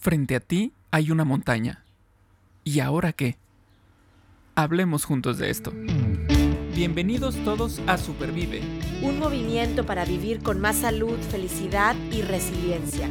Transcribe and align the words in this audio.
Frente 0.00 0.34
a 0.34 0.40
ti 0.40 0.72
hay 0.90 1.10
una 1.10 1.26
montaña. 1.26 1.84
¿Y 2.64 2.80
ahora 2.80 3.12
qué? 3.12 3.36
Hablemos 4.54 5.04
juntos 5.04 5.36
de 5.36 5.50
esto. 5.50 5.74
Bienvenidos 6.74 7.36
todos 7.44 7.82
a 7.86 7.98
Supervive. 7.98 8.62
Un 9.02 9.18
movimiento 9.18 9.84
para 9.84 10.06
vivir 10.06 10.42
con 10.42 10.58
más 10.58 10.76
salud, 10.76 11.18
felicidad 11.30 11.94
y 12.10 12.22
resiliencia. 12.22 13.10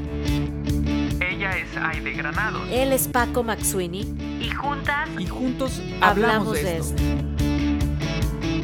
Ella 1.22 1.60
es 1.60 1.78
Aide 1.78 2.14
Granados. 2.14 2.68
Él 2.72 2.92
es 2.92 3.08
Paco 3.08 3.44
Maxuini. 3.44 4.16
Y 4.42 4.50
juntas. 4.50 5.08
Y 5.20 5.28
juntos 5.28 5.84
hablamos, 6.02 6.54
de, 6.54 6.78
esto. 6.78 7.04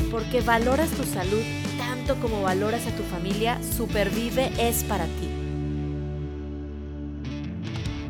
Porque 0.09 0.41
valoras 0.41 0.89
tu 0.89 1.03
salud 1.03 1.43
tanto 1.77 2.19
como 2.19 2.41
valoras 2.41 2.87
a 2.87 2.95
tu 2.95 3.03
familia, 3.03 3.61
Supervive 3.61 4.51
es 4.57 4.83
para 4.83 5.05
ti. 5.05 5.44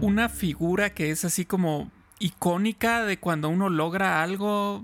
Una 0.01 0.29
figura 0.29 0.93
que 0.93 1.11
es 1.11 1.25
así 1.25 1.45
como 1.45 1.91
icónica 2.19 3.05
de 3.05 3.17
cuando 3.17 3.49
uno 3.49 3.69
logra 3.69 4.23
algo 4.23 4.83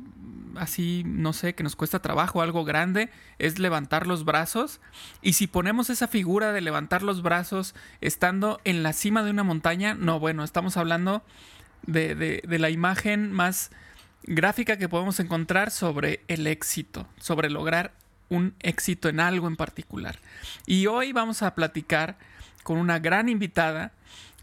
así, 0.56 1.04
no 1.06 1.34
sé, 1.34 1.56
que 1.56 1.64
nos 1.64 1.76
cuesta 1.76 2.02
trabajo, 2.02 2.42
algo 2.42 2.64
grande, 2.64 3.10
es 3.40 3.60
levantar 3.60 4.08
los 4.08 4.26
brazos. 4.26 4.82
Y 5.22 5.34
si 5.34 5.48
ponemos 5.48 5.90
esa 5.90 6.08
figura 6.08 6.54
de 6.54 6.62
levantar 6.62 7.04
los 7.04 7.22
brazos 7.22 7.76
estando 8.02 8.60
en 8.64 8.84
la 8.84 8.94
cima 8.94 9.24
de 9.24 9.32
una 9.32 9.44
montaña, 9.44 9.94
no, 9.94 10.20
bueno, 10.20 10.44
estamos 10.44 10.78
hablando 10.78 11.24
de, 11.84 12.16
de, 12.16 12.60
la 12.60 12.70
imagen 12.70 13.32
más 13.32 13.72
gráfica 14.24 14.78
que 14.78 14.90
podemos 14.90 15.20
encontrar 15.20 15.72
sobre 15.72 16.22
el 16.28 16.48
éxito, 16.48 17.08
sobre 17.20 17.50
lograr 17.50 17.94
un 18.30 18.54
éxito 18.60 19.10
en 19.10 19.20
algo 19.20 19.48
en 19.48 19.55
particular. 19.55 20.20
Y 20.66 20.88
hoy 20.88 21.12
vamos 21.12 21.41
a 21.41 21.55
platicar 21.55 22.18
con 22.64 22.78
una 22.78 23.00
gran 23.00 23.30
invitada 23.30 23.91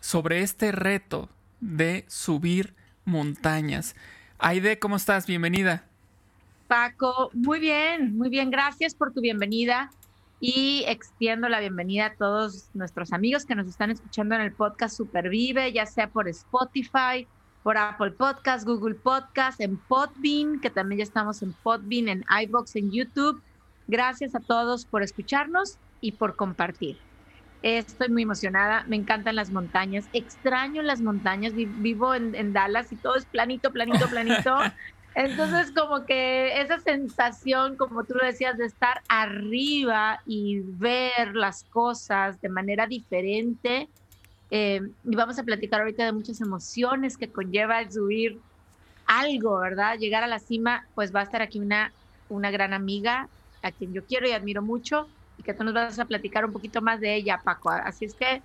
sobre 0.00 0.42
este 0.42 0.72
reto 0.72 1.28
de 1.60 2.04
subir 2.08 2.74
montañas. 3.04 3.94
Aide, 4.38 4.78
¿cómo 4.78 4.96
estás? 4.96 5.26
Bienvenida. 5.26 5.84
Paco, 6.68 7.30
muy 7.32 7.60
bien, 7.60 8.16
muy 8.16 8.28
bien, 8.28 8.50
gracias 8.50 8.94
por 8.94 9.12
tu 9.12 9.20
bienvenida 9.20 9.90
y 10.40 10.84
extiendo 10.86 11.48
la 11.48 11.60
bienvenida 11.60 12.06
a 12.06 12.14
todos 12.14 12.68
nuestros 12.74 13.12
amigos 13.12 13.44
que 13.44 13.54
nos 13.54 13.66
están 13.66 13.90
escuchando 13.90 14.34
en 14.34 14.42
el 14.42 14.52
podcast 14.52 14.96
Supervive, 14.96 15.72
ya 15.72 15.86
sea 15.86 16.08
por 16.08 16.28
Spotify, 16.28 17.26
por 17.62 17.76
Apple 17.76 18.12
Podcast, 18.12 18.64
Google 18.66 18.94
Podcast, 18.94 19.60
en 19.60 19.78
Podbean, 19.78 20.60
que 20.60 20.70
también 20.70 20.98
ya 20.98 21.04
estamos 21.04 21.42
en 21.42 21.52
Podbean, 21.54 22.08
en 22.08 22.24
iBox, 22.42 22.76
en 22.76 22.92
YouTube. 22.92 23.42
Gracias 23.88 24.34
a 24.34 24.40
todos 24.40 24.84
por 24.84 25.02
escucharnos 25.02 25.78
y 26.00 26.12
por 26.12 26.36
compartir. 26.36 27.07
Estoy 27.60 28.08
muy 28.10 28.22
emocionada, 28.22 28.84
me 28.86 28.96
encantan 28.96 29.34
las 29.34 29.50
montañas, 29.50 30.08
extraño 30.12 30.82
las 30.82 31.02
montañas, 31.02 31.54
vivo 31.54 32.14
en, 32.14 32.34
en 32.34 32.52
Dallas 32.52 32.92
y 32.92 32.96
todo 32.96 33.16
es 33.16 33.26
planito, 33.26 33.72
planito, 33.72 34.08
planito. 34.08 34.56
Entonces, 35.14 35.72
como 35.74 36.06
que 36.06 36.60
esa 36.60 36.78
sensación, 36.78 37.76
como 37.76 38.04
tú 38.04 38.14
lo 38.14 38.24
decías, 38.24 38.56
de 38.56 38.66
estar 38.66 39.02
arriba 39.08 40.20
y 40.24 40.60
ver 40.60 41.34
las 41.34 41.64
cosas 41.64 42.40
de 42.40 42.48
manera 42.48 42.86
diferente. 42.86 43.88
Eh, 44.50 44.80
y 45.02 45.16
vamos 45.16 45.36
a 45.40 45.42
platicar 45.42 45.80
ahorita 45.80 46.04
de 46.04 46.12
muchas 46.12 46.40
emociones 46.40 47.16
que 47.16 47.32
conlleva 47.32 47.80
el 47.80 47.90
subir 47.90 48.38
algo, 49.06 49.58
¿verdad? 49.58 49.98
Llegar 49.98 50.22
a 50.22 50.28
la 50.28 50.38
cima, 50.38 50.86
pues 50.94 51.12
va 51.12 51.20
a 51.20 51.24
estar 51.24 51.42
aquí 51.42 51.58
una, 51.58 51.92
una 52.28 52.52
gran 52.52 52.72
amiga 52.72 53.28
a 53.62 53.72
quien 53.72 53.92
yo 53.92 54.04
quiero 54.06 54.28
y 54.28 54.32
admiro 54.32 54.62
mucho 54.62 55.08
y 55.38 55.42
que 55.42 55.54
tú 55.54 55.64
nos 55.64 55.74
vas 55.74 55.98
a 55.98 56.04
platicar 56.04 56.44
un 56.44 56.52
poquito 56.52 56.82
más 56.82 57.00
de 57.00 57.14
ella, 57.14 57.40
Paco. 57.42 57.70
Así 57.70 58.04
es 58.04 58.14
que 58.14 58.42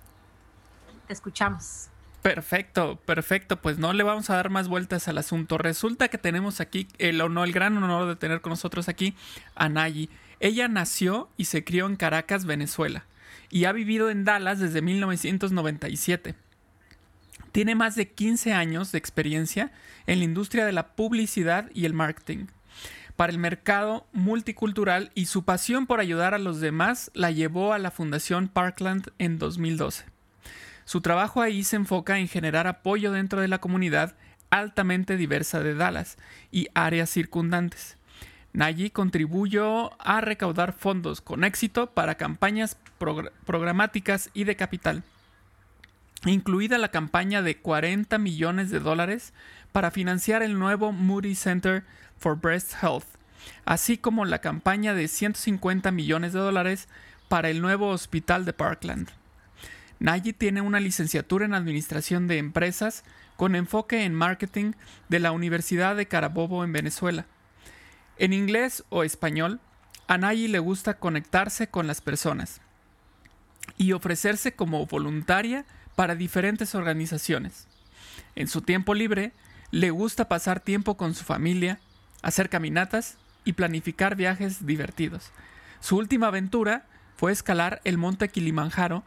te 1.06 1.12
escuchamos. 1.12 1.88
Perfecto, 2.22 2.96
perfecto. 3.04 3.60
Pues 3.60 3.78
no 3.78 3.92
le 3.92 4.02
vamos 4.02 4.30
a 4.30 4.36
dar 4.36 4.48
más 4.48 4.68
vueltas 4.68 5.08
al 5.08 5.18
asunto. 5.18 5.58
Resulta 5.58 6.08
que 6.08 6.16
tenemos 6.16 6.60
aquí 6.60 6.88
el 6.98 7.20
el 7.20 7.52
gran 7.52 7.76
honor 7.76 8.08
de 8.08 8.16
tener 8.16 8.40
con 8.40 8.50
nosotros 8.50 8.88
aquí 8.88 9.14
a 9.54 9.68
Nayi. 9.68 10.08
Ella 10.40 10.68
nació 10.68 11.28
y 11.36 11.44
se 11.46 11.64
crió 11.64 11.86
en 11.86 11.96
Caracas, 11.96 12.46
Venezuela, 12.46 13.04
y 13.50 13.66
ha 13.66 13.72
vivido 13.72 14.08
en 14.08 14.24
Dallas 14.24 14.58
desde 14.58 14.80
1997. 14.80 16.34
Tiene 17.52 17.74
más 17.74 17.94
de 17.94 18.08
15 18.08 18.52
años 18.52 18.90
de 18.90 18.98
experiencia 18.98 19.70
en 20.06 20.18
la 20.18 20.24
industria 20.24 20.64
de 20.64 20.72
la 20.72 20.88
publicidad 20.96 21.70
y 21.74 21.84
el 21.84 21.92
marketing 21.92 22.46
para 23.16 23.32
el 23.32 23.38
mercado 23.38 24.06
multicultural 24.12 25.10
y 25.14 25.26
su 25.26 25.44
pasión 25.44 25.86
por 25.86 26.00
ayudar 26.00 26.34
a 26.34 26.38
los 26.38 26.60
demás 26.60 27.10
la 27.14 27.30
llevó 27.30 27.72
a 27.72 27.78
la 27.78 27.90
Fundación 27.90 28.48
Parkland 28.48 29.10
en 29.18 29.38
2012. 29.38 30.04
Su 30.84 31.00
trabajo 31.00 31.40
ahí 31.40 31.64
se 31.64 31.76
enfoca 31.76 32.18
en 32.18 32.28
generar 32.28 32.66
apoyo 32.66 33.12
dentro 33.12 33.40
de 33.40 33.48
la 33.48 33.58
comunidad 33.58 34.14
altamente 34.50 35.16
diversa 35.16 35.60
de 35.60 35.74
Dallas 35.74 36.16
y 36.50 36.68
áreas 36.74 37.10
circundantes. 37.10 37.96
Nayi 38.52 38.90
contribuyó 38.90 39.90
a 40.00 40.20
recaudar 40.20 40.72
fondos 40.72 41.20
con 41.20 41.42
éxito 41.42 41.90
para 41.90 42.14
campañas 42.14 42.76
programáticas 43.44 44.30
y 44.32 44.44
de 44.44 44.54
capital, 44.54 45.02
incluida 46.24 46.78
la 46.78 46.90
campaña 46.90 47.42
de 47.42 47.56
40 47.56 48.16
millones 48.18 48.70
de 48.70 48.78
dólares 48.78 49.32
para 49.74 49.90
financiar 49.90 50.44
el 50.44 50.56
nuevo 50.56 50.92
Moody 50.92 51.34
Center 51.34 51.82
for 52.16 52.40
Breast 52.40 52.74
Health, 52.80 53.06
así 53.64 53.98
como 53.98 54.24
la 54.24 54.38
campaña 54.38 54.94
de 54.94 55.08
150 55.08 55.90
millones 55.90 56.32
de 56.32 56.38
dólares 56.38 56.86
para 57.28 57.50
el 57.50 57.60
nuevo 57.60 57.88
hospital 57.88 58.44
de 58.44 58.52
Parkland. 58.52 59.08
Nayi 59.98 60.32
tiene 60.32 60.60
una 60.60 60.78
licenciatura 60.78 61.44
en 61.44 61.54
Administración 61.54 62.28
de 62.28 62.38
Empresas 62.38 63.02
con 63.34 63.56
enfoque 63.56 64.04
en 64.04 64.14
Marketing 64.14 64.74
de 65.08 65.18
la 65.18 65.32
Universidad 65.32 65.96
de 65.96 66.06
Carabobo 66.06 66.62
en 66.62 66.72
Venezuela. 66.72 67.26
En 68.16 68.32
inglés 68.32 68.84
o 68.90 69.02
español, 69.02 69.58
a 70.06 70.18
Nayi 70.18 70.46
le 70.46 70.60
gusta 70.60 71.00
conectarse 71.00 71.66
con 71.66 71.88
las 71.88 72.00
personas 72.00 72.60
y 73.76 73.90
ofrecerse 73.90 74.52
como 74.52 74.86
voluntaria 74.86 75.64
para 75.96 76.14
diferentes 76.14 76.76
organizaciones. 76.76 77.66
En 78.36 78.46
su 78.46 78.62
tiempo 78.62 78.94
libre, 78.94 79.32
le 79.74 79.90
gusta 79.90 80.28
pasar 80.28 80.60
tiempo 80.60 80.96
con 80.96 81.14
su 81.14 81.24
familia, 81.24 81.80
hacer 82.22 82.48
caminatas 82.48 83.18
y 83.44 83.54
planificar 83.54 84.14
viajes 84.14 84.64
divertidos. 84.64 85.32
Su 85.80 85.96
última 85.96 86.28
aventura 86.28 86.84
fue 87.16 87.32
escalar 87.32 87.80
el 87.82 87.98
monte 87.98 88.28
Kilimanjaro 88.28 89.02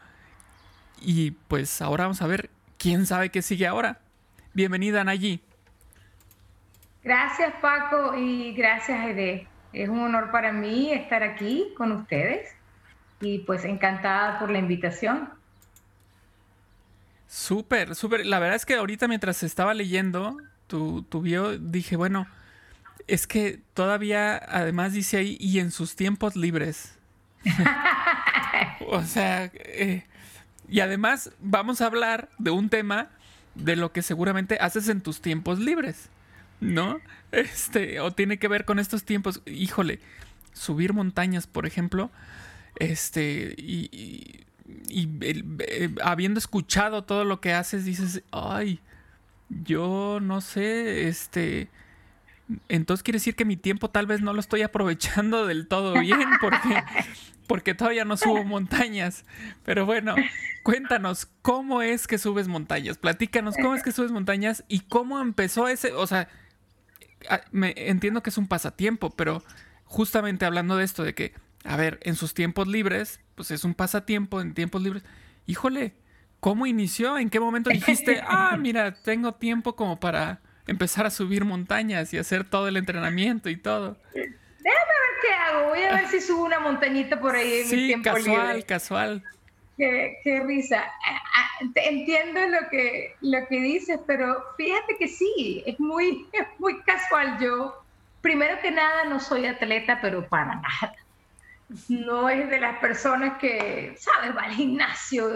y 1.00 1.30
pues 1.30 1.80
ahora 1.80 2.04
vamos 2.04 2.20
a 2.20 2.26
ver 2.26 2.50
quién 2.76 3.06
sabe 3.06 3.30
qué 3.30 3.40
sigue 3.40 3.66
ahora. 3.66 4.00
Bienvenida, 4.52 5.04
Nayi. 5.04 5.40
Gracias, 7.02 7.54
Paco, 7.62 8.14
y 8.14 8.52
gracias, 8.52 9.06
Ede. 9.06 9.48
Es 9.72 9.88
un 9.88 10.00
honor 10.00 10.30
para 10.30 10.52
mí 10.52 10.92
estar 10.92 11.22
aquí 11.22 11.72
con 11.78 11.92
ustedes 11.92 12.46
y 13.22 13.38
pues 13.38 13.64
encantada 13.64 14.38
por 14.38 14.50
la 14.50 14.58
invitación. 14.58 15.30
Súper, 17.26 17.94
súper. 17.94 18.26
La 18.26 18.38
verdad 18.38 18.56
es 18.56 18.66
que 18.66 18.74
ahorita 18.74 19.08
mientras 19.08 19.42
estaba 19.42 19.72
leyendo 19.72 20.36
tu, 20.68 21.02
tu 21.02 21.20
bio, 21.20 21.58
dije, 21.58 21.96
bueno, 21.96 22.28
es 23.08 23.26
que 23.26 23.60
todavía 23.74 24.36
además 24.36 24.92
dice 24.92 25.16
ahí, 25.16 25.36
y 25.40 25.58
en 25.58 25.72
sus 25.72 25.96
tiempos 25.96 26.36
libres. 26.36 26.94
o 28.86 29.02
sea, 29.02 29.50
eh, 29.54 30.04
y 30.68 30.80
además 30.80 31.32
vamos 31.40 31.80
a 31.80 31.86
hablar 31.86 32.28
de 32.38 32.50
un 32.50 32.68
tema 32.68 33.08
de 33.54 33.76
lo 33.76 33.92
que 33.92 34.02
seguramente 34.02 34.58
haces 34.60 34.88
en 34.88 35.00
tus 35.00 35.20
tiempos 35.20 35.58
libres, 35.58 36.10
¿no? 36.60 37.00
Este, 37.32 38.00
o 38.00 38.12
tiene 38.12 38.38
que 38.38 38.48
ver 38.48 38.64
con 38.64 38.78
estos 38.78 39.04
tiempos, 39.04 39.42
híjole, 39.46 40.00
subir 40.52 40.92
montañas, 40.92 41.46
por 41.46 41.66
ejemplo, 41.66 42.10
este, 42.76 43.54
y, 43.56 44.44
eh, 44.90 45.94
habiendo 46.02 46.38
escuchado 46.38 47.04
todo 47.04 47.24
lo 47.24 47.40
que 47.40 47.54
haces, 47.54 47.84
dices, 47.84 48.22
ay, 48.30 48.80
yo 49.48 50.18
no 50.20 50.40
sé, 50.40 51.08
este, 51.08 51.68
entonces 52.68 53.02
quiere 53.02 53.16
decir 53.16 53.36
que 53.36 53.44
mi 53.44 53.56
tiempo 53.56 53.90
tal 53.90 54.06
vez 54.06 54.20
no 54.20 54.32
lo 54.32 54.40
estoy 54.40 54.62
aprovechando 54.62 55.46
del 55.46 55.68
todo 55.68 55.98
bien, 56.00 56.28
porque 56.40 56.84
porque 57.48 57.74
todavía 57.74 58.04
no 58.04 58.16
subo 58.16 58.44
montañas. 58.44 59.24
Pero 59.64 59.86
bueno, 59.86 60.14
cuéntanos, 60.62 61.26
¿cómo 61.42 61.82
es 61.82 62.06
que 62.06 62.18
subes 62.18 62.46
montañas? 62.46 62.98
Platícanos, 62.98 63.56
¿cómo 63.56 63.74
es 63.74 63.82
que 63.82 63.90
subes 63.90 64.12
montañas 64.12 64.64
y 64.68 64.80
cómo 64.80 65.20
empezó 65.20 65.66
ese, 65.66 65.92
o 65.92 66.06
sea, 66.06 66.28
me 67.50 67.74
entiendo 67.76 68.22
que 68.22 68.30
es 68.30 68.38
un 68.38 68.46
pasatiempo, 68.46 69.10
pero 69.10 69.42
justamente 69.84 70.44
hablando 70.44 70.76
de 70.76 70.84
esto, 70.84 71.02
de 71.02 71.14
que, 71.14 71.32
a 71.64 71.76
ver, 71.76 71.98
en 72.02 72.14
sus 72.14 72.34
tiempos 72.34 72.68
libres, 72.68 73.20
pues 73.34 73.50
es 73.50 73.64
un 73.64 73.74
pasatiempo 73.74 74.40
en 74.40 74.54
tiempos 74.54 74.82
libres. 74.82 75.02
Híjole, 75.46 75.94
¿cómo 76.40 76.66
inició? 76.66 77.18
¿En 77.18 77.30
qué 77.30 77.40
momento 77.40 77.70
dijiste, 77.70 78.20
ah, 78.26 78.56
mira, 78.58 78.94
tengo 78.94 79.32
tiempo 79.32 79.74
como 79.76 79.98
para 79.98 80.40
empezar 80.66 81.06
a 81.06 81.10
subir 81.10 81.44
montañas 81.44 82.12
y 82.12 82.18
hacer 82.18 82.44
todo 82.44 82.68
el 82.68 82.76
entrenamiento 82.76 83.48
y 83.48 83.56
todo? 83.56 83.96
Déjame 84.14 84.32
ver 84.64 85.14
qué 85.22 85.34
hago. 85.34 85.68
Voy 85.68 85.82
a 85.82 85.94
ver 85.94 86.08
si 86.08 86.20
subo 86.20 86.44
una 86.44 86.60
montañita 86.60 87.20
por 87.20 87.34
ahí 87.34 87.60
en 87.60 87.66
sí, 87.66 87.94
casual, 88.02 88.64
casual. 88.66 89.22
qué, 89.76 90.42
risa. 90.46 90.84
Entiendo 91.74 92.40
lo 92.48 92.68
que, 92.70 93.14
lo 93.20 93.46
que 93.48 93.60
dices, 93.60 93.98
pero 94.06 94.44
fíjate 94.56 94.96
que 94.98 95.08
sí, 95.08 95.62
es 95.66 95.78
muy, 95.80 96.26
muy 96.58 96.80
casual. 96.82 97.38
Yo, 97.40 97.82
primero 98.20 98.60
que 98.60 98.70
nada, 98.70 99.04
no 99.04 99.20
soy 99.20 99.46
atleta, 99.46 99.98
pero 100.00 100.28
para 100.28 100.56
nada. 100.56 100.94
No 101.88 102.28
es 102.28 102.48
de 102.48 102.60
las 102.60 102.78
personas 102.78 103.38
que, 103.38 103.94
¿sabes? 103.98 104.36
Va 104.36 104.42
al 104.42 104.52
gimnasio 104.52 105.28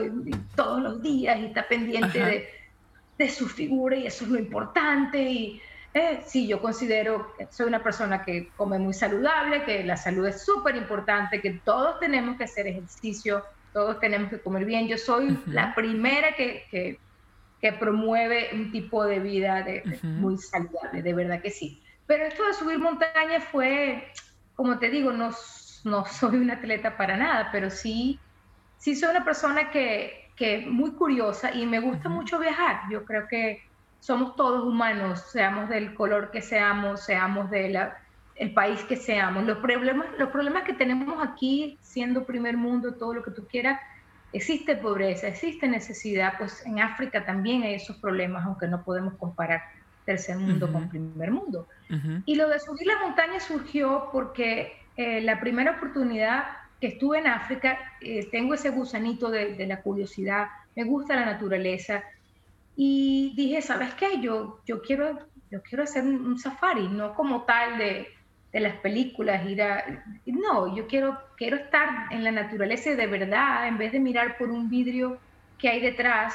todos 0.56 0.82
los 0.82 1.02
días 1.02 1.38
y 1.38 1.46
está 1.46 1.68
pendiente 1.68 2.18
de, 2.18 2.48
de, 3.18 3.28
su 3.28 3.48
figura 3.48 3.96
y 3.96 4.06
eso 4.06 4.24
es 4.24 4.30
lo 4.30 4.38
importante. 4.38 5.22
Y 5.22 5.62
eh, 5.92 6.22
sí, 6.26 6.46
yo 6.46 6.62
considero 6.62 7.34
que 7.36 7.46
soy 7.50 7.66
una 7.66 7.82
persona 7.82 8.24
que 8.24 8.48
come 8.56 8.78
muy 8.78 8.94
saludable, 8.94 9.64
que 9.64 9.84
la 9.84 9.96
salud 9.96 10.26
es 10.26 10.42
súper 10.42 10.76
importante, 10.76 11.40
que 11.40 11.60
todos 11.64 12.00
tenemos 12.00 12.38
que 12.38 12.44
hacer 12.44 12.66
ejercicio 12.66 13.44
todos 13.72 13.98
tenemos 14.00 14.30
que 14.30 14.40
comer 14.40 14.64
bien. 14.64 14.88
Yo 14.88 14.98
soy 14.98 15.38
la 15.46 15.74
primera 15.74 16.34
que, 16.36 16.66
que, 16.70 17.72
promueve 17.78 18.50
un 18.52 18.72
tipo 18.72 19.04
de 19.04 19.20
vida 19.20 19.62
de, 19.62 19.82
muy 20.02 20.36
saludable, 20.38 21.02
de 21.02 21.14
verdad 21.14 21.40
que 21.40 21.50
sí. 21.50 21.82
Pero 22.06 22.26
esto 22.26 22.44
de 22.46 22.54
subir 22.54 22.78
montaña 22.78 23.40
fue, 23.40 24.08
como 24.56 24.78
te 24.78 24.90
digo, 24.90 25.12
no, 25.12 25.32
no 25.84 26.04
soy 26.06 26.36
una 26.36 26.54
atleta 26.54 26.96
para 26.96 27.16
nada, 27.16 27.48
pero 27.52 27.70
sí, 27.70 28.18
sí 28.78 28.94
soy 28.94 29.10
una 29.10 29.24
persona 29.24 29.70
que, 29.70 30.30
que 30.36 30.66
muy 30.66 30.92
curiosa 30.92 31.52
y 31.52 31.66
me 31.66 31.80
gusta 31.80 32.08
mucho 32.08 32.38
viajar. 32.38 32.82
Yo 32.90 33.04
creo 33.04 33.26
que 33.28 33.62
somos 34.00 34.34
todos 34.36 34.64
humanos, 34.64 35.24
seamos 35.30 35.68
del 35.68 35.94
color 35.94 36.30
que 36.30 36.42
seamos, 36.42 37.04
seamos 37.04 37.50
de 37.50 37.68
la 37.70 37.98
el 38.36 38.52
país 38.52 38.82
que 38.84 38.96
seamos. 38.96 39.44
Los 39.44 39.58
problemas, 39.58 40.06
los 40.18 40.30
problemas 40.30 40.64
que 40.64 40.72
tenemos 40.72 41.22
aquí, 41.24 41.78
siendo 41.82 42.24
primer 42.24 42.56
mundo, 42.56 42.94
todo 42.94 43.14
lo 43.14 43.22
que 43.22 43.30
tú 43.30 43.46
quieras, 43.46 43.80
existe 44.32 44.76
pobreza, 44.76 45.28
existe 45.28 45.68
necesidad, 45.68 46.34
pues 46.38 46.64
en 46.66 46.80
África 46.80 47.24
también 47.24 47.62
hay 47.62 47.74
esos 47.74 47.98
problemas, 47.98 48.44
aunque 48.44 48.66
no 48.66 48.82
podemos 48.82 49.14
comparar 49.14 49.62
tercer 50.04 50.36
mundo 50.36 50.72
con 50.72 50.88
primer 50.88 51.30
mundo. 51.30 51.68
Y 52.24 52.34
lo 52.34 52.48
de 52.48 52.58
subir 52.58 52.86
la 52.86 52.98
montaña 53.00 53.38
surgió 53.38 54.08
porque 54.10 54.72
eh, 54.96 55.20
la 55.20 55.40
primera 55.40 55.72
oportunidad 55.72 56.44
que 56.80 56.88
estuve 56.88 57.18
en 57.18 57.28
África, 57.28 57.78
eh, 58.00 58.28
tengo 58.30 58.54
ese 58.54 58.70
gusanito 58.70 59.30
de, 59.30 59.66
la 59.66 59.80
curiosidad, 59.82 60.48
me 60.74 60.84
gusta 60.84 61.14
la 61.14 61.24
naturaleza, 61.24 62.02
y 62.74 63.32
dije, 63.36 63.62
¿sabes 63.62 63.94
qué? 63.94 64.20
Yo, 64.20 64.60
yo, 64.66 64.82
quiero, 64.82 65.18
yo 65.50 65.62
quiero 65.62 65.84
hacer 65.84 66.02
un 66.04 66.38
safari, 66.38 66.88
no 66.88 67.14
como 67.14 67.42
tal 67.42 67.78
de, 67.78 68.08
las 68.52 68.76
películas, 68.76 69.46
ir. 69.46 69.62
No, 70.26 70.74
yo 70.74 70.86
quiero, 70.86 71.18
quiero 71.36 71.56
estar 71.56 72.12
en 72.12 72.24
la 72.24 72.32
naturaleza 72.32 72.90
de 72.94 73.06
verdad, 73.06 73.68
en 73.68 73.78
vez 73.78 73.92
de 73.92 74.00
mirar 74.00 74.36
por 74.36 74.50
un 74.50 74.68
vidrio 74.68 75.18
que 75.58 75.68
hay 75.68 75.80
detrás, 75.80 76.34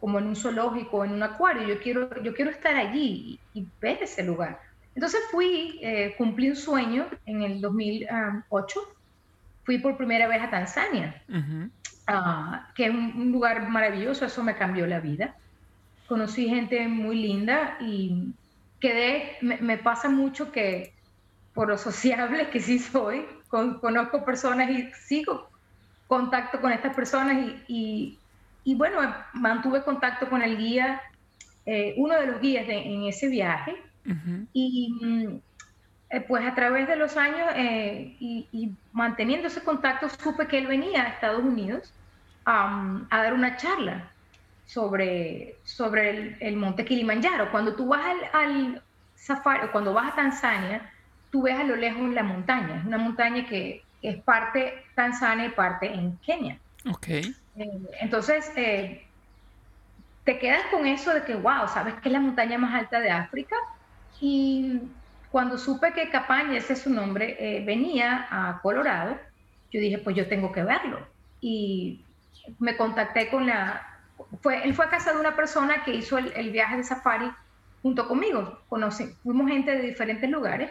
como 0.00 0.18
en 0.18 0.26
un 0.26 0.36
zoológico, 0.36 1.04
en 1.04 1.12
un 1.12 1.22
acuario. 1.22 1.68
Yo 1.68 1.78
quiero, 1.78 2.22
yo 2.22 2.34
quiero 2.34 2.50
estar 2.50 2.74
allí 2.74 3.38
y, 3.52 3.66
ver 3.80 4.02
ese 4.02 4.22
lugar. 4.22 4.58
Entonces 4.94 5.20
fui, 5.30 5.78
eh, 5.82 6.14
cumplí 6.16 6.50
un 6.50 6.56
sueño 6.56 7.06
en 7.26 7.42
el 7.42 7.60
2008. 7.60 8.80
Fui 9.64 9.78
por 9.78 9.96
primera 9.96 10.28
vez 10.28 10.42
a 10.42 10.50
Tanzania, 10.50 11.22
ah, 12.06 12.68
que 12.74 12.86
es 12.86 12.90
un, 12.90 13.32
lugar 13.32 13.68
maravilloso, 13.68 14.26
eso 14.26 14.42
me 14.44 14.56
cambió 14.56 14.86
la 14.86 15.00
vida. 15.00 15.34
Conocí 16.06 16.48
gente 16.48 16.86
muy 16.86 17.16
linda 17.16 17.78
y 17.80 18.34
quedé, 18.78 19.38
me 19.40 19.78
pasa 19.78 20.08
mucho 20.08 20.52
que 20.52 20.92
por 21.54 21.68
lo 21.68 21.78
sociable 21.78 22.50
que 22.50 22.60
sí 22.60 22.78
soy, 22.78 23.24
conozco 23.48 24.24
personas 24.24 24.68
y 24.70 24.90
sigo 24.92 25.48
contacto 26.08 26.60
con 26.60 26.72
estas 26.72 26.94
personas 26.94 27.48
y, 27.66 28.18
y, 28.64 28.74
bueno, 28.74 28.98
mantuve 29.32 29.82
contacto 29.82 30.28
con 30.28 30.42
el 30.42 30.58
guía, 30.58 31.00
eh, 31.64 31.94
uno 31.96 32.14
de 32.20 32.26
los 32.26 32.40
guías 32.40 32.66
en 32.68 33.04
ese 33.04 33.28
viaje 33.28 33.74
y 34.52 34.98
mm, 35.00 35.40
eh, 36.10 36.20
pues 36.20 36.46
a 36.46 36.54
través 36.54 36.86
de 36.86 36.96
los 36.96 37.16
años 37.16 37.48
eh, 37.56 38.16
y, 38.20 38.72
manteniendo 38.92 39.48
ese 39.48 39.62
contacto 39.62 40.08
supe 40.08 40.46
que 40.46 40.58
él 40.58 40.66
venía 40.66 41.02
a 41.02 41.08
Estados 41.08 41.42
Unidos 41.42 41.92
a 42.44 43.06
dar 43.10 43.32
una 43.32 43.56
charla 43.56 44.10
sobre, 44.66 45.56
sobre 45.64 46.36
el, 46.40 46.56
monte 46.56 46.84
Kilimanjaro. 46.84 47.50
Cuando 47.50 47.74
tú 47.74 47.88
vas 47.88 48.04
al, 48.04 48.18
al 48.32 48.82
safari, 49.14 49.68
cuando 49.68 49.92
vas 49.92 50.12
a 50.12 50.16
Tanzania, 50.16 50.90
tú 51.30 51.42
ves 51.42 51.58
a 51.58 51.64
lo 51.64 51.76
lejos 51.76 52.10
la 52.10 52.22
montaña, 52.22 52.78
es 52.78 52.86
una 52.86 52.98
montaña 52.98 53.46
que 53.46 53.82
es 54.02 54.22
parte 54.22 54.84
Tanzania 54.94 55.46
y 55.46 55.50
parte 55.50 55.92
en 55.92 56.16
Kenia. 56.18 56.58
Ok. 56.90 57.08
Eh, 57.08 57.34
entonces, 58.00 58.50
eh, 58.56 59.06
te 60.24 60.38
quedas 60.38 60.62
con 60.70 60.86
eso 60.86 61.12
de 61.12 61.24
que, 61.24 61.34
wow, 61.34 61.68
sabes 61.68 61.94
que 61.94 62.08
es 62.08 62.12
la 62.12 62.20
montaña 62.20 62.58
más 62.58 62.74
alta 62.74 63.00
de 63.00 63.10
África. 63.10 63.56
Y 64.20 64.80
cuando 65.30 65.58
supe 65.58 65.92
que 65.92 66.10
Capaña, 66.10 66.58
ese 66.58 66.74
es 66.74 66.82
su 66.82 66.90
nombre, 66.90 67.36
eh, 67.40 67.64
venía 67.64 68.28
a 68.30 68.60
Colorado, 68.62 69.18
yo 69.72 69.80
dije, 69.80 69.98
pues 69.98 70.14
yo 70.14 70.28
tengo 70.28 70.52
que 70.52 70.62
verlo. 70.62 71.00
Y 71.40 72.00
me 72.60 72.76
contacté 72.76 73.28
con 73.28 73.46
la... 73.46 73.98
Fue, 74.40 74.64
él 74.64 74.74
fue 74.74 74.86
a 74.86 74.90
casa 74.90 75.12
de 75.12 75.18
una 75.18 75.34
persona 75.34 75.82
que 75.84 75.94
hizo 75.94 76.18
el, 76.18 76.50
viaje 76.50 76.76
de 76.76 76.84
safari 76.84 77.30
junto 77.82 78.06
conmigo. 78.06 78.60
Conocí, 78.68 79.06
fuimos 79.24 79.50
gente 79.50 79.72
de 79.72 79.82
diferentes 79.82 80.30
lugares 80.30 80.70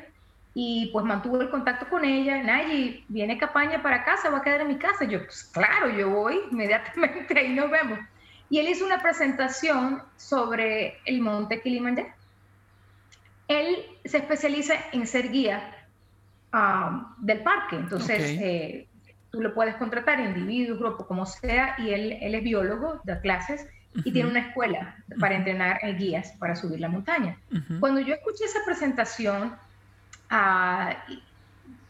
y 0.53 0.89
pues 0.93 1.05
mantuvo 1.05 1.41
el 1.41 1.49
contacto 1.49 1.89
con 1.89 2.05
ella. 2.05 2.41
Nayi, 2.41 3.03
viene 3.09 3.37
Capaña 3.37 3.81
para 3.83 4.05
casa, 4.05 4.29
va 4.29 4.37
a 4.37 4.43
quedar 4.43 4.61
en 4.61 4.69
mi 4.69 4.77
casa. 4.77 5.03
Yo, 5.03 5.25
pues 5.25 5.43
claro, 5.53 5.89
yo 5.89 6.09
voy 6.09 6.39
inmediatamente, 6.51 7.37
ahí 7.37 7.53
nos 7.53 7.69
vemos. 7.69 7.99
Y 8.49 8.59
él 8.59 8.69
hizo 8.69 8.85
una 8.85 9.01
presentación 9.01 10.01
sobre 10.15 10.99
el 11.03 11.19
monte 11.19 11.61
Kilimanjaro. 11.61 12.13
Él 13.53 13.77
se 14.05 14.17
especializa 14.17 14.73
en 14.91 15.07
ser 15.07 15.31
guía 15.31 15.87
um, 16.53 17.05
del 17.17 17.41
parque, 17.41 17.75
entonces 17.75 18.37
eh, 18.41 18.87
tú 19.31 19.41
lo 19.41 19.53
puedes 19.53 19.75
contratar, 19.75 20.19
individuo, 20.19 20.77
grupo, 20.77 21.05
como 21.05 21.25
sea, 21.25 21.75
y 21.77 21.89
él, 21.89 22.17
él 22.21 22.35
es 22.35 22.43
biólogo, 22.43 23.01
da 23.03 23.19
clases 23.21 23.65
y 23.95 24.11
tiene 24.11 24.29
una 24.29 24.39
escuela 24.39 24.95
para 25.19 25.35
entrenar 25.35 25.79
guías 25.97 26.31
para 26.39 26.55
subir 26.55 26.79
la 26.79 26.89
montaña. 26.89 27.37
Cuando 27.79 27.99
yo 27.99 28.15
escuché 28.15 28.45
esa 28.45 28.59
presentación, 28.65 29.55
Ah, 30.35 30.95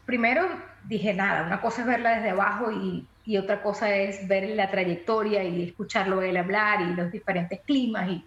primero 0.04 0.46
dije, 0.84 1.14
nada, 1.14 1.46
una 1.46 1.62
cosa 1.62 1.80
es 1.80 1.86
verla 1.86 2.16
desde 2.16 2.28
abajo 2.28 2.70
y, 2.70 3.06
y, 3.24 3.38
otra 3.38 3.62
cosa 3.62 3.94
es 3.94 4.28
ver 4.28 4.50
la 4.50 4.70
trayectoria 4.70 5.42
y 5.42 5.62
escucharlo 5.62 6.20
él 6.20 6.36
hablar 6.36 6.82
y 6.82 6.94
los 6.94 7.10
diferentes 7.10 7.60
climas 7.62 8.10
y 8.10 8.22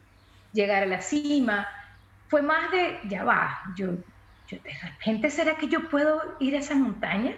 llegar 0.53 0.81
a 0.81 0.85
la 0.87 1.01
cima. 1.01 1.67
Fue 2.27 2.41
más 2.41 2.71
de, 2.71 2.99
ya 3.07 3.23
va, 3.23 3.61
yo, 3.75 3.93
yo 4.47 4.57
de 4.59 4.73
repente, 4.81 5.29
¿será 5.29 5.55
que 5.55 5.67
yo 5.67 5.89
puedo 5.89 6.35
ir 6.39 6.55
a 6.55 6.59
esa 6.59 6.75
montaña? 6.75 7.35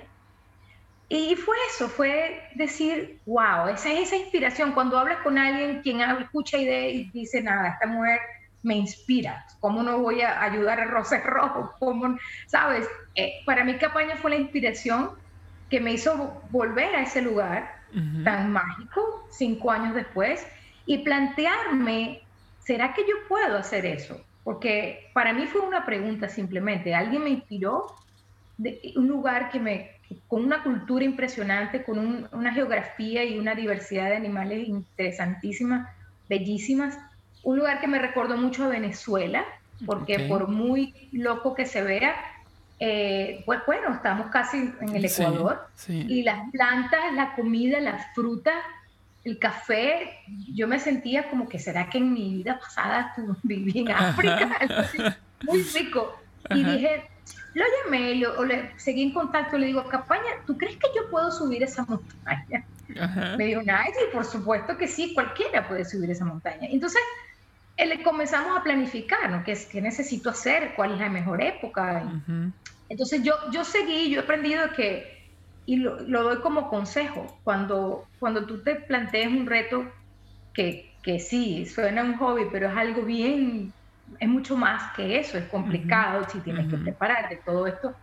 Y 1.10 1.36
fue 1.36 1.58
eso, 1.69 1.89
fue 1.89 2.48
decir, 2.53 3.19
wow, 3.25 3.67
esa 3.67 3.91
es 3.91 4.08
esa 4.08 4.15
inspiración. 4.15 4.74
Cuando 4.74 4.98
hablas 4.98 5.17
con 5.24 5.39
alguien 5.39 5.81
quien 5.81 6.01
escucha 6.01 6.58
y 6.58 7.10
dice, 7.12 7.41
nada, 7.41 7.69
esta 7.69 7.88
mujer 7.88 8.19
me 8.62 8.75
inspira. 8.75 9.46
¿Cómo 9.60 9.81
no 9.81 10.00
voy 10.00 10.22
a 10.22 10.41
ayudar 10.43 10.79
a 10.79 10.86
Rosa 10.86 11.19
Rojo? 11.25 11.74
¿Cómo, 11.79 12.17
¿Sabes? 12.46 12.88
Eh, 13.15 13.41
para 13.46 13.63
mí 13.63 13.75
Capaña 13.77 14.17
fue 14.17 14.31
la 14.31 14.38
inspiración 14.38 15.12
que 15.69 15.79
me 15.79 15.93
hizo 15.93 16.43
volver 16.51 16.96
a 16.96 17.03
ese 17.03 17.22
lugar 17.22 17.79
tan 18.24 18.51
mágico 18.51 19.27
cinco 19.31 19.72
años 19.72 19.96
después 19.96 20.46
y 20.86 21.00
plantearme, 21.00 22.22
¿será 22.60 22.93
que 22.93 23.01
yo 23.01 23.15
puedo 23.27 23.58
hacer 23.58 23.86
eso? 23.86 24.24
Porque 24.50 25.12
para 25.13 25.32
mí 25.32 25.46
fue 25.46 25.62
una 25.62 25.86
pregunta 25.86 26.27
simplemente. 26.27 26.96
Alguien 26.96 27.24
me 27.24 27.29
inspiró 27.29 27.86
de 28.58 28.82
un 28.96 29.08
lugar 29.08 29.51
que 29.51 29.60
me, 29.60 29.91
con 30.27 30.44
una 30.44 30.63
cultura 30.63 31.06
impresionante, 31.06 31.84
con 31.84 32.27
una 32.32 32.51
geografía 32.51 33.24
y 33.24 33.38
una 33.38 33.53
diversidad 33.53 34.10
de 34.10 34.15
animales 34.15 34.68
interesantísimas, 34.68 35.88
bellísimas, 36.27 36.98
un 37.44 37.58
lugar 37.60 37.79
que 37.79 37.86
me 37.86 38.00
recordó 38.00 38.38
mucho 38.38 38.63
a 38.63 38.70
Venezuela, 38.70 39.46
porque 39.86 40.22
por 40.22 40.48
muy 40.48 40.96
loco 41.12 41.53
que 41.53 41.68
se 41.68 41.84
vea, 41.84 42.15
eh, 42.79 43.44
pues 43.46 43.60
bueno, 43.68 43.94
estamos 43.94 44.32
casi 44.32 44.74
en 44.82 44.96
el 44.96 45.06
Ecuador, 45.06 45.68
y 45.88 46.24
las 46.24 46.50
plantas, 46.50 47.13
la 47.13 47.36
comida, 47.36 47.79
las 47.79 48.03
frutas, 48.15 48.56
el 49.29 49.39
café, 49.39 50.19
yo 50.53 50.67
me 50.67 50.79
sentía 50.79 51.29
como 51.29 51.48
que 51.48 51.59
será 51.59 51.89
que 51.89 51.98
en 51.98 52.13
mi 52.13 52.36
vida 52.36 52.59
pasada 52.59 53.13
viví 53.43 53.79
en 53.79 53.91
África, 53.91 54.59
muy 55.43 55.63
rico. 55.63 56.19
Y 56.51 56.63
dije, 56.63 57.03
lo 57.53 57.65
llamé, 57.83 58.25
o 58.25 58.45
le 58.45 58.71
seguí 58.77 59.03
en 59.03 59.13
contacto, 59.13 59.57
le 59.57 59.67
digo, 59.67 59.83
Campaña, 59.88 60.43
¿tú 60.45 60.57
crees 60.57 60.77
que 60.77 60.88
yo 60.95 61.09
puedo 61.09 61.31
subir 61.31 61.63
esa 61.63 61.86
montaña? 61.86 62.65
Me 63.38 63.45
dijo, 63.45 63.62
ay, 63.71 63.91
sí, 63.93 64.05
por 64.12 64.25
supuesto 64.25 64.77
que 64.77 64.88
sí, 64.88 65.13
cualquiera 65.13 65.67
puede 65.67 65.86
subir 65.86 66.09
esa 66.09 66.25
montaña. 66.25 66.67
Entonces, 66.71 67.01
comenzamos 68.03 68.57
a 68.57 68.63
planificar, 68.63 69.29
¿no? 69.29 69.43
¿Qué, 69.43 69.57
¿Qué, 69.71 69.81
necesito 69.81 70.29
hacer? 70.29 70.74
¿Cuál 70.75 70.93
es 70.93 71.00
la 71.00 71.09
mejor 71.09 71.41
época? 71.41 72.03
Entonces 72.89 73.21
yo, 73.21 73.36
yo 73.51 73.63
seguí, 73.63 74.09
yo 74.09 74.21
he 74.21 74.24
aprendido 74.24 74.71
que 74.74 75.19
y 75.70 75.76
lo, 75.76 75.98
doy 76.00 76.40
como 76.40 76.68
consejo. 76.68 77.38
Cuando, 77.44 78.08
cuando 78.20 78.48
tú 78.48 78.64
te 78.64 78.74
plantees 78.74 79.28
un 79.28 79.46
reto 79.46 79.86
que, 80.52 80.92
que 81.04 81.20
sí, 81.20 81.68
suena 81.68 82.02
un 82.02 82.18
hobby, 82.18 82.48
pero 82.52 82.70
es 82.70 82.76
algo 82.76 83.04
bien, 83.04 83.72
es 84.20 84.28
mucho 84.28 84.58
más 84.58 84.96
que 84.96 85.20
eso, 85.20 85.38
es 85.38 85.46
complicado, 85.46 86.28
si 86.28 86.40
tienes 86.40 86.68
que 86.72 86.78
prepararte, 86.78 87.36
todo 87.46 87.68
esto. 87.68 87.94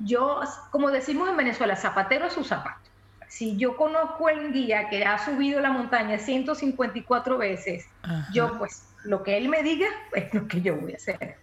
Yo, 0.00 0.42
como 0.70 0.90
decimos 0.90 1.30
en 1.30 1.38
Venezuela, 1.38 1.76
zapatero 1.76 2.26
a 2.26 2.30
su 2.30 2.44
zapato. 2.44 2.90
Si 3.26 3.56
yo 3.56 3.78
conozco 3.78 4.28
el 4.28 4.52
guía 4.52 4.90
que 4.90 5.06
ha 5.06 5.16
subido 5.16 5.62
la 5.62 5.72
montaña 5.72 6.18
154 6.18 7.38
veces, 7.38 7.86
yo 8.34 8.58
pues 8.58 8.86
lo 9.04 9.22
que 9.22 9.38
él 9.38 9.48
me 9.48 9.62
diga 9.62 9.86
es 10.12 10.34
lo 10.34 10.46
que 10.46 10.60
yo 10.60 10.76
voy 10.76 10.92
a 10.92 10.96
hacer. 10.96 11.36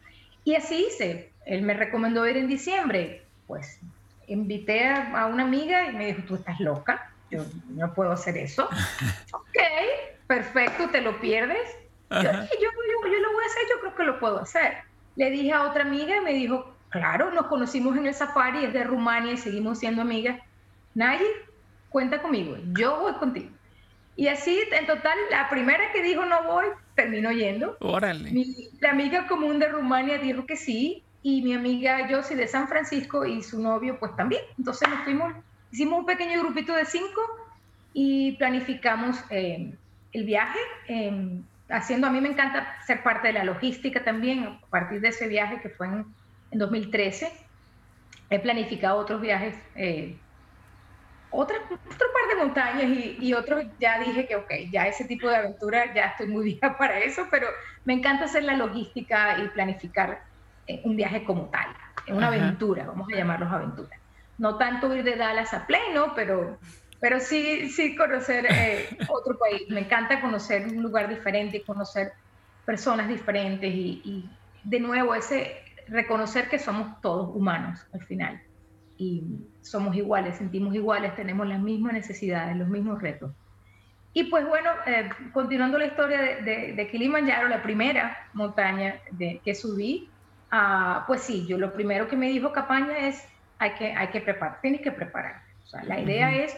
Y 0.43 0.53
así 0.53 0.85
hice. 0.89 1.31
Él 1.43 1.63
me 1.63 1.73
recomendó 1.73 2.27
ir 2.27 2.37
en 2.37 2.47
diciembre. 2.47 3.25
Pues 3.47 3.79
invité 4.27 4.87
a, 4.87 5.27
una 5.27 5.43
amiga 5.43 5.89
y 5.89 5.95
me 5.95 6.07
dijo, 6.07 6.23
tú 6.27 6.35
estás 6.35 6.59
loca, 6.59 7.11
yo 7.29 7.43
no 7.69 7.93
puedo 7.93 8.11
hacer 8.11 8.37
eso. 8.37 8.65
ok, 9.33 9.57
perfecto, 10.27 10.89
te 10.89 11.01
lo 11.01 11.19
pierdes. 11.19 11.67
Yo, 12.11 12.21
yo, 12.21 12.29
yo, 12.31 13.09
yo, 13.09 13.19
lo 13.19 13.33
voy 13.33 13.43
a 13.43 13.47
hacer, 13.47 13.63
yo 13.69 13.79
creo 13.81 13.95
que 13.95 14.03
lo 14.03 14.19
puedo 14.19 14.39
hacer. 14.39 14.77
Le 15.15 15.31
dije 15.31 15.51
a 15.53 15.63
otra 15.63 15.83
amiga 15.83 16.17
y 16.17 16.21
me 16.21 16.33
dijo, 16.33 16.75
claro, 16.89 17.31
nos 17.31 17.47
conocimos 17.47 17.97
en 17.97 18.07
el 18.07 18.13
safari, 18.13 18.65
es 18.65 18.73
de 18.73 18.83
Rumania 18.83 19.33
y 19.33 19.37
seguimos 19.37 19.79
siendo 19.79 20.01
amigas. 20.01 20.39
Nayi, 20.93 21.25
cuenta 21.89 22.21
conmigo, 22.21 22.57
yo 22.73 22.99
voy 22.99 23.13
contigo. 23.13 23.49
Y 24.17 24.27
así, 24.27 24.61
en 24.71 24.85
total, 24.85 25.17
la 25.29 25.49
primera 25.49 25.91
que 25.91 26.01
dijo 26.01 26.25
no 26.25 26.43
voy, 26.43 26.65
terminó 26.95 27.31
yendo. 27.31 27.75
Órale. 27.81 28.31
la 28.79 28.91
amiga 28.91 29.27
común 29.27 29.59
de 29.59 29.67
Rumania 29.67 30.17
dijo 30.17 30.45
que 30.45 30.55
sí, 30.55 31.03
y 31.25 31.41
mi 31.41 31.55
amiga 31.55 32.07
Josie 32.07 32.35
de 32.35 32.47
San 32.47 32.67
Francisco 32.67 33.25
y 33.25 33.41
su 33.41 33.59
novio, 33.59 33.97
pues 33.97 34.15
también. 34.15 34.43
Entonces 34.59 34.87
nos 34.87 34.99
fuimos, 34.99 35.33
hicimos 35.71 36.01
un 36.01 36.05
pequeño 36.05 36.39
grupito 36.39 36.75
de 36.75 36.85
cinco 36.85 37.19
y 37.93 38.33
planificamos 38.33 39.17
eh, 39.31 39.73
el 40.13 40.23
viaje. 40.23 40.59
Eh, 40.87 41.41
haciendo, 41.69 42.05
a 42.05 42.11
mí 42.11 42.21
me 42.21 42.29
encanta 42.29 42.75
ser 42.85 43.01
parte 43.01 43.29
de 43.29 43.33
la 43.33 43.43
logística 43.43 44.03
también, 44.03 44.43
a 44.43 44.67
partir 44.69 45.01
de 45.01 45.07
ese 45.07 45.27
viaje 45.27 45.59
que 45.61 45.69
fue 45.69 45.87
en, 45.87 46.05
en 46.51 46.59
2013. 46.59 47.31
He 48.29 48.37
planificado 48.37 48.99
otros 48.99 49.19
viajes 49.19 49.55
eh, 49.73 50.15
otra, 51.31 51.57
otro 51.57 52.07
par 52.13 52.37
de 52.37 52.43
montañas 52.45 52.83
y, 52.83 53.17
y 53.19 53.33
otros 53.33 53.65
ya 53.79 53.97
dije 53.97 54.27
que, 54.27 54.35
ok, 54.35 54.51
ya 54.71 54.85
ese 54.85 55.05
tipo 55.05 55.27
de 55.27 55.37
aventura 55.37 55.91
ya 55.91 56.05
estoy 56.09 56.27
muy 56.27 56.45
vieja 56.53 56.77
para 56.77 56.99
eso, 56.99 57.25
pero 57.31 57.47
me 57.83 57.93
encanta 57.93 58.25
hacer 58.25 58.43
la 58.43 58.53
logística 58.53 59.39
y 59.39 59.47
planificar 59.47 60.34
un 60.83 60.95
viaje 60.95 61.23
como 61.23 61.45
tal, 61.45 61.67
una 62.07 62.27
aventura, 62.27 62.85
vamos 62.85 63.07
a 63.11 63.15
llamarlos 63.15 63.51
aventuras. 63.51 63.99
No 64.37 64.57
tanto 64.57 64.93
ir 64.93 65.03
de 65.03 65.15
Dallas 65.15 65.53
a 65.53 65.65
Plano, 65.65 66.13
pero, 66.15 66.57
pero 66.99 67.19
sí, 67.19 67.69
sí 67.69 67.95
conocer 67.95 68.45
eh, 68.49 68.97
otro 69.09 69.37
país. 69.37 69.63
Me 69.69 69.81
encanta 69.81 70.19
conocer 70.21 70.67
un 70.67 70.81
lugar 70.81 71.07
diferente, 71.07 71.63
conocer 71.63 72.13
personas 72.65 73.07
diferentes 73.07 73.71
y, 73.71 74.01
y 74.03 74.29
de 74.63 74.79
nuevo 74.79 75.15
ese 75.15 75.55
reconocer 75.87 76.49
que 76.49 76.59
somos 76.59 76.99
todos 77.01 77.35
humanos 77.35 77.79
al 77.93 78.01
final 78.03 78.41
y 78.97 79.23
somos 79.61 79.95
iguales, 79.95 80.37
sentimos 80.37 80.73
iguales, 80.73 81.15
tenemos 81.15 81.47
las 81.47 81.59
mismas 81.59 81.93
necesidades, 81.93 82.55
los 82.55 82.67
mismos 82.67 83.01
retos. 83.01 83.31
Y 84.13 84.25
pues 84.25 84.47
bueno, 84.47 84.69
eh, 84.85 85.09
continuando 85.33 85.77
la 85.77 85.87
historia 85.87 86.21
de, 86.21 86.73
de, 86.73 86.87
Kilimanjaro, 86.87 87.49
la 87.49 87.61
primera 87.61 88.17
montaña 88.33 88.95
de, 89.11 89.41
que 89.43 89.53
subí, 89.53 90.09
uh, 90.55 91.05
pues 91.07 91.21
sí, 91.21 91.45
yo 91.45 91.57
lo 91.57 91.73
primero 91.73 92.07
que 92.07 92.15
me 92.15 92.29
dijo 92.29 92.51
Capaña 92.51 93.07
es, 93.07 93.23
hay 93.59 93.71
que, 93.71 93.93
hay 93.93 94.07
que 94.07 94.21
preparar, 94.21 94.61
tienes 94.61 94.81
que 94.81 94.91
preparar. 94.91 95.41
O 95.63 95.67
sea, 95.67 95.83
la 95.83 95.99
idea 95.99 96.33
es, 96.33 96.57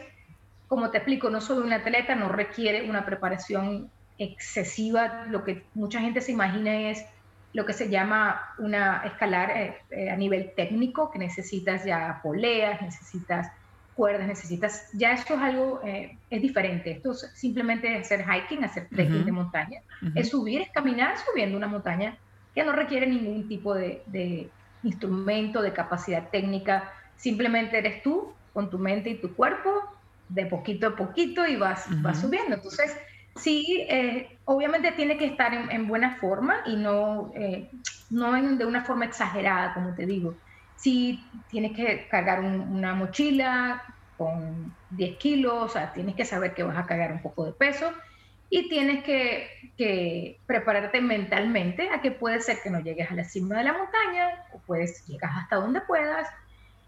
como 0.67 0.89
te 0.91 0.97
explico, 0.97 1.29
no 1.29 1.41
soy 1.41 1.63
un 1.63 1.73
atleta, 1.73 2.15
no 2.15 2.29
requiere 2.29 2.89
una 2.89 3.05
preparación 3.05 3.89
excesiva, 4.17 5.25
lo 5.29 5.43
que 5.43 5.63
mucha 5.73 6.01
gente 6.01 6.21
se 6.21 6.31
imagina 6.31 6.89
es 6.89 7.05
lo 7.53 7.65
que 7.65 7.73
se 7.73 7.89
llama 7.89 8.53
una 8.57 9.03
escalar 9.05 9.51
eh, 9.51 9.77
eh, 9.91 10.09
a 10.09 10.15
nivel 10.15 10.51
técnico, 10.55 11.09
que 11.09 11.19
necesitas 11.19 11.85
ya 11.85 12.19
poleas, 12.21 12.81
necesitas 12.81 13.51
cuerdas, 13.95 14.27
necesitas, 14.27 14.89
ya 14.93 15.13
esto 15.13 15.33
es 15.33 15.41
algo, 15.41 15.81
eh, 15.83 16.17
es 16.29 16.41
diferente, 16.41 16.91
esto 16.91 17.11
es 17.11 17.31
simplemente 17.33 17.95
hacer 17.97 18.23
hiking, 18.23 18.63
hacer 18.63 18.87
trekking 18.89 19.25
de 19.25 19.31
montaña, 19.31 19.81
es 20.13 20.29
subir, 20.29 20.61
es 20.61 20.69
caminar 20.69 21.15
subiendo 21.17 21.57
una 21.57 21.67
montaña 21.67 22.15
que 22.57 22.63
no 22.63 22.71
requiere 22.71 23.05
ningún 23.05 23.47
tipo 23.47 23.75
de, 23.75 24.01
de, 24.07 24.51
instrumento, 24.81 25.61
de 25.61 25.73
capacidad 25.73 26.31
técnica, 26.31 26.91
simplemente 27.15 27.77
eres 27.77 28.01
tú 28.01 28.35
con 28.51 28.71
tu 28.71 28.79
mente 28.79 29.11
y 29.11 29.21
tu 29.21 29.35
cuerpo, 29.35 29.71
de 30.27 30.47
poquito 30.47 30.87
a 30.87 30.95
poquito 30.95 31.45
y 31.45 31.55
vas, 31.55 31.85
vas 32.01 32.19
subiendo. 32.19 32.55
Entonces, 32.55 32.97
sí, 33.35 33.85
eh, 33.87 34.39
obviamente 34.45 34.91
tiene 34.93 35.17
que 35.17 35.25
estar 35.25 35.53
en, 35.53 35.87
buena 35.87 36.15
forma 36.15 36.63
y 36.65 36.75
no, 36.77 37.31
eh, 37.35 37.69
no 38.09 38.33
de 38.57 38.65
una 38.65 38.83
forma 38.83 39.05
exagerada, 39.05 39.75
como 39.75 39.93
te 39.93 40.07
digo. 40.07 40.39
Sí, 40.75 41.43
tienes 41.47 41.75
que 41.75 42.07
cargar 42.09 42.39
una 42.39 42.95
mochila 42.95 43.83
con 44.15 44.75
10 44.89 45.19
kilos, 45.19 45.53
o 45.63 45.67
sea, 45.67 45.93
tienes 45.93 46.15
que 46.15 46.25
saber 46.25 46.55
que 46.55 46.63
vas 46.63 46.77
a 46.77 46.87
cargar 46.87 47.13
un 47.13 47.21
poco 47.21 47.45
de 47.45 47.53
peso 47.53 47.91
y 48.49 48.69
tienes 48.69 49.03
que, 49.03 50.39
prepararte 50.45 51.01
mentalmente 51.01 51.89
a 51.89 52.01
que 52.01 52.11
puede 52.11 52.39
ser 52.39 52.57
que 52.63 52.69
no 52.69 52.79
llegues 52.79 53.11
a 53.11 53.13
la 53.13 53.23
cima 53.23 53.57
de 53.57 53.65
la 53.65 53.73
montaña 53.73 54.43
o 54.53 54.59
puedes 54.59 55.05
llegar 55.05 55.31
hasta 55.35 55.57
donde 55.57 55.81
puedas. 55.81 56.27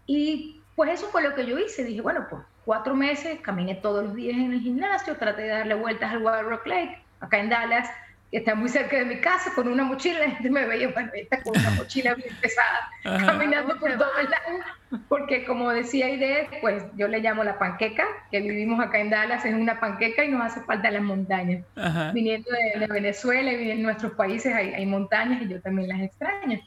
Y 0.06 0.60
pues 0.74 0.90
eso 0.94 1.08
fue 1.08 1.22
lo 1.22 1.34
que 1.34 1.46
yo 1.46 1.58
hice. 1.58 1.84
Dije, 1.84 2.00
bueno, 2.00 2.26
pues 2.28 2.42
cuatro 2.64 2.94
meses, 2.94 3.38
caminé 3.40 3.76
todos 3.76 4.04
los 4.04 4.14
días 4.14 4.36
en 4.36 4.52
el 4.52 4.60
gimnasio, 4.60 5.16
traté 5.16 5.42
de 5.42 5.48
darle 5.48 5.74
vueltas 5.74 6.10
al 6.12 6.24
Wild 6.24 6.48
Rock 6.48 6.66
Lake, 6.66 7.02
acá 7.20 7.38
en 7.38 7.50
Dallas, 7.50 7.88
que 8.30 8.38
está 8.38 8.54
muy 8.54 8.68
cerca 8.68 8.96
de 8.96 9.04
mi 9.04 9.16
casa, 9.20 9.52
con 9.54 9.66
una 9.66 9.84
mochila, 9.84 10.20
la 10.26 10.30
gente 10.30 10.50
me 10.50 10.64
veía, 10.64 10.88
bueno, 10.88 11.10
con 11.42 11.58
una 11.58 11.70
mochila 11.70 12.14
bien 12.14 12.34
pesada, 12.40 12.90
caminando 13.26 13.76
por 13.78 13.92
todo 13.92 14.18
el 14.18 14.30
lado, 14.30 15.02
porque 15.08 15.44
como 15.44 15.70
decía 15.70 16.06
Aide, 16.06 16.48
pues 16.60 16.84
yo 16.96 17.08
le 17.08 17.20
llamo 17.20 17.42
la 17.42 17.58
panqueca, 17.58 18.04
que 18.30 18.40
vivimos 18.40 18.80
acá 18.80 19.00
en 19.00 19.10
Dallas, 19.10 19.44
es 19.44 19.54
una 19.54 19.80
panqueca 19.80 20.24
y 20.24 20.28
nos 20.28 20.42
hace 20.42 20.60
falta 20.60 20.90
las 20.90 21.02
montañas. 21.02 21.64
Viniendo 22.12 22.48
de, 22.50 22.86
Venezuela 22.86 23.52
y 23.52 23.70
en 23.70 23.82
nuestros 23.82 24.12
países 24.12 24.54
hay, 24.54 24.74
hay, 24.74 24.86
montañas 24.86 25.42
y 25.42 25.48
yo 25.48 25.60
también 25.60 25.88
las 25.88 26.00
extraño. 26.00 26.60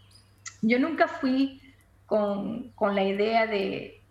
Yo 0.61 0.79
nunca 0.79 1.07
fui 1.07 1.61
con, 2.05 2.69
con 2.71 2.95
la 2.95 3.03
idea 3.03 3.47
de, 3.47 4.01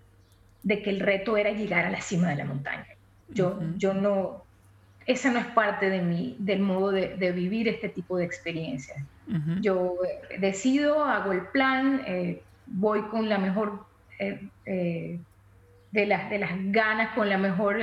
de 0.62 0.82
que 0.82 0.90
el 0.90 1.00
reto 1.00 1.36
era 1.36 1.50
llegar 1.50 1.84
a 1.84 1.90
la 1.90 2.00
cima 2.00 2.28
de 2.28 2.36
la 2.36 2.44
montaña. 2.44 2.86
Yo, 3.28 3.58
yo 3.76 3.94
no, 3.94 4.41
esa 5.12 5.30
no 5.30 5.38
es 5.38 5.46
parte 5.46 5.90
de 5.90 6.02
mí, 6.02 6.36
del 6.38 6.60
modo 6.60 6.90
de, 6.90 7.32
vivir 7.32 7.68
este 7.68 7.88
tipo 7.88 8.16
de 8.16 8.24
experiencias. 8.24 8.98
Yo 9.60 9.96
eh, 10.04 10.38
decido, 10.40 11.04
hago 11.04 11.32
el 11.32 11.46
plan, 11.46 12.02
eh, 12.06 12.42
voy 12.66 13.02
con 13.02 13.28
la 13.28 13.38
mejor 13.38 13.86
eh, 14.18 15.18
de, 15.90 16.06
las, 16.06 16.28
de 16.28 16.38
las 16.38 16.50
ganas, 16.72 17.14
con 17.14 17.28
la 17.28 17.38
mejor 17.38 17.78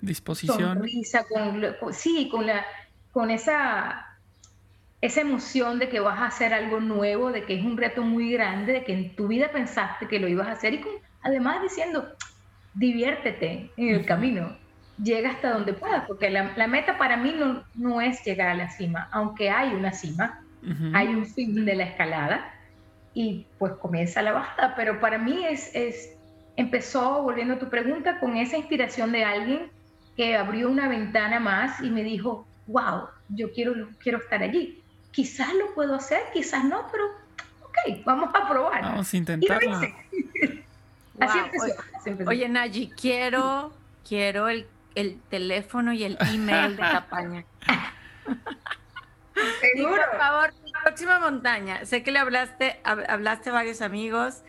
disposición. 0.00 0.58
Sonrisa, 0.58 1.24
con, 1.24 1.92
sí, 1.92 2.28
con, 2.30 2.46
la, 2.46 2.64
con 3.12 3.30
esa, 3.30 4.16
esa 5.00 5.20
emoción 5.20 5.78
de 5.78 5.88
que 5.88 6.00
vas 6.00 6.18
a 6.18 6.26
hacer 6.26 6.54
algo 6.54 6.80
nuevo, 6.80 7.30
de 7.30 7.44
que 7.44 7.54
es 7.54 7.64
un 7.64 7.76
reto 7.76 8.02
muy 8.02 8.32
grande, 8.32 8.72
de 8.72 8.84
que 8.84 8.92
en 8.92 9.14
tu 9.14 9.28
vida 9.28 9.52
pensaste 9.52 10.08
que 10.08 10.18
lo 10.18 10.26
ibas 10.28 10.48
a 10.48 10.52
hacer 10.52 10.74
y 10.74 10.80
con 10.80 10.92
además 11.22 11.62
diciendo, 11.62 12.08
diviértete 12.74 13.70
en 13.76 13.88
el 13.88 14.04
camino, 14.04 14.56
llega 15.02 15.30
hasta 15.30 15.52
donde 15.52 15.72
puedas, 15.72 16.04
porque 16.06 16.30
la, 16.30 16.66
meta 16.66 16.98
para 16.98 17.16
mí 17.16 17.34
no, 17.36 17.64
no, 17.74 18.00
es 18.00 18.24
llegar 18.24 18.48
a 18.48 18.54
la 18.54 18.70
cima, 18.70 19.08
aunque 19.12 19.50
hay 19.50 19.74
una 19.74 19.92
cima, 19.92 20.42
hay 20.92 21.08
un 21.08 21.26
fin 21.26 21.64
de 21.64 21.74
la 21.74 21.84
escalada 21.84 22.54
y 23.14 23.46
pues 23.58 23.72
comienza 23.74 24.22
la 24.22 24.32
bajada, 24.32 24.74
pero 24.76 25.00
para 25.00 25.18
mí 25.18 25.44
es, 25.44 25.74
es, 25.74 26.14
empezó, 26.56 27.22
volviendo 27.22 27.54
a 27.54 27.58
tu 27.58 27.68
pregunta, 27.68 28.20
con 28.20 28.36
esa 28.36 28.56
inspiración 28.56 29.12
de 29.12 29.24
alguien 29.24 29.70
que 30.16 30.36
abrió 30.36 30.68
una 30.68 30.88
ventana 30.88 31.40
más 31.40 31.80
y 31.80 31.90
me 31.90 32.02
dijo, 32.04 32.46
wow, 32.66 33.08
yo 33.28 33.52
quiero, 33.52 33.88
quiero 33.98 34.18
estar 34.18 34.42
allí. 34.42 34.82
Quizás 35.10 35.52
lo 35.54 35.74
puedo 35.74 35.94
hacer, 35.94 36.20
quizás 36.32 36.64
no, 36.64 36.86
pero 36.90 37.06
ok, 37.62 38.04
vamos 38.04 38.30
a 38.34 38.48
probar. 38.48 38.82
Vamos 38.82 39.12
a 39.12 39.16
intentarlo. 39.16 39.80
Así, 41.20 41.38
empezó, 42.06 42.30
Oye, 42.30 42.48
Nayi, 42.48 42.88
quiero, 42.88 43.72
quiero 44.06 44.48
el, 44.48 44.66
el, 44.94 45.20
teléfono 45.28 45.92
y 45.92 46.04
el 46.04 46.18
email 46.32 46.76
de 46.76 46.82
Capaña. 46.82 47.44
Seguro. 49.60 50.02
por 50.10 50.18
favor, 50.18 50.54
próxima 50.82 51.20
montaña. 51.20 51.84
Sé 51.84 52.02
que 52.02 52.10
le 52.12 52.18
hablaste, 52.18 52.80
hablaste 52.84 53.50
a 53.50 53.52
varios 53.52 53.80
amigos 53.82 54.42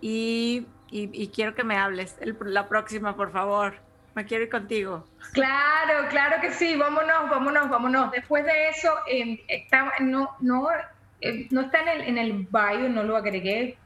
y, 0.00 0.66
y, 0.90 1.28
quiero 1.28 1.54
que 1.54 1.64
me 1.64 1.76
hables 1.76 2.16
la 2.44 2.68
próxima, 2.68 3.16
por 3.16 3.32
favor. 3.32 3.74
Me 4.14 4.24
quiero 4.24 4.44
ir 4.44 4.50
contigo. 4.50 5.06
Claro, 5.32 6.08
claro 6.08 6.40
que 6.40 6.52
sí. 6.52 6.76
Vámonos, 6.76 7.30
vámonos, 7.30 7.68
vámonos. 7.68 8.10
Después 8.10 8.44
de 8.44 8.68
eso, 8.70 8.92
eh, 9.08 9.44
no, 10.00 10.36
no, 10.40 10.68
eh, 11.20 11.46
no 11.50 11.60
está 11.60 11.82
en 11.82 11.88
el, 11.88 12.00
en 12.02 12.18
el 12.18 12.32
bio, 12.50 12.88
no 12.88 13.04
lo 13.04 13.16
agregué, 13.16 13.76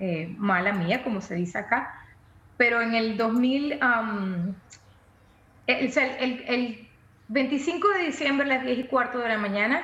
eh, 0.00 0.34
mala 0.36 0.72
mía, 0.72 1.02
como 1.02 1.20
se 1.20 1.36
dice 1.36 1.58
acá, 1.58 1.94
pero 2.56 2.82
en 2.82 2.94
el 2.94 3.16
2000, 3.16 3.78
el, 5.66 6.88
25 7.28 7.88
de 7.88 8.04
diciembre 8.04 8.46
a 8.46 8.56
las 8.56 8.64
10 8.64 8.78
y 8.78 8.84
cuarto 8.84 9.18
de 9.18 9.28
la 9.28 9.38
mañana 9.38 9.82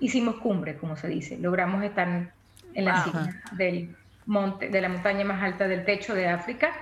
hicimos 0.00 0.36
cumbre, 0.36 0.76
como 0.76 0.96
se 0.96 1.08
dice. 1.08 1.38
Logramos 1.38 1.82
estar 1.82 2.32
en 2.74 2.84
la 2.84 3.04
cima 3.04 3.42
del 3.52 3.96
monte, 4.26 4.68
de 4.68 4.80
la 4.80 4.88
montaña 4.88 5.24
más 5.24 5.42
alta 5.42 5.66
del 5.66 5.84
techo 5.84 6.14
de 6.14 6.28
África. 6.28 6.72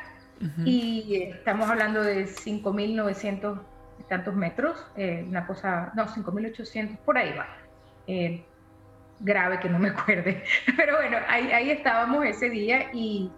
Y 0.66 1.22
estamos 1.22 1.70
hablando 1.70 2.02
de 2.02 2.26
5.900 2.26 3.58
tantos 4.08 4.34
metros, 4.34 4.86
eh, 4.96 5.24
una 5.26 5.46
cosa, 5.46 5.92
no, 5.94 6.06
5.800, 6.06 6.98
por 6.98 7.16
ahí 7.16 7.32
va. 7.36 7.46
Eh, 8.06 8.44
grave 9.20 9.58
que 9.60 9.68
no 9.68 9.78
me 9.78 9.88
acuerde. 9.88 10.44
Pero 10.76 10.96
bueno, 10.96 11.18
ahí, 11.28 11.50
ahí 11.52 11.70
estábamos 11.70 12.24
ese 12.24 12.50
día 12.50 12.90
y, 12.92 13.30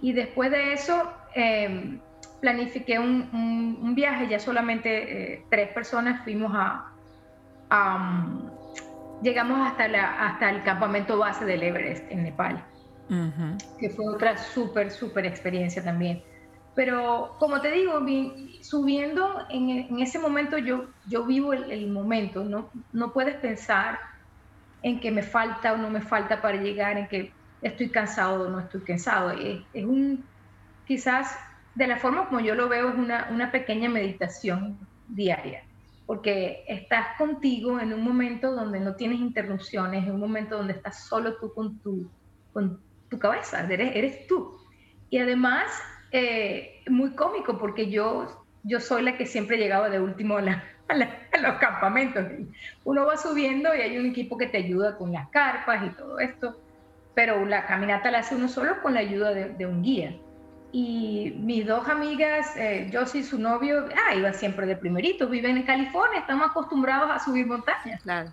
y 0.00 0.12
después 0.12 0.50
de 0.50 0.72
eso 0.72 1.12
em, 1.34 2.00
planifiqué 2.42 2.98
un, 2.98 3.78
un, 3.80 3.94
viaje, 3.94 4.26
ya 4.28 4.40
solamente 4.40 5.34
eh, 5.34 5.46
tres 5.48 5.68
personas 5.72 6.22
fuimos 6.24 6.52
a... 6.54 6.92
llegamos 9.22 9.60
hasta, 9.66 9.86
la, 9.86 10.26
hasta 10.26 10.50
el 10.50 10.64
campamento 10.64 11.16
base 11.16 11.44
del 11.44 11.62
Everest 11.62 12.04
en 12.10 12.24
Nepal, 12.24 12.62
que 13.78 13.90
fue 13.90 14.12
otra 14.12 14.36
súper, 14.36 14.90
súper 14.90 15.24
experiencia 15.24 15.82
también. 15.84 16.20
Pero 16.74 17.36
como 17.38 17.60
te 17.60 17.70
digo, 17.70 18.00
subiendo 18.62 19.46
en, 19.48 19.70
en, 19.70 20.00
ese 20.00 20.18
momento 20.18 20.58
yo, 20.58 20.86
yo 21.06 21.24
vivo 21.24 21.52
el, 21.52 21.70
el 21.70 21.90
momento, 21.90 22.42
¿no? 22.42 22.70
no 22.92 23.12
puedes 23.12 23.36
pensar 23.36 24.00
en 24.82 24.98
que 24.98 25.12
me 25.12 25.22
falta 25.22 25.74
o 25.74 25.76
no 25.76 25.90
me 25.90 26.00
falta 26.00 26.42
para 26.42 26.56
llegar, 26.56 26.98
en 26.98 27.06
que 27.06 27.32
estoy 27.60 27.88
cansado 27.90 28.48
o 28.48 28.50
no 28.50 28.58
estoy 28.58 28.80
cansado. 28.80 29.30
Es, 29.30 29.60
es 29.72 29.84
un, 29.84 30.24
quizás 30.86 31.38
de 31.74 31.86
la 31.86 31.96
forma 31.96 32.28
como 32.28 32.40
yo 32.40 32.54
lo 32.54 32.68
veo, 32.68 32.90
es 32.90 32.94
una, 32.96 33.28
una 33.30 33.50
pequeña 33.50 33.88
meditación 33.88 34.78
diaria, 35.08 35.64
porque 36.06 36.64
estás 36.68 37.16
contigo 37.18 37.80
en 37.80 37.92
un 37.92 38.02
momento 38.02 38.52
donde 38.54 38.80
no 38.80 38.94
tienes 38.94 39.20
interrupciones, 39.20 40.04
en 40.04 40.12
un 40.12 40.20
momento 40.20 40.58
donde 40.58 40.74
estás 40.74 41.04
solo 41.06 41.36
tú 41.36 41.52
con 41.54 41.78
tu, 41.78 42.08
con 42.52 42.80
tu 43.08 43.18
cabeza, 43.18 43.66
eres, 43.70 43.94
eres 43.94 44.26
tú. 44.26 44.56
Y 45.10 45.18
además, 45.18 45.70
eh, 46.12 46.82
muy 46.88 47.10
cómico, 47.10 47.58
porque 47.58 47.90
yo, 47.90 48.44
yo 48.62 48.80
soy 48.80 49.02
la 49.02 49.16
que 49.16 49.26
siempre 49.26 49.58
llegaba 49.58 49.88
de 49.88 50.00
último 50.00 50.36
a 50.36 50.42
la, 50.42 50.64
a, 50.88 51.38
los 51.38 51.54
campamentos. 51.58 52.24
Uno 52.84 53.06
va 53.06 53.16
subiendo 53.16 53.74
y 53.74 53.80
hay 53.80 53.98
un 53.98 54.06
equipo 54.06 54.36
que 54.36 54.46
te 54.46 54.58
ayuda 54.58 54.96
con 54.96 55.12
las 55.12 55.28
carpas 55.28 55.84
y 55.86 55.90
todo 55.96 56.18
esto, 56.18 56.60
pero 57.14 57.44
la 57.44 57.66
caminata 57.66 58.10
la 58.10 58.18
hace 58.20 58.34
uno 58.34 58.48
solo 58.48 58.80
con 58.82 58.94
la 58.94 59.00
ayuda 59.00 59.32
de, 59.32 59.66
un 59.66 59.82
guía. 59.82 60.16
Y 60.72 61.34
mis 61.38 61.66
dos 61.66 61.86
amigas, 61.86 62.56
eh, 62.56 62.90
Josie 62.90 63.20
y 63.20 63.24
su 63.24 63.38
novio, 63.38 63.88
ah, 63.94 64.14
iba 64.14 64.32
siempre 64.32 64.66
de 64.66 64.74
primerito, 64.74 65.28
viven 65.28 65.58
en 65.58 65.64
California, 65.64 66.20
estamos 66.20 66.50
acostumbrados 66.50 67.10
a 67.10 67.18
subir 67.18 67.46
montañas. 67.46 68.00
Claro. 68.02 68.30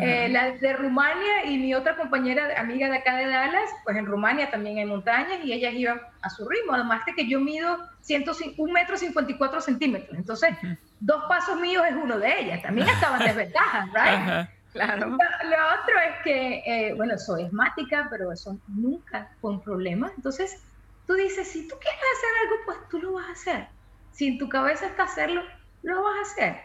Eh, 0.00 0.28
la 0.30 0.50
de 0.50 0.72
Rumania 0.72 1.44
y 1.44 1.58
mi 1.58 1.74
otra 1.74 1.96
compañera, 1.96 2.60
amiga 2.60 2.90
de 2.90 2.96
acá 2.96 3.16
de 3.16 3.28
Dallas, 3.28 3.70
pues 3.84 3.96
en 3.96 4.06
Rumania 4.06 4.50
también 4.50 4.78
hay 4.78 4.84
montañas 4.84 5.38
y 5.44 5.52
ellas 5.52 5.74
iban 5.74 6.00
a 6.22 6.30
su 6.30 6.48
ritmo, 6.48 6.72
además 6.72 7.06
de 7.06 7.14
que 7.14 7.28
yo 7.28 7.38
mido 7.38 7.78
1, 8.08 8.72
metro 8.72 8.96
54 8.96 9.60
centímetros, 9.60 10.18
entonces 10.18 10.50
dos 10.98 11.22
pasos 11.28 11.60
míos 11.60 11.84
es 11.88 11.94
uno 11.94 12.18
de 12.18 12.40
ellas, 12.40 12.62
también 12.62 12.88
estaban 12.94 13.20
desventajas, 13.20 13.86
¿right? 13.86 14.48
Claro. 14.72 15.06
Lo, 15.06 15.14
otro 15.14 15.94
es 16.06 16.22
que, 16.24 16.62
eh, 16.66 16.94
bueno, 16.94 17.16
soy 17.16 17.44
asmática, 17.44 18.08
pero 18.10 18.32
eso 18.32 18.58
nunca 18.66 19.30
fue 19.40 19.52
un 19.52 19.62
problema, 19.62 20.10
entonces 20.16 20.62
tú 21.06 21.14
dices, 21.14 21.48
si 21.48 21.68
tú 21.68 21.76
quieres 21.80 22.00
hacer 22.16 22.30
algo, 22.42 22.56
pues 22.66 22.78
tú 22.90 22.98
lo 23.00 23.12
vas 23.12 23.28
a 23.28 23.32
hacer, 23.32 23.68
si 24.12 24.28
en 24.28 24.38
tu 24.38 24.48
cabeza 24.48 24.86
está 24.86 25.04
hacerlo, 25.04 25.42
lo 25.82 26.02
vas 26.02 26.18
a 26.18 26.22
hacer. 26.22 26.56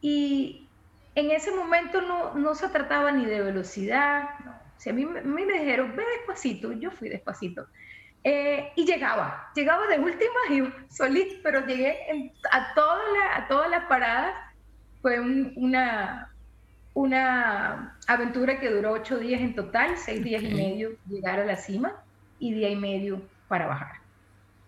Y, 0.00 0.66
en 1.14 1.30
ese 1.30 1.50
momento 1.50 2.00
no, 2.00 2.34
no 2.34 2.54
se 2.54 2.68
trataba 2.68 3.10
ni 3.10 3.26
de 3.26 3.42
velocidad, 3.42 4.28
Si 4.76 4.88
a 4.88 4.92
mí, 4.92 5.04
me 5.04 5.44
dijeron, 5.44 5.94
ve 5.94 6.04
despacito, 6.16 6.72
yo 6.72 6.90
fui 6.90 7.08
despacito. 7.08 7.66
Eh, 8.22 8.72
y 8.76 8.84
llegaba, 8.84 9.50
llegaba 9.54 9.86
de 9.86 9.98
última 9.98 10.40
y 10.50 10.92
solito, 10.92 11.36
pero 11.42 11.66
llegué 11.66 12.32
a, 12.50 12.74
todas 12.74 13.00
a 13.34 13.48
todas 13.48 13.70
las 13.70 13.84
paradas. 13.86 14.34
Fue 15.02 15.18
una, 15.20 16.30
una 16.94 17.98
aventura 18.06 18.60
que 18.60 18.70
duró 18.70 18.92
ocho 18.92 19.18
días 19.18 19.40
en 19.40 19.54
total, 19.54 19.96
seis 19.96 20.22
días 20.22 20.42
y 20.42 20.54
medio 20.54 20.90
llegar 21.08 21.40
a 21.40 21.44
la 21.44 21.56
cima 21.56 22.02
y 22.38 22.52
día 22.54 22.70
y 22.70 22.76
medio 22.76 23.20
para 23.50 23.66
bajar. 23.66 23.90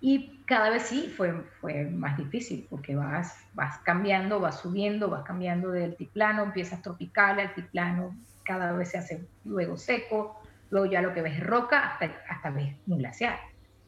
Y 0.01 0.45
cada 0.47 0.71
vez 0.71 0.83
sí 0.83 1.15
fue, 1.17 1.45
fue 1.61 1.85
más 1.85 2.19
difícil 2.19 2.67
porque 2.69 2.97
vas, 2.97 3.33
vas 3.55 3.79
cambiando, 3.85 4.41
vas 4.41 4.59
subiendo, 4.59 5.09
vas 5.09 5.23
cambiando 5.23 5.71
de 5.71 5.85
altiplano, 5.85 6.43
empiezas 6.43 6.83
tropical, 6.83 7.39
altiplano, 7.39 8.13
cada 8.45 8.73
vez 8.73 8.91
se 8.91 8.99
hace 8.99 9.29
luego 9.45 9.77
seco, 9.77 10.37
luego 10.71 10.87
ya 10.87 11.01
lo 11.01 11.15
que 11.15 11.23
ves 11.23 11.39
es 11.39 11.47
roca 11.47 11.91
hasta, 11.91 12.11
hasta 12.29 12.51
ves 12.51 12.75
un 12.89 12.99
glaciar. 12.99 13.39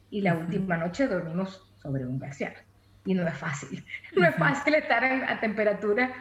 Y 0.09 0.21
la 0.21 0.35
última 0.35 0.77
noche 0.77 1.09
dormimos 1.09 1.75
sobre 1.81 2.07
un 2.07 2.17
glaciar. 2.17 2.55
Y 3.03 3.13
no 3.13 3.27
es 3.27 3.37
fácil, 3.37 3.85
no 4.15 4.25
es 4.25 4.35
fácil 4.35 4.75
estar 4.75 5.03
a 5.03 5.41
temperaturas 5.41 6.11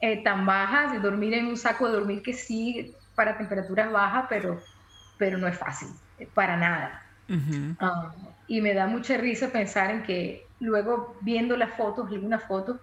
eh, 0.00 0.22
tan 0.22 0.46
bajas 0.46 0.94
y 0.94 0.98
dormir 0.98 1.34
en 1.34 1.46
un 1.46 1.56
saco 1.56 1.88
de 1.88 1.94
dormir 1.94 2.22
que 2.22 2.34
sí 2.34 2.94
para 3.16 3.36
temperaturas 3.36 3.90
bajas, 3.90 4.26
pero, 4.28 4.60
pero 5.18 5.36
no 5.36 5.48
es 5.48 5.58
fácil, 5.58 5.88
eh, 6.18 6.30
para 6.32 6.56
nada 6.56 7.09
y 8.48 8.60
me 8.60 8.74
da 8.74 8.86
mucha 8.86 9.16
risa 9.16 9.50
pensar 9.50 9.90
en 9.90 10.02
que 10.02 10.46
luego 10.58 11.16
viendo 11.20 11.56
las 11.56 11.74
fotos, 11.74 12.10
algunas 12.10 12.42
fotos, 12.44 12.78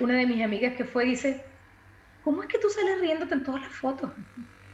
una 0.00 0.14
de 0.14 0.26
mis 0.26 0.42
amigas 0.44 0.74
que 0.74 0.84
fue 0.84 1.04
dice, 1.04 1.44
¿cómo 2.24 2.42
es 2.42 2.48
que 2.48 2.58
tú 2.58 2.68
sales 2.68 3.00
riéndote 3.00 3.34
en 3.34 3.44
todas 3.44 3.62
las 3.62 3.72
fotos? 3.72 4.10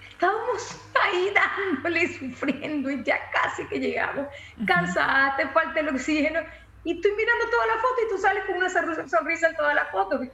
Estábamos 0.09 0.81
ahí 1.01 1.33
dándole, 1.35 2.09
sufriendo 2.09 2.91
y 2.91 3.05
ya 3.05 3.19
casi 3.31 3.65
que 3.67 3.79
llegamos, 3.79 4.27
cansada, 4.67 5.37
te 5.37 5.47
falta 5.49 5.81
el 5.81 5.89
oxígeno, 5.89 6.41
y 6.85 6.97
estoy 6.97 7.13
mirando 7.13 7.51
toda 7.51 7.67
la 7.67 7.75
foto 7.75 7.95
y 8.07 8.11
tú 8.11 8.19
sales 8.19 8.45
con 8.47 8.57
una 8.57 8.69
sonrisa 9.09 9.49
en 9.49 9.57
todas 9.57 9.75
las 9.75 9.89
fotos. 9.91 10.27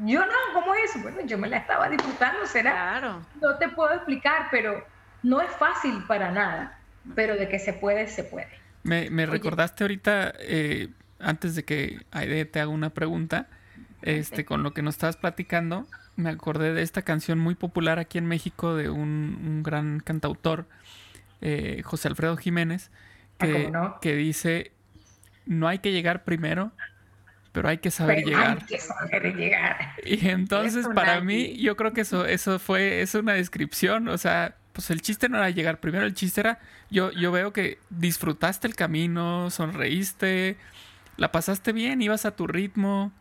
Yo 0.00 0.24
no, 0.26 0.32
¿cómo 0.52 0.74
es 0.74 0.90
eso? 0.90 1.00
Bueno, 1.02 1.20
yo 1.22 1.38
me 1.38 1.48
la 1.48 1.58
estaba 1.58 1.88
disfrutando, 1.88 2.46
será. 2.46 2.72
Claro. 2.72 3.22
No 3.40 3.56
te 3.58 3.68
puedo 3.68 3.92
explicar, 3.94 4.48
pero 4.50 4.84
no 5.22 5.40
es 5.40 5.50
fácil 5.52 6.02
para 6.08 6.30
nada, 6.30 6.78
pero 7.14 7.36
de 7.36 7.48
que 7.48 7.58
se 7.58 7.72
puede, 7.72 8.06
se 8.08 8.24
puede. 8.24 8.48
Me, 8.82 9.26
recordaste 9.26 9.84
ahorita, 9.84 10.34
eh, 10.40 10.88
antes 11.18 11.54
de 11.54 11.64
que 11.64 12.00
Aide 12.10 12.44
te 12.44 12.60
haga 12.60 12.68
una 12.68 12.90
pregunta, 12.90 13.48
este, 14.02 14.44
con 14.44 14.62
lo 14.62 14.74
que 14.74 14.82
nos 14.82 14.96
estabas 14.96 15.16
platicando, 15.16 15.86
me 16.16 16.30
acordé 16.30 16.74
de 16.74 16.82
esta 16.82 17.02
canción 17.02 17.38
muy 17.38 17.54
popular 17.54 17.98
aquí 17.98 18.18
en 18.18 18.26
México 18.26 18.74
de 18.74 18.90
un, 18.90 19.62
gran 19.62 20.00
cantautor, 20.00 20.66
eh, 21.40 21.82
José 21.84 22.08
Alfredo 22.08 22.36
Jiménez, 22.36 22.90
ah, 23.40 23.98
que, 24.00 24.14
dice, 24.14 24.72
no 25.46 25.66
hay 25.66 25.78
que 25.78 25.92
llegar 25.92 26.24
primero, 26.24 26.72
pero 27.52 27.68
hay 27.68 27.78
que 27.78 27.90
saber 27.90 28.24
llegar. 28.24 28.58
Hay 28.60 28.66
que 28.66 28.78
saber 28.78 29.34
llegar. 29.34 29.94
Y 30.04 30.28
entonces 30.28 30.86
para 30.94 31.20
mí, 31.22 31.56
yo 31.56 31.76
creo 31.76 31.92
que 31.92 32.02
eso, 32.02 32.26
eso 32.26 32.58
fue, 32.58 33.00
es 33.00 33.14
una 33.14 33.32
descripción, 33.32 34.08
o 34.08 34.18
sea, 34.18 34.56
pues 34.74 34.90
el 34.90 35.00
chiste 35.00 35.28
no 35.28 35.38
era 35.38 35.48
llegar 35.50 35.78
primero, 35.78 36.04
el 36.04 36.14
chiste 36.14 36.40
era, 36.40 36.58
yo, 36.90 37.12
yo 37.12 37.30
veo 37.30 37.52
que 37.52 37.78
disfrutaste 37.90 38.66
el 38.66 38.74
camino, 38.74 39.48
sonreíste, 39.50 40.56
la 41.16 41.30
pasaste 41.30 41.72
bien, 41.72 42.02
ibas 42.02 42.26
a 42.26 42.34
tu 42.34 42.48
ritmo, 42.48 43.12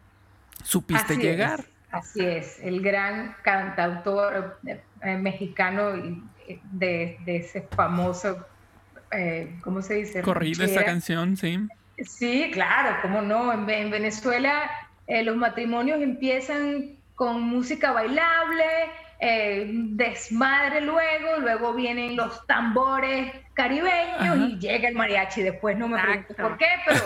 supiste 0.64 1.16
llegar. 1.16 1.66
así 1.92 2.26
es, 2.26 2.60
el 2.60 2.82
gran 2.82 3.36
cantautor 3.44 4.60
eh, 4.66 5.18
mexicano 5.18 5.92
de, 6.72 7.20
ese 7.28 7.62
famoso, 7.62 8.46
eh, 9.12 9.56
¿cómo 9.62 9.84
se 9.84 9.94
dice? 9.94 10.22
Corrido 10.24 10.66
esa 10.66 10.84
canción, 10.84 11.38
sí. 11.38 11.60
Sí, 12.00 12.50
claro, 12.52 12.98
cómo 13.04 13.22
no. 13.22 13.54
En, 13.54 13.92
Venezuela 13.92 14.72
eh, 15.06 15.24
los 15.24 15.36
matrimonios 15.36 16.02
empiezan 16.02 16.96
con 17.14 17.44
música 17.44 17.92
bailable, 17.92 18.66
eh, 19.26 19.70
desmadre 19.72 20.82
luego, 20.82 21.38
luego 21.40 21.74
vienen 21.74 22.18
los 22.18 22.46
tambores 22.46 23.32
caribeños 23.54 24.50
y 24.50 24.60
llega 24.60 24.90
el 24.90 24.96
mariachi 24.96 25.44
después, 25.44 25.78
no 25.78 25.88
me 25.88 26.02
pregunto 26.02 26.34
por 26.36 26.58
qué, 26.58 26.66
pero 26.86 27.00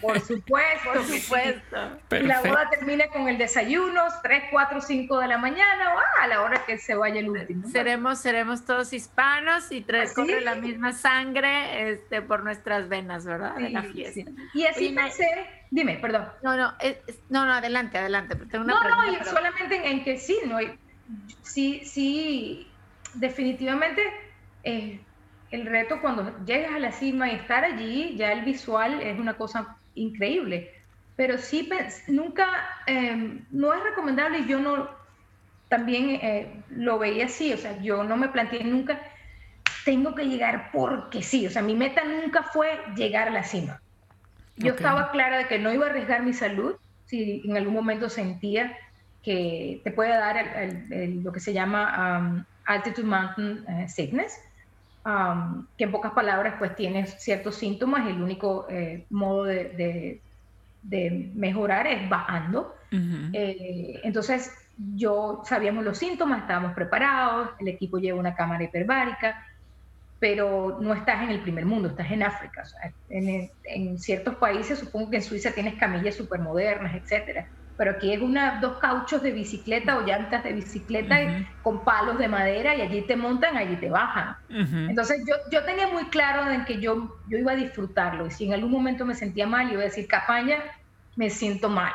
por 0.00 0.18
supuesto, 0.20 0.92
por 0.94 1.04
supuesto. 1.04 1.98
Y 2.12 2.20
la 2.20 2.40
boda 2.40 2.70
termina 2.70 3.08
con 3.08 3.28
el 3.28 3.36
desayuno, 3.36 4.02
3, 4.22 4.44
4, 4.50 4.80
5 4.80 5.18
de 5.18 5.28
la 5.28 5.36
mañana, 5.36 5.94
o 5.94 6.22
a 6.22 6.26
la 6.28 6.40
hora 6.40 6.64
que 6.64 6.78
se 6.78 6.94
vaya 6.94 7.20
el 7.20 7.28
último. 7.28 7.68
Seremos, 7.68 8.18
seremos 8.18 8.64
todos 8.64 8.94
hispanos 8.94 9.70
y 9.70 9.82
tres 9.82 10.14
corre 10.14 10.40
la 10.40 10.54
misma 10.54 10.94
sangre 10.94 11.90
este, 11.90 12.22
por 12.22 12.44
nuestras 12.44 12.88
venas, 12.88 13.26
¿verdad? 13.26 13.56
de 13.56 13.68
la 13.68 13.82
fiesta. 13.82 14.30
Y 14.54 14.64
así 14.64 14.94
pensé, 14.94 15.28
dime, 15.70 15.98
perdón. 16.00 16.28
No, 16.42 16.56
no, 16.56 16.72
no, 17.28 17.44
no, 17.44 17.52
adelante, 17.52 17.98
adelante. 17.98 18.36
Tengo 18.36 18.64
una 18.64 18.74
no, 18.74 19.12
no, 19.12 19.24
solamente 19.26 19.86
en, 19.86 20.02
que 20.02 20.16
sí, 20.16 20.38
no 20.46 20.56
hay 20.56 20.78
sí, 21.42 21.84
sí, 21.84 22.80
definitivamente 23.14 24.02
eh, 24.62 25.06
el 25.50 25.66
reto 25.66 26.00
cuando 26.00 26.44
llegas 26.44 26.74
a 26.74 26.78
la 26.78 26.92
cima 26.92 27.30
y 27.30 27.36
estar 27.36 27.64
allí, 27.64 28.16
ya 28.16 28.32
el 28.32 28.44
visual 28.44 29.00
es 29.02 29.18
una 29.18 29.36
cosa 29.36 29.80
increíble. 29.94 30.70
Pero 31.16 31.38
sí, 31.38 31.68
nunca, 32.08 32.46
em, 32.86 33.46
no 33.50 33.74
es 33.74 33.82
recomendable 33.82 34.40
y 34.40 34.46
yo 34.48 34.60
no, 34.60 34.88
también 35.68 36.10
eh, 36.22 36.64
lo 36.70 36.98
veía 36.98 37.26
así, 37.26 37.52
o 37.52 37.58
sea, 37.58 37.80
yo 37.82 38.04
no 38.04 38.16
me 38.16 38.28
planteé 38.30 38.64
nunca, 38.64 39.02
tengo 39.84 40.14
que 40.14 40.26
llegar 40.26 40.70
porque 40.72 41.22
sí, 41.22 41.46
o 41.46 41.50
sea, 41.50 41.62
mi 41.62 41.74
meta 41.74 42.04
nunca 42.04 42.42
fue 42.44 42.80
llegar 42.96 43.28
a 43.28 43.32
la 43.32 43.44
cima. 43.44 43.80
Yo 44.56 44.74
estaba 44.74 45.10
clara 45.10 45.38
de 45.38 45.48
que 45.48 45.58
no 45.58 45.72
iba 45.72 45.86
a 45.86 45.90
arriesgar 45.90 46.22
mi 46.22 46.32
salud 46.34 46.76
si 47.04 47.42
en 47.48 47.56
algún 47.56 47.74
momento 47.74 48.08
sentía 48.08 48.76
que 49.22 49.80
te 49.84 49.90
puede 49.90 50.10
dar 50.10 50.36
lo 51.22 51.32
que 51.32 51.40
se 51.40 51.52
llama 51.52 52.18
um, 52.18 52.44
altitude 52.66 53.06
mountain 53.06 53.64
eh, 53.68 53.88
sickness, 53.88 54.40
um, 55.04 55.66
que 55.76 55.84
en 55.84 55.92
pocas 55.92 56.12
palabras 56.12 56.54
pues 56.58 56.76
tienes 56.76 57.20
ciertos 57.22 57.56
síntomas 57.56 58.06
y 58.06 58.10
el 58.10 58.22
único 58.22 58.66
eh, 58.70 59.06
modo 59.10 59.44
de, 59.44 60.20
de, 60.82 61.30
mejorar 61.34 61.86
es 61.86 62.08
bajando. 62.08 62.74
Eh, 62.90 64.00
entonces 64.04 64.50
yo 64.94 65.42
sabíamos 65.44 65.84
los 65.84 65.98
síntomas, 65.98 66.42
estábamos 66.42 66.72
preparados, 66.72 67.50
el 67.58 67.68
equipo 67.68 67.98
lleva 67.98 68.18
una 68.18 68.34
cámara 68.34 68.64
hiperbárica, 68.64 69.44
pero 70.20 70.78
no 70.80 70.94
estás 70.94 71.22
en 71.22 71.30
el 71.30 71.40
primer 71.40 71.66
mundo, 71.66 71.88
estás 71.88 72.10
en 72.10 72.22
África. 72.22 72.62
en, 73.10 73.50
en, 73.64 73.98
ciertos 73.98 74.36
países, 74.36 74.78
supongo 74.78 75.10
que 75.10 75.16
en 75.16 75.22
Suiza 75.22 75.52
tienes 75.52 75.74
camillas 75.74 76.14
súper 76.14 76.40
modernas, 76.40 76.94
etcétera 76.94 77.46
pero 77.78 77.92
aquí 77.92 78.12
es 78.12 78.20
una, 78.20 78.58
dos 78.60 78.78
cauchos 78.78 79.22
de 79.22 79.30
bicicleta 79.30 79.98
o 79.98 80.02
llantas 80.04 80.42
de 80.42 80.52
bicicleta 80.52 81.46
con 81.62 81.84
palos 81.84 82.18
de 82.18 82.26
madera 82.26 82.74
y 82.74 82.80
allí 82.80 83.02
te 83.02 83.14
montan, 83.14 83.56
allí 83.56 83.76
te 83.76 83.88
bajan. 83.88 84.36
Entonces 84.50 85.24
yo, 85.24 85.36
yo 85.52 85.64
tenía 85.64 85.86
muy 85.86 86.06
claro 86.06 86.50
en 86.50 86.64
que 86.64 86.80
yo, 86.80 87.16
yo 87.28 87.38
iba 87.38 87.52
a 87.52 87.54
disfrutarlo 87.56 88.26
y 88.26 88.32
si 88.32 88.46
en 88.46 88.54
algún 88.54 88.72
momento 88.72 89.06
me 89.06 89.14
sentía 89.14 89.46
mal, 89.46 89.70
iba 89.70 89.82
a 89.82 89.84
decir, 89.84 90.08
Capaña, 90.08 90.56
me 91.14 91.30
siento 91.30 91.68
mal. 91.68 91.92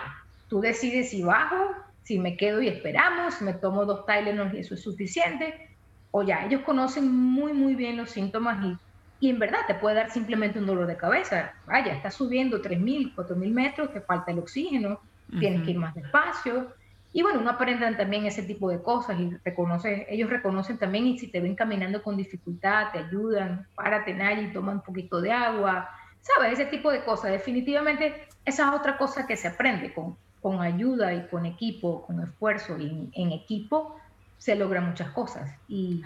Tú 0.47 0.61
decides 0.61 1.09
si 1.09 1.21
bajo, 1.21 1.75
si 2.03 2.17
me 2.17 2.37
quedo 2.37 2.61
y 2.61 2.69
esperamos, 2.69 3.33
si 3.33 3.43
me 3.43 3.53
tomo 3.53 3.83
dos 3.85 4.05
Tylenol 4.05 4.55
y 4.55 4.59
eso 4.59 4.75
es 4.75 4.81
suficiente, 4.81 5.69
o 6.11 6.23
ya, 6.23 6.45
ellos 6.45 6.61
conocen 6.61 7.13
muy, 7.13 7.51
muy 7.51 7.75
bien 7.75 7.97
los 7.97 8.09
síntomas 8.09 8.63
y, 8.63 8.77
y 9.19 9.29
en 9.31 9.37
verdad 9.37 9.59
te 9.67 9.75
puede 9.75 9.97
dar 9.97 10.11
simplemente 10.11 10.59
un 10.59 10.65
dolor 10.65 10.87
de 10.87 10.95
cabeza. 10.95 11.51
Vaya, 11.65 11.93
estás 11.93 12.13
subiendo 12.13 12.61
3.000, 12.61 13.15
4.000 13.15 13.51
metros, 13.51 13.91
te 13.91 13.99
falta 13.99 14.31
el 14.31 14.39
oxígeno, 14.39 15.01
tienes 15.39 15.63
que 15.63 15.71
ir 15.71 15.77
más 15.77 15.93
despacio. 15.93 16.73
Y 17.11 17.21
bueno, 17.21 17.39
uno 17.39 17.51
aprende 17.51 17.93
también 17.95 18.25
ese 18.25 18.41
tipo 18.41 18.69
de 18.69 18.81
cosas 18.81 19.19
y 19.19 19.29
reconoce, 19.45 20.07
ellos 20.09 20.31
reconocen 20.31 20.79
también 20.79 21.05
y 21.05 21.19
si 21.19 21.27
te 21.27 21.39
ven 21.39 21.55
caminando 21.55 22.01
con 22.01 22.17
dificultad, 22.17 22.91
te 22.91 22.99
ayudan, 22.99 23.67
párate, 23.75 24.17
y 24.41 24.51
toma 24.51 24.71
un 24.71 24.81
poquito 24.81 25.21
de 25.21 25.31
agua, 25.31 25.89
¿sabes? 26.21 26.53
Ese 26.53 26.65
tipo 26.65 26.91
de 26.91 27.03
cosas. 27.03 27.31
Definitivamente 27.31 28.27
esa 28.45 28.67
es 28.67 28.79
otra 28.79 28.97
cosa 28.97 29.27
que 29.27 29.37
se 29.37 29.47
aprende 29.47 29.93
con, 29.93 30.17
con 30.41 30.61
ayuda 30.61 31.13
y 31.13 31.27
con 31.27 31.45
equipo, 31.45 32.03
con 32.05 32.21
esfuerzo 32.21 32.77
y 32.79 33.09
en, 33.13 33.31
equipo 33.31 33.95
se 34.39 34.55
logran 34.55 34.87
muchas 34.87 35.11
cosas. 35.11 35.51
Y 35.67 36.03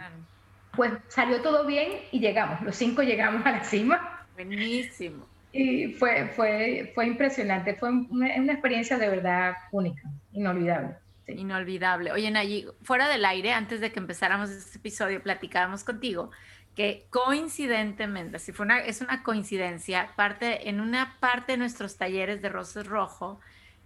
pues 0.75 0.91
salió 1.07 1.41
todo 1.41 1.65
bien 1.65 2.01
y 2.11 2.19
llegamos, 2.19 2.61
los 2.61 2.75
cinco 2.75 3.01
llegamos 3.01 3.45
a 3.45 3.51
la 3.51 3.63
cima. 3.63 4.25
Buenísimo. 4.35 5.25
Y 5.59 5.93
fue, 5.93 6.27
fue, 6.35 6.91
fue 6.93 7.07
impresionante, 7.07 7.73
fue 7.73 7.89
una, 7.89 8.27
experiencia 8.53 8.99
de 8.99 9.09
verdad 9.09 9.55
única, 9.71 10.03
inolvidable. 10.31 10.95
Inolvidable. 11.25 12.11
Oye, 12.11 12.29
Nayi, 12.29 12.67
fuera 12.83 13.09
del 13.09 13.25
aire, 13.25 13.53
antes 13.53 13.81
de 13.81 13.91
que 13.91 13.99
empezáramos 13.99 14.51
este 14.51 14.77
episodio, 14.77 15.21
platicábamos 15.23 15.83
contigo 15.83 16.29
que 16.75 17.07
coincidentemente, 17.09 18.37
si 18.37 18.51
fue 18.51 18.67
una, 18.67 18.77
es 18.81 19.01
una 19.01 19.23
coincidencia, 19.23 20.11
parte, 20.15 20.69
en 20.69 20.79
una 20.79 21.17
parte 21.19 21.53
de 21.53 21.57
nuestros 21.57 21.97
talleres 21.97 22.39
de 22.43 22.49
Rosas 22.49 22.85
Rojo, 22.85 23.39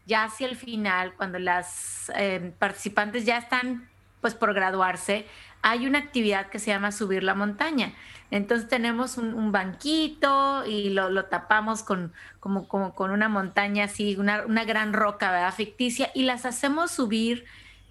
ya 0.06 0.26
hacia 0.26 0.48
el 0.48 0.58
final, 0.58 1.14
cuando 1.16 1.40
las 1.40 2.12
eh, 2.18 2.52
participantes 2.60 3.26
ya 3.26 3.38
están 3.38 3.88
pues 4.20 4.36
por 4.36 4.54
graduarse, 4.54 5.26
hay 5.62 5.88
una 5.88 6.00
actividad 6.00 6.48
que 6.48 6.60
se 6.60 6.72
llama 6.72 6.92
subir 6.92 7.24
la 7.24 7.34
montaña. 7.34 7.94
Entonces 8.32 8.70
tenemos 8.70 9.18
un, 9.18 9.52
banquito 9.52 10.66
y 10.66 10.90
lo, 10.90 11.26
tapamos 11.26 11.84
con, 11.84 12.14
como, 12.40 12.68
como, 12.68 12.96
con 12.96 13.12
una 13.12 13.28
montaña 13.28 13.84
así, 13.84 14.16
una, 14.18 14.46
una, 14.46 14.64
gran 14.64 14.94
roca, 14.94 15.32
¿verdad? 15.32 15.54
Ficticia, 15.54 16.12
y 16.16 16.24
las 16.24 16.46
hacemos 16.46 16.92
subir 16.92 17.46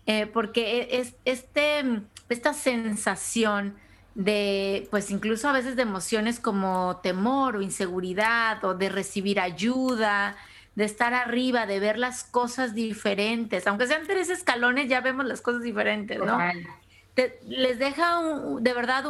eh, 0.07 0.26
porque 0.26 0.81
e, 0.81 1.00
es 1.00 1.14
este, 1.26 1.85
esta 2.31 2.55
sensación 2.55 3.76
de, 4.14 4.88
pues 4.90 5.11
incluso 5.11 5.46
a 5.48 5.53
veces 5.53 5.76
de 5.76 5.83
emociones 5.83 6.40
como 6.40 7.00
temor 7.03 7.57
o 7.57 7.62
inseguridad 7.62 8.64
o 8.64 8.74
de 8.74 8.88
recibir 8.88 9.40
ayuda, 9.40 10.37
de 10.74 10.85
estar 10.85 11.12
arriba, 11.12 11.66
de 11.66 11.81
ver 11.81 11.98
las 11.98 12.24
cosas 12.24 12.74
diferentes. 12.74 13.66
Aunque 13.66 13.87
sean 13.87 14.07
tres 14.07 14.31
escalones, 14.31 14.88
ya 14.88 15.03
vemos 15.03 15.26
las 15.26 15.42
cosas 15.42 15.62
diferentes, 15.62 16.18
¿no? 16.18 16.38
les 17.46 17.79
deja 17.79 18.20
de 18.61 18.72
verdad 18.72 19.05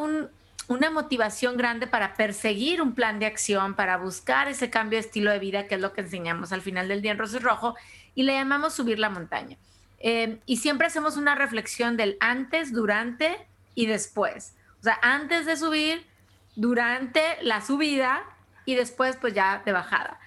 una 0.70 0.88
motivación 0.88 1.56
grande 1.56 1.88
para 1.88 2.14
perseguir 2.14 2.80
un 2.80 2.94
plan 2.94 3.18
de 3.18 3.26
acción, 3.26 3.74
para 3.74 3.96
buscar 3.96 4.46
ese 4.46 4.70
cambio 4.70 5.00
de 5.00 5.04
estilo 5.04 5.32
de 5.32 5.40
vida, 5.40 5.66
que 5.66 5.74
es 5.74 5.80
lo 5.80 5.92
que 5.92 6.02
enseñamos 6.02 6.52
al 6.52 6.62
final 6.62 6.86
del 6.86 7.02
día 7.02 7.10
en 7.10 7.18
Rosas 7.18 7.42
Rojo, 7.42 7.74
y 8.14 8.22
le 8.22 8.34
llamamos 8.34 8.74
subir 8.74 9.00
la 9.00 9.10
montaña. 9.10 9.56
Eh, 9.98 10.38
y 10.46 10.58
siempre 10.58 10.86
hacemos 10.86 11.16
una 11.16 11.34
reflexión 11.34 11.96
del 11.96 12.16
antes, 12.20 12.72
durante 12.72 13.36
y 13.74 13.86
después. 13.86 14.54
O 14.78 14.84
sea, 14.84 14.96
antes 15.02 15.44
de 15.44 15.56
subir, 15.56 16.06
durante 16.54 17.20
la 17.42 17.62
subida 17.62 18.22
y 18.64 18.76
después 18.76 19.16
pues 19.16 19.34
ya 19.34 19.62
de 19.64 19.72
bajada. 19.72 20.20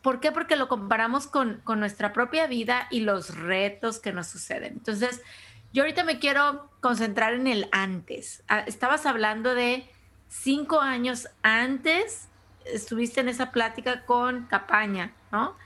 ¿Por 0.00 0.18
qué? 0.18 0.32
Porque 0.32 0.56
lo 0.56 0.66
comparamos 0.66 1.26
con, 1.26 1.60
con 1.62 1.78
nuestra 1.78 2.14
propia 2.14 2.46
vida 2.46 2.88
y 2.90 3.00
los 3.00 3.36
retos 3.36 3.98
que 3.98 4.14
nos 4.14 4.28
suceden. 4.28 4.72
Entonces, 4.78 5.20
yo 5.74 5.82
ahorita 5.82 6.04
me 6.04 6.20
quiero 6.20 6.70
concentrar 6.80 7.34
en 7.34 7.48
el 7.48 7.68
antes. 7.72 8.44
Ah, 8.46 8.60
estabas 8.60 9.06
hablando 9.06 9.56
de 9.56 9.90
cinco 10.28 10.80
años 10.80 11.28
antes, 11.42 12.28
estuviste 12.64 13.20
en 13.20 13.28
esa 13.28 13.50
plática 13.50 14.06
con 14.06 14.46
Capaña, 14.46 15.12
¿no? 15.32 15.56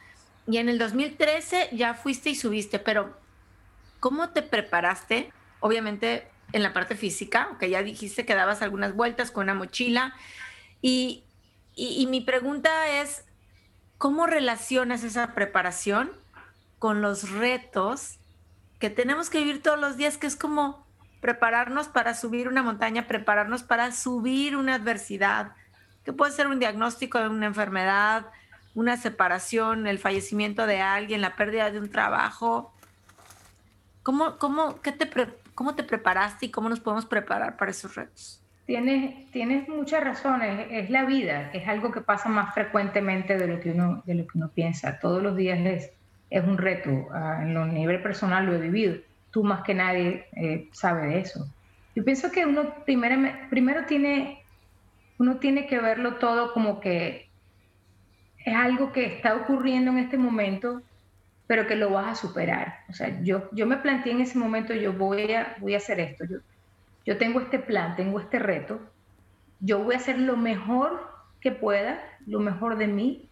Y 0.46 0.56
en 0.56 0.70
el 0.70 0.78
2013 0.78 1.68
ya 1.72 1.92
fuiste 1.92 2.30
y 2.30 2.36
subiste, 2.36 2.78
pero 2.78 3.18
¿cómo 4.00 4.30
te 4.30 4.40
preparaste? 4.40 5.30
Obviamente 5.60 6.26
en 6.52 6.62
la 6.62 6.72
parte 6.72 6.96
física, 6.96 7.58
que 7.60 7.68
ya 7.68 7.82
dijiste 7.82 8.24
que 8.24 8.34
dabas 8.34 8.62
algunas 8.62 8.94
vueltas 8.94 9.30
con 9.30 9.42
una 9.42 9.54
mochila. 9.54 10.14
Y, 10.80 11.22
y 11.74 12.06
mi 12.06 12.22
pregunta 12.22 13.02
es, 13.02 13.26
¿cómo 13.98 14.26
relacionas 14.26 15.04
esa 15.04 15.34
preparación 15.34 16.10
con 16.78 17.02
los 17.02 17.30
retos 17.30 18.17
que 18.78 18.90
tenemos 18.90 19.30
que 19.30 19.38
vivir 19.38 19.62
todos 19.62 19.78
los 19.78 19.96
días, 19.96 20.18
que 20.18 20.26
es 20.26 20.36
como 20.36 20.86
prepararnos 21.20 21.88
para 21.88 22.14
subir 22.14 22.48
una 22.48 22.62
montaña, 22.62 23.06
prepararnos 23.06 23.62
para 23.62 23.92
subir 23.92 24.56
una 24.56 24.76
adversidad, 24.76 25.52
que 26.04 26.12
puede 26.12 26.32
ser 26.32 26.46
un 26.46 26.58
diagnóstico 26.58 27.18
de 27.18 27.28
una 27.28 27.46
enfermedad, 27.46 28.26
una 28.74 28.96
separación, 28.96 29.86
el 29.86 29.98
fallecimiento 29.98 30.66
de 30.66 30.80
alguien, 30.80 31.20
la 31.20 31.34
pérdida 31.34 31.70
de 31.70 31.80
un 31.80 31.90
trabajo. 31.90 32.72
¿Cómo, 34.04 34.38
cómo, 34.38 34.80
qué 34.80 34.92
te, 34.92 35.10
cómo 35.54 35.74
te 35.74 35.82
preparaste 35.82 36.46
y 36.46 36.50
cómo 36.50 36.68
nos 36.68 36.80
podemos 36.80 37.04
preparar 37.04 37.56
para 37.56 37.72
esos 37.72 37.96
retos? 37.96 38.40
Tienes, 38.66 39.30
tienes 39.32 39.68
muchas 39.68 40.04
razones, 40.04 40.68
es 40.70 40.90
la 40.90 41.04
vida, 41.04 41.50
es 41.52 41.66
algo 41.66 41.90
que 41.90 42.02
pasa 42.02 42.28
más 42.28 42.54
frecuentemente 42.54 43.38
de 43.38 43.48
lo 43.48 43.60
que 43.60 43.70
uno, 43.70 44.02
de 44.06 44.14
lo 44.14 44.26
que 44.26 44.38
uno 44.38 44.50
piensa. 44.50 44.98
Todos 45.00 45.22
los 45.22 45.34
días 45.36 45.58
es 45.60 45.90
es 46.30 46.44
un 46.44 46.58
reto. 46.58 47.08
Ah, 47.12 47.40
en 47.42 47.54
lo 47.54 47.66
nivel 47.66 48.02
personal 48.02 48.46
lo 48.46 48.54
he 48.54 48.58
vivido. 48.58 48.96
Tú 49.30 49.44
más 49.44 49.62
que 49.62 49.74
nadie 49.74 50.26
eh, 50.32 50.68
sabe 50.72 51.08
de 51.08 51.20
eso. 51.20 51.46
Yo 51.94 52.04
pienso 52.04 52.30
que 52.30 52.46
uno 52.46 52.74
primero, 52.84 53.16
primero 53.50 53.84
tiene, 53.86 54.42
uno 55.18 55.38
tiene 55.38 55.66
que 55.66 55.78
verlo 55.78 56.16
todo 56.16 56.52
como 56.52 56.80
que 56.80 57.28
es 58.44 58.54
algo 58.54 58.92
que 58.92 59.04
está 59.06 59.34
ocurriendo 59.34 59.90
en 59.90 59.98
este 59.98 60.16
momento, 60.16 60.82
pero 61.46 61.66
que 61.66 61.76
lo 61.76 61.90
vas 61.90 62.06
a 62.06 62.14
superar. 62.14 62.80
O 62.88 62.92
sea, 62.92 63.20
yo, 63.22 63.48
yo 63.52 63.66
me 63.66 63.78
planteé 63.78 64.12
en 64.12 64.20
ese 64.20 64.38
momento, 64.38 64.74
yo 64.74 64.92
voy 64.92 65.32
a, 65.32 65.56
voy 65.60 65.74
a 65.74 65.78
hacer 65.78 66.00
esto. 66.00 66.24
Yo, 66.24 66.38
yo 67.04 67.18
tengo 67.18 67.40
este 67.40 67.58
plan, 67.58 67.96
tengo 67.96 68.20
este 68.20 68.38
reto. 68.38 68.80
Yo 69.60 69.82
voy 69.82 69.94
a 69.94 69.98
hacer 69.98 70.18
lo 70.18 70.36
mejor 70.36 71.10
que 71.40 71.50
pueda, 71.50 72.00
lo 72.26 72.40
mejor 72.40 72.76
de 72.76 72.86
mí 72.86 73.27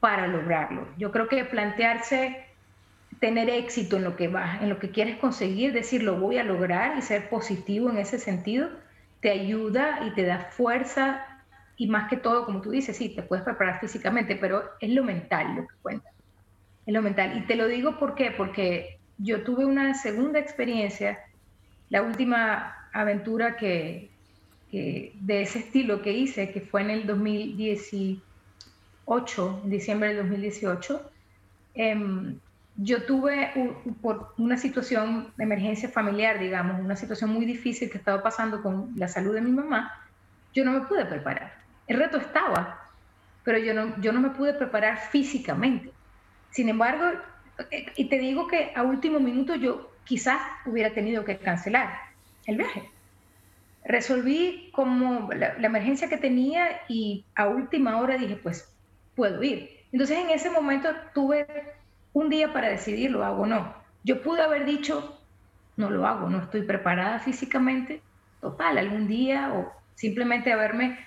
para 0.00 0.26
lograrlo. 0.26 0.86
Yo 0.96 1.10
creo 1.12 1.28
que 1.28 1.44
plantearse 1.44 2.44
tener 3.20 3.50
éxito 3.50 3.96
en 3.96 4.04
lo 4.04 4.16
que 4.16 4.28
vas, 4.28 4.62
en 4.62 4.68
lo 4.68 4.78
que 4.78 4.90
quieres 4.90 5.16
conseguir, 5.16 5.72
decir 5.72 6.02
lo 6.02 6.16
voy 6.16 6.38
a 6.38 6.44
lograr 6.44 6.96
y 6.96 7.02
ser 7.02 7.28
positivo 7.28 7.90
en 7.90 7.98
ese 7.98 8.18
sentido, 8.18 8.68
te 9.20 9.30
ayuda 9.30 10.00
y 10.06 10.14
te 10.14 10.24
da 10.24 10.38
fuerza 10.50 11.24
y 11.76 11.86
más 11.86 12.08
que 12.08 12.16
todo, 12.16 12.44
como 12.44 12.60
tú 12.60 12.70
dices, 12.70 12.96
sí, 12.96 13.08
te 13.08 13.22
puedes 13.22 13.44
preparar 13.44 13.80
físicamente, 13.80 14.36
pero 14.36 14.64
es 14.80 14.90
lo 14.90 15.04
mental 15.04 15.54
lo 15.56 15.62
que 15.62 15.74
cuenta. 15.80 16.10
Es 16.86 16.92
lo 16.92 17.02
mental. 17.02 17.38
Y 17.38 17.42
te 17.42 17.54
lo 17.54 17.68
digo 17.68 17.98
¿por 17.98 18.16
porque 18.36 18.98
yo 19.16 19.42
tuve 19.42 19.64
una 19.64 19.94
segunda 19.94 20.38
experiencia, 20.38 21.18
la 21.88 22.02
última 22.02 22.88
aventura 22.92 23.56
que, 23.56 24.10
de 24.70 25.42
ese 25.42 25.60
estilo 25.60 26.02
que 26.02 26.12
hice, 26.12 26.50
que 26.50 26.60
fue 26.60 26.82
en 26.82 26.90
el 26.90 27.06
2018, 27.06 28.22
en 29.62 29.70
diciembre 29.70 30.08
del 30.08 30.18
2018, 30.18 31.10
em, 31.74 32.38
yo 32.76 33.04
tuve 33.04 33.52
por 34.02 34.34
una 34.38 34.56
situación 34.56 35.32
de 35.36 35.44
emergencia 35.44 35.88
familiar, 35.88 36.38
digamos, 36.38 36.80
una 36.80 36.94
situación 36.94 37.30
muy 37.30 37.44
difícil 37.44 37.90
que 37.90 37.98
estaba 37.98 38.22
pasando 38.22 38.62
con 38.62 38.92
la 38.96 39.08
salud 39.08 39.34
de 39.34 39.40
mi 39.40 39.50
mamá, 39.50 39.92
yo 40.54 40.64
no 40.64 40.72
me 40.72 40.82
pude 40.82 41.04
preparar. 41.06 41.52
El 41.86 41.98
reto 41.98 42.18
estaba, 42.18 42.90
pero 43.44 43.58
yo 43.58 43.74
no, 43.74 44.00
yo 44.00 44.12
no 44.12 44.20
me 44.20 44.30
pude 44.30 44.52
preparar 44.54 44.98
físicamente. 44.98 45.90
Sin 46.50 46.68
embargo, 46.68 47.04
y 47.96 48.04
te 48.08 48.18
digo 48.18 48.46
que 48.46 48.72
a 48.74 48.82
último 48.82 49.18
minuto 49.18 49.54
yo 49.56 49.90
quizás 50.04 50.40
hubiera 50.66 50.90
tenido 50.94 51.24
que 51.24 51.38
cancelar 51.38 51.92
el 52.46 52.56
viaje. 52.56 52.90
Resolví 53.84 54.70
como 54.72 55.32
la, 55.32 55.54
emergencia 55.56 56.08
que 56.08 56.16
tenía 56.18 56.82
y 56.88 57.24
a 57.34 57.48
última 57.48 57.98
hora 57.98 58.16
dije, 58.16 58.36
pues 58.36 58.72
puedo 59.18 59.42
ir. 59.42 59.68
Entonces 59.90 60.16
en 60.16 60.30
ese 60.30 60.48
momento 60.48 60.88
tuve 61.12 61.44
un 62.12 62.30
día 62.30 62.52
para 62.52 62.68
decidir, 62.68 63.10
lo 63.10 63.24
hago 63.24 63.42
o 63.42 63.46
no. 63.46 63.74
Yo 64.04 64.22
pude 64.22 64.42
haber 64.42 64.64
dicho, 64.64 65.20
no 65.76 65.90
lo 65.90 66.06
hago, 66.06 66.30
no 66.30 66.38
estoy 66.38 66.62
preparada 66.62 67.18
físicamente, 67.18 68.00
total, 68.40 68.78
algún 68.78 69.08
día, 69.08 69.52
o 69.52 69.72
simplemente 69.96 70.52
haberme, 70.52 71.00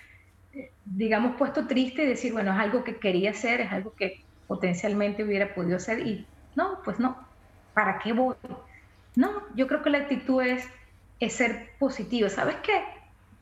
digamos, 0.84 1.36
puesto 1.36 1.66
triste 1.66 2.02
y 2.02 2.06
decir, 2.06 2.34
bueno, 2.34 2.52
es 2.52 2.58
algo 2.58 2.84
que 2.84 2.96
quería 2.96 3.30
hacer, 3.30 3.62
es 3.62 3.72
algo 3.72 3.94
que 3.94 4.20
potencialmente 4.46 5.24
hubiera 5.24 5.54
podido 5.54 5.78
hacer 5.78 6.06
y 6.06 6.26
no, 6.54 6.80
pues 6.84 6.98
no, 6.98 7.16
¿para 7.72 7.98
qué 7.98 8.12
voy? 8.12 8.36
No, 9.16 9.42
yo 9.54 9.66
creo 9.66 9.82
que 9.82 9.88
la 9.88 9.98
actitud 9.98 10.42
es, 10.42 10.68
es 11.18 11.32
ser 11.32 11.70
positivo. 11.78 12.28
¿Sabes 12.28 12.56
qué? 12.62 12.84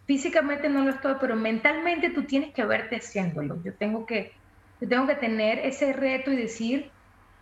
Físicamente 0.06 0.68
no 0.68 0.84
lo 0.84 0.90
estoy, 0.90 1.14
pero 1.20 1.34
mentalmente 1.34 2.10
tú 2.10 2.22
tienes 2.22 2.54
que 2.54 2.64
verte 2.64 2.96
haciéndolo. 2.96 3.60
Yo 3.64 3.74
tengo 3.74 4.06
que, 4.06 4.39
yo 4.80 4.88
tengo 4.88 5.06
que 5.06 5.14
tener 5.14 5.58
ese 5.58 5.92
reto 5.92 6.30
y 6.32 6.36
decir, 6.36 6.90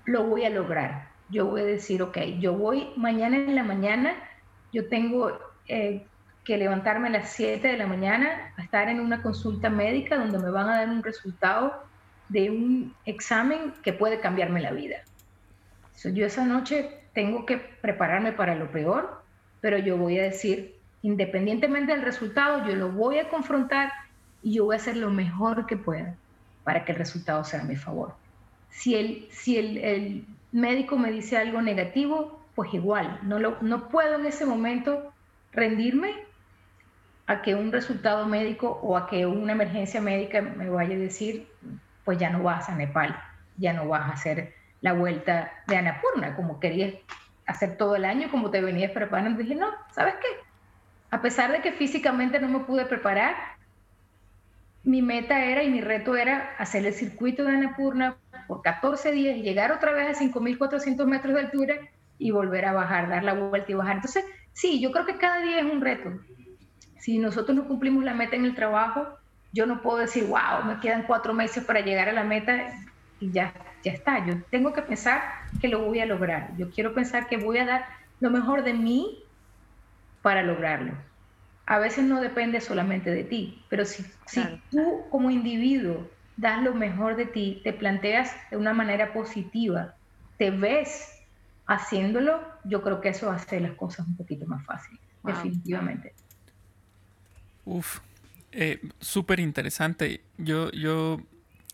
lo 0.05 0.25
voy 0.25 0.45
a 0.45 0.51
lograr. 0.51 1.09
Yo 1.31 1.47
voy 1.47 1.61
a 1.61 1.65
decir, 1.65 2.03
ok, 2.03 2.19
yo 2.41 2.55
voy 2.55 2.89
mañana 2.97 3.37
en 3.37 3.55
la 3.55 3.63
mañana, 3.63 4.15
yo 4.73 4.89
tengo 4.89 5.39
eh, 5.69 6.05
que 6.45 6.57
levantarme 6.57 7.09
a 7.09 7.11
las 7.11 7.31
7 7.31 7.69
de 7.69 7.77
la 7.77 7.87
mañana, 7.87 8.53
a 8.57 8.63
estar 8.63 8.89
en 8.89 8.99
una 8.99 9.23
consulta 9.23 9.71
médica 9.71 10.17
donde 10.17 10.39
me 10.39 10.51
van 10.51 10.69
a 10.69 10.79
dar 10.79 10.89
un 10.89 11.03
resultado 11.03 11.85
de 12.29 12.51
un 12.51 12.95
examen 13.05 13.73
que 13.83 13.93
puede 13.93 14.21
cambiarme 14.21 14.61
la 14.61 14.73
vida. 14.73 14.97
yo 16.05 16.27
esa 16.27 16.45
noche 16.45 17.03
tengo 17.13 17.47
que 17.47 17.59
prepararme 17.59 18.33
para 18.33 18.55
lo 18.55 18.71
peor, 18.71 19.23
pero 19.61 19.79
yo 19.79 19.97
voy 19.97 20.19
a 20.19 20.25
decir, 20.25 20.75
independientemente 21.03 21.93
del 21.93 22.03
resultado, 22.03 22.67
yo 22.67 22.75
lo 22.75 22.91
voy 22.91 23.19
a 23.19 23.29
confrontar 23.29 23.93
y 24.43 24.55
yo 24.55 24.65
voy 24.65 24.75
a 24.75 24.79
hacer 24.79 24.97
lo 24.97 25.11
mejor 25.11 25.67
que 25.67 25.77
pueda 25.77 26.17
para 26.69 26.85
que 26.85 26.93
el 26.93 26.99
resultado 26.99 27.45
sea 27.45 27.63
a 27.63 27.65
mi 27.65 27.77
favor. 27.77 28.15
Si 28.69 28.95
el, 28.95 29.27
si 29.31 29.57
el, 29.57 30.27
médico 30.53 30.99
me 30.99 31.11
dice 31.11 31.39
algo 31.39 31.63
negativo, 31.63 32.43
pues 32.55 32.75
igual, 32.75 33.21
no, 33.23 33.39
lo, 33.39 33.57
no 33.63 33.89
puedo 33.89 34.17
en 34.17 34.27
ese 34.27 34.45
momento 34.45 35.11
rendirme 35.51 36.13
a 37.27 37.41
que 37.41 37.55
un 37.55 37.73
resultado 37.73 38.27
médico 38.27 38.79
o 38.83 38.99
a 38.99 39.09
que 39.09 39.25
una 39.25 39.53
emergencia 39.53 40.03
médica 40.03 40.43
me 40.43 40.69
vaya 40.69 40.95
a 40.95 40.99
decir, 40.99 41.49
pues 42.05 42.19
ya 42.19 42.29
no 42.29 42.43
vas 42.43 42.69
a 42.69 42.75
Nepal, 42.75 43.19
ya 43.57 43.73
no 43.73 43.89
vas 43.89 44.03
a 44.03 44.13
hacer 44.13 44.53
la 44.83 44.93
vuelta 44.93 45.51
de 45.69 45.79
Anapurna, 45.79 46.37
como 46.37 46.61
querías 46.61 46.93
hacer 47.47 47.79
todo 47.79 47.97
el 47.97 48.05
año, 48.05 48.31
como 48.31 48.51
te 48.51 48.61
venías 48.61 48.91
preparando. 48.91 49.43
Dije, 49.43 49.55
no, 49.55 49.69
¿sabes 49.91 50.17
qué? 50.17 50.29
A 51.13 51.23
pesar 51.23 51.51
de 51.51 51.63
que 51.63 51.73
físicamente 51.73 52.39
no 52.39 52.49
me 52.49 52.61
pude 52.61 52.85
preparar, 52.85 53.57
mi 54.89 55.03
meta 55.03 55.45
era 55.45 55.63
y 55.63 55.71
mi 55.71 55.81
reto 55.81 56.17
era 56.17 56.55
hacer 56.59 56.85
el 56.87 56.95
circuito 56.95 57.45
de 57.45 57.53
Anapurna 57.53 58.17
por 58.47 58.63
14 58.63 59.13
días 59.13 59.37
llegar 59.37 59.71
otra 59.71 59.93
vez 59.93 60.17
a 60.17 60.21
5.400 60.21 61.07
metros 61.07 61.35
de 61.35 61.41
altura 61.41 61.75
y 62.19 62.31
volver 62.31 62.65
a 62.65 62.73
bajar, 62.73 63.09
dar 63.09 63.23
la 63.23 63.35
vuelta 63.35 63.71
y 63.71 63.75
bajar. 63.75 63.97
Entonces, 63.97 64.25
sí, 64.53 64.81
yo 64.81 64.91
creo 64.91 65.07
que 65.07 65.19
cada 65.19 65.41
día 65.41 65.61
es 65.61 65.65
un 65.65 65.81
reto. 65.81 66.11
Si 66.99 67.19
nosotros 67.19 67.57
no 67.57 67.69
cumplimos 67.69 68.03
la 68.03 68.15
meta 68.15 68.37
en 68.37 68.45
el 68.45 68.55
trabajo, 68.55 69.07
yo 69.53 69.67
no 69.67 69.83
puedo 69.83 69.99
decir, 69.99 70.25
wow, 70.25 70.65
me 70.67 70.81
quedan 70.81 71.05
cuatro 71.05 71.35
meses 71.35 71.65
para 71.65 71.81
llegar 71.81 72.09
a 72.09 72.13
la 72.13 72.25
meta 72.25 72.71
y 73.21 73.31
ya 73.31 73.53
ya 73.85 73.93
está. 73.93 74.25
Yo 74.27 74.43
tengo 74.51 74.73
que 74.73 74.83
pensar 74.83 75.23
que 75.61 75.69
lo 75.69 75.85
voy 75.85 76.01
a 76.01 76.07
lograr. 76.07 76.51
Yo 76.57 76.71
quiero 76.71 76.95
pensar 76.95 77.29
que 77.29 77.37
voy 77.37 77.59
a 77.59 77.67
dar 77.67 77.87
lo 78.21 78.31
mejor 78.31 78.65
de 78.65 78.75
mí 78.75 79.23
para 80.23 80.43
lograrlo. 80.43 80.93
A 81.71 81.79
veces 81.79 82.03
no 82.05 82.23
depende 82.23 82.63
solamente 82.63 83.11
de 83.11 83.25
ti, 83.25 83.63
pero 83.69 83.85
si, 83.85 84.03
si 84.27 84.43
tú 84.71 85.05
como 85.11 85.31
individuo 85.31 86.09
das 86.39 86.63
lo 86.63 86.73
mejor 86.73 87.15
de 87.15 87.27
ti, 87.27 87.61
te 87.63 87.75
planteas 87.75 88.35
de 88.51 88.57
una 88.57 88.73
manera 88.73 89.13
positiva, 89.13 89.95
te 90.39 90.51
ves 90.51 91.13
haciéndolo, 91.67 92.41
yo 92.65 92.83
creo 92.83 93.03
que 93.03 93.11
eso 93.11 93.31
hace 93.31 93.61
las 93.61 93.73
cosas 93.73 94.07
un 94.07 94.17
poquito 94.17 94.47
más 94.47 94.65
fáciles, 94.65 94.99
definitivamente. 95.23 96.15
Uf, 97.67 97.99
eh, 98.53 98.81
súper 98.99 99.39
interesante. 99.39 100.23
Yo, 100.39 100.71
yo 100.71 101.21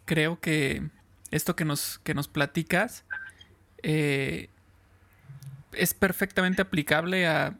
creo 0.06 0.40
que 0.40 0.82
esto 1.30 1.54
que 1.54 1.64
nos, 1.64 2.00
que 2.00 2.14
nos 2.14 2.26
platicas 2.26 3.04
eh, 3.84 4.50
es 5.70 5.94
perfectamente 5.94 6.62
aplicable 6.62 7.28
a 7.28 7.56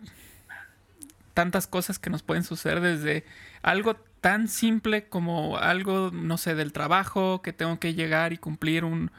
tantas 1.34 1.66
cosas 1.66 1.98
que 1.98 2.10
nos 2.10 2.22
pueden 2.22 2.44
suceder 2.44 2.80
desde 2.80 3.24
algo 3.62 3.96
tan 4.20 4.48
simple 4.48 5.08
como 5.08 5.58
algo, 5.58 6.10
no 6.12 6.38
sé, 6.38 6.54
del 6.54 6.72
trabajo, 6.72 7.42
que 7.42 7.52
tengo 7.52 7.78
que 7.78 7.94
llegar 7.94 8.32
y 8.32 8.38
cumplir 8.38 8.84
un, 8.84 9.10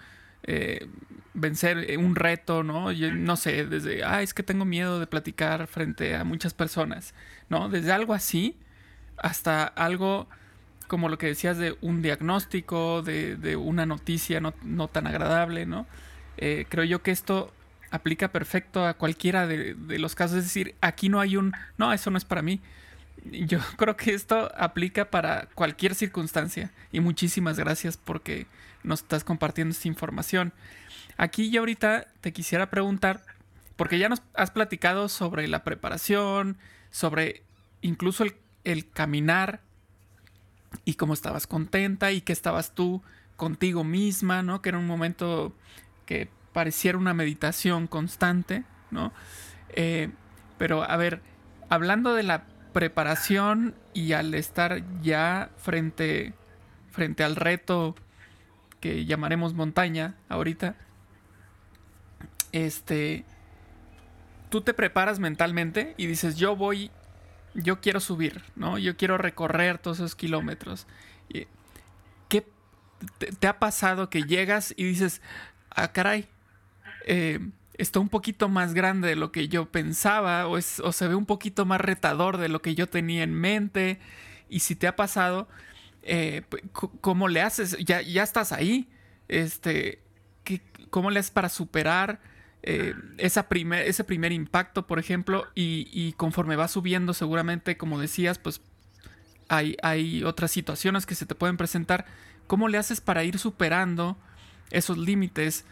eh, 0.43 0.87
vencer 1.33 1.97
un 1.99 2.15
reto, 2.15 2.63
¿no? 2.63 2.91
no 2.91 3.35
sé, 3.35 3.65
desde, 3.65 4.03
ah, 4.03 4.21
es 4.21 4.33
que 4.33 4.41
tengo 4.41 4.65
miedo 4.65 4.99
de 4.99 5.07
platicar 5.07 5.67
frente 5.67 6.15
a 6.15 6.23
muchas 6.23 6.53
personas, 6.53 7.13
¿no? 7.49 7.69
Desde 7.69 7.91
algo 7.91 8.13
así 8.13 8.57
hasta 9.17 9.65
algo 9.65 10.27
como 10.87 11.09
lo 11.09 11.17
que 11.17 11.27
decías 11.27 11.57
de 11.57 11.75
un 11.81 12.01
diagnóstico, 12.01 13.01
de, 13.01 13.55
una 13.55 13.85
noticia 13.85 14.39
no, 14.39 14.87
tan 14.87 15.07
agradable, 15.07 15.65
¿no? 15.65 15.87
Eh, 16.37 16.65
creo 16.69 16.83
yo 16.83 17.01
que 17.01 17.11
esto 17.11 17.51
aplica 17.91 18.31
perfecto 18.31 18.85
a 18.85 18.95
cualquiera 18.95 19.47
de, 19.47 19.75
los 19.99 20.15
casos. 20.15 20.37
Es 20.37 20.43
decir, 20.45 20.75
aquí 20.81 21.09
no 21.09 21.19
hay 21.19 21.37
un, 21.37 21.53
no, 21.77 21.93
eso 21.93 22.11
no 22.11 22.17
es 22.17 22.25
para 22.25 22.41
mí. 22.41 22.61
Yo 23.25 23.59
creo 23.77 23.95
que 23.95 24.13
esto 24.13 24.51
aplica 24.57 25.09
para 25.09 25.47
cualquier 25.55 25.95
circunstancia. 25.95 26.71
Y 26.91 26.99
muchísimas 26.99 27.57
gracias 27.57 27.97
porque 27.97 28.47
nos 28.83 29.01
estás 29.01 29.23
compartiendo 29.23 29.71
esta 29.71 29.87
información. 29.87 30.53
Aquí 31.17 31.49
yo 31.49 31.61
ahorita 31.61 32.07
te 32.21 32.33
quisiera 32.33 32.69
preguntar, 32.69 33.23
porque 33.75 33.97
ya 33.97 34.09
nos 34.09 34.21
has 34.33 34.51
platicado 34.51 35.09
sobre 35.09 35.47
la 35.47 35.63
preparación, 35.63 36.57
sobre 36.91 37.43
incluso 37.81 38.23
el, 38.23 38.35
el 38.63 38.89
caminar 38.89 39.61
y 40.83 40.95
cómo 40.95 41.13
estabas 41.13 41.47
contenta 41.47 42.11
y 42.11 42.21
que 42.21 42.33
estabas 42.33 42.73
tú 42.73 43.01
contigo 43.37 43.83
misma, 43.83 44.43
¿no? 44.43 44.61
Que 44.61 44.69
era 44.69 44.77
un 44.77 44.87
momento 44.87 45.55
que 46.05 46.29
pareciera 46.55 46.97
una 46.97 47.13
meditación 47.13 47.85
constante, 47.85 48.63
¿no? 48.89 49.11
Eh, 49.71 50.09
pero 50.57 50.89
a 50.89 50.95
ver, 50.95 51.19
hablando 51.67 52.13
de 52.13 52.23
la 52.23 52.45
preparación 52.71 53.75
y 53.93 54.13
al 54.13 54.33
estar 54.33 54.81
ya 55.01 55.49
frente, 55.57 56.33
frente 56.91 57.25
al 57.25 57.35
reto 57.35 57.93
que 58.79 59.03
llamaremos 59.03 59.53
montaña 59.53 60.15
ahorita, 60.29 60.75
este, 62.53 63.25
tú 64.49 64.61
te 64.61 64.73
preparas 64.73 65.19
mentalmente 65.19 65.93
y 65.97 66.07
dices, 66.07 66.37
yo 66.37 66.55
voy 66.55 66.89
yo 67.53 67.81
quiero 67.81 67.99
subir, 67.99 68.43
¿no? 68.55 68.77
Yo 68.77 68.95
quiero 68.95 69.17
recorrer 69.17 69.77
todos 69.77 69.97
esos 69.97 70.15
kilómetros. 70.15 70.87
¿Qué 72.29 72.47
te, 73.17 73.47
ha 73.47 73.59
pasado 73.59 74.09
que 74.09 74.23
llegas 74.23 74.73
y 74.77 74.85
dices, 74.85 75.21
ah, 75.69 75.91
caray, 75.91 76.29
eh, 77.05 77.39
está 77.77 77.99
un 77.99 78.09
poquito 78.09 78.49
más 78.49 78.73
grande 78.73 79.07
de 79.07 79.15
lo 79.15 79.31
que 79.31 79.47
yo 79.47 79.71
pensaba 79.71 80.47
o, 80.47 80.61
se 80.61 81.07
ve 81.07 81.15
un 81.15 81.25
poquito 81.25 81.65
más 81.65 81.79
retador 81.79 82.37
de 82.37 82.49
lo 82.49 82.61
que 82.61 82.75
yo 82.75 82.87
tenía 82.87 83.23
en 83.23 83.33
mente? 83.33 83.99
Y 84.49 84.59
si 84.59 84.75
te 84.75 84.87
ha 84.87 84.95
pasado, 84.95 85.47
eh, 86.03 86.43
¿cómo 87.01 87.27
le 87.27 87.41
haces? 87.41 87.77
Ya, 87.79 88.01
ya 88.01 88.23
estás 88.23 88.51
ahí. 88.51 88.89
Este, 89.27 90.01
¿Cómo 90.89 91.11
le 91.11 91.19
haces 91.19 91.31
para 91.31 91.49
superar? 91.49 92.19
Eh, 92.63 92.95
esa 93.19 93.47
primer, 93.47 93.85
ese 93.85 94.03
primer 94.03 94.31
impacto, 94.31 94.87
por 94.87 94.97
ejemplo, 94.97 95.45
y, 95.53 96.13
conforme 96.13 96.55
va 96.55 96.67
subiendo, 96.67 97.13
seguramente, 97.13 97.77
como 97.77 97.99
decías, 97.99 98.39
pues 98.39 98.61
hay, 99.49 99.77
hay 99.83 100.23
otras 100.23 100.51
situaciones 100.51 101.05
que 101.05 101.13
se 101.13 101.27
te 101.27 101.35
pueden 101.35 101.57
presentar. 101.57 102.05
¿Cómo 102.47 102.67
le 102.67 102.79
haces 102.79 103.01
para 103.01 103.23
ir 103.23 103.37
superando 103.37 104.17
esos 104.71 104.97
límites 104.97 105.65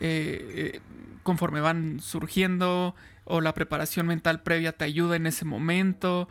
eh, 0.00 0.80
conforme 1.22 1.60
van 1.60 2.00
surgiendo 2.00 2.94
o 3.24 3.40
la 3.40 3.54
preparación 3.54 4.06
mental 4.06 4.42
previa 4.42 4.72
te 4.72 4.84
ayuda 4.84 5.16
en 5.16 5.26
ese 5.26 5.44
momento? 5.44 6.28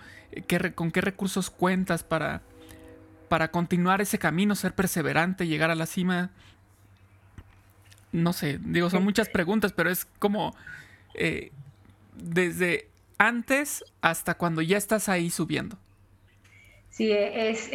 ¿Qué, 0.47 0.73
¿Con 0.73 0.91
qué 0.91 1.01
recursos 1.01 1.49
cuentas 1.49 2.03
para, 2.03 2.41
para 3.29 3.49
continuar 3.51 4.01
ese 4.01 4.19
camino, 4.19 4.55
ser 4.55 4.73
perseverante, 4.73 5.47
llegar 5.47 5.71
a 5.71 5.75
la 5.75 5.85
cima? 5.85 6.31
No 8.11 8.31
sé, 8.31 8.59
digo, 8.61 8.89
son 8.89 9.03
muchas 9.03 9.27
preguntas, 9.27 9.73
pero 9.73 9.89
es 9.89 10.05
como 10.19 10.55
eh, 11.15 11.51
desde 12.15 12.87
antes 13.17 13.83
hasta 14.01 14.35
cuando 14.35 14.61
ya 14.61 14.77
estás 14.77 15.09
ahí 15.09 15.29
subiendo. 15.29 15.77
Sí, 16.89 17.11
es, 17.11 17.71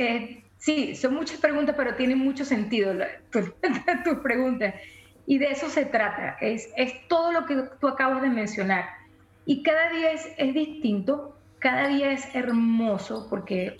sí, 0.59 0.95
son 0.95 1.15
muchas 1.15 1.39
preguntas, 1.41 1.75
pero 1.77 1.97
tiene 1.97 2.15
mucho 2.15 2.45
sentido 2.45 2.95
tu, 3.33 3.41
tu 4.05 4.23
pregunta. 4.23 4.75
Y 5.31 5.37
de 5.37 5.51
eso 5.51 5.69
se 5.69 5.85
trata, 5.85 6.39
es, 6.41 6.71
es 6.75 7.07
todo 7.07 7.33
lo 7.33 7.45
que 7.45 7.63
tú 7.79 7.87
acabas 7.87 8.23
de 8.23 8.31
mencionar. 8.31 8.87
Y 9.45 9.63
cada 9.63 9.91
día 9.91 10.13
es, 10.13 10.27
es 10.39 10.55
distinto, 10.55 11.37
cada 11.59 11.87
día 11.89 12.13
es 12.13 12.35
hermoso, 12.35 13.27
porque 13.29 13.77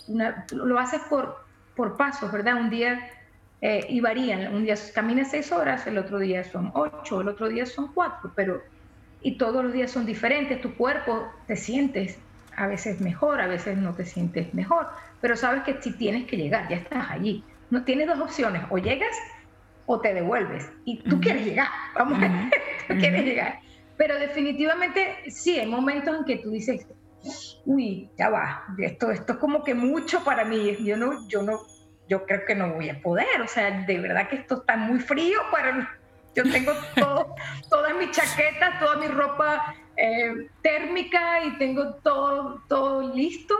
lo 0.51 0.77
haces 0.77 1.01
por, 1.09 1.43
por 1.75 1.97
pasos, 1.97 2.31
¿verdad? 2.31 2.57
Un 2.57 2.69
día 2.69 3.09
eh, 3.61 3.83
y 3.89 3.99
varían. 3.99 4.53
Un 4.53 4.63
día 4.63 4.75
caminas 4.93 5.31
seis 5.31 5.51
horas, 5.51 5.87
el 5.87 5.97
otro 5.97 6.19
día 6.19 6.43
son 6.43 6.71
ocho, 6.75 7.21
el 7.21 7.29
otro 7.29 7.49
día 7.49 7.65
son 7.65 7.93
cuatro, 7.95 8.31
pero 8.35 8.61
y 9.23 9.39
todos 9.39 9.63
los 9.63 9.73
días 9.73 9.89
son 9.89 10.05
diferentes. 10.05 10.61
Tu 10.61 10.75
cuerpo 10.75 11.27
te 11.47 11.55
sientes 11.55 12.19
a 12.57 12.67
veces 12.67 13.01
mejor, 13.01 13.41
a 13.41 13.47
veces 13.47 13.75
no 13.75 13.95
te 13.95 14.05
sientes 14.05 14.53
mejor, 14.53 14.85
pero 15.19 15.35
sabes 15.35 15.63
que 15.63 15.81
si 15.81 15.93
tienes 15.93 16.27
que 16.27 16.37
llegar, 16.37 16.69
ya 16.69 16.75
estás 16.75 17.09
allí. 17.09 17.43
No 17.71 17.83
tienes 17.85 18.05
dos 18.05 18.19
opciones, 18.19 18.61
o 18.69 18.77
llegas 18.77 19.17
o 19.91 19.99
te 19.99 20.13
devuelves. 20.13 20.69
Y 20.85 21.01
tú 21.01 21.19
quieres 21.19 21.43
llegar, 21.43 21.67
vamos, 21.95 22.21
a 22.21 22.49
tú 22.87 22.93
quieres 22.99 23.25
llegar. 23.25 23.59
Pero 23.97 24.19
definitivamente 24.19 25.17
sí, 25.29 25.59
hay 25.59 25.65
momentos 25.65 26.15
en 26.15 26.25
que 26.25 26.37
tú 26.37 26.51
dices, 26.51 26.85
uy, 27.65 28.07
ya 28.15 28.29
va, 28.29 28.65
esto, 28.77 29.09
esto 29.09 29.33
es 29.33 29.39
como 29.39 29.63
que 29.63 29.73
mucho 29.73 30.23
para 30.23 30.45
mí, 30.45 30.77
yo 30.85 30.95
no, 30.95 31.27
yo 31.27 31.41
no, 31.41 31.61
yo 32.07 32.23
creo 32.27 32.45
que 32.45 32.53
no 32.53 32.71
voy 32.75 32.89
a 32.89 33.01
poder, 33.01 33.41
o 33.43 33.47
sea, 33.47 33.81
de 33.81 33.99
verdad 33.99 34.29
que 34.29 34.35
esto 34.35 34.59
está 34.59 34.77
muy 34.77 34.99
frío 34.99 35.39
para 35.51 35.99
yo 36.35 36.43
tengo 36.43 36.71
todo, 36.95 37.35
todas 37.67 37.95
mis 37.95 38.11
chaquetas, 38.11 38.79
toda 38.79 38.95
mi 38.97 39.07
ropa 39.07 39.73
eh, 39.97 40.49
térmica 40.61 41.43
y 41.45 41.57
tengo 41.57 41.95
todo, 41.95 42.61
todo 42.67 43.11
listo. 43.15 43.55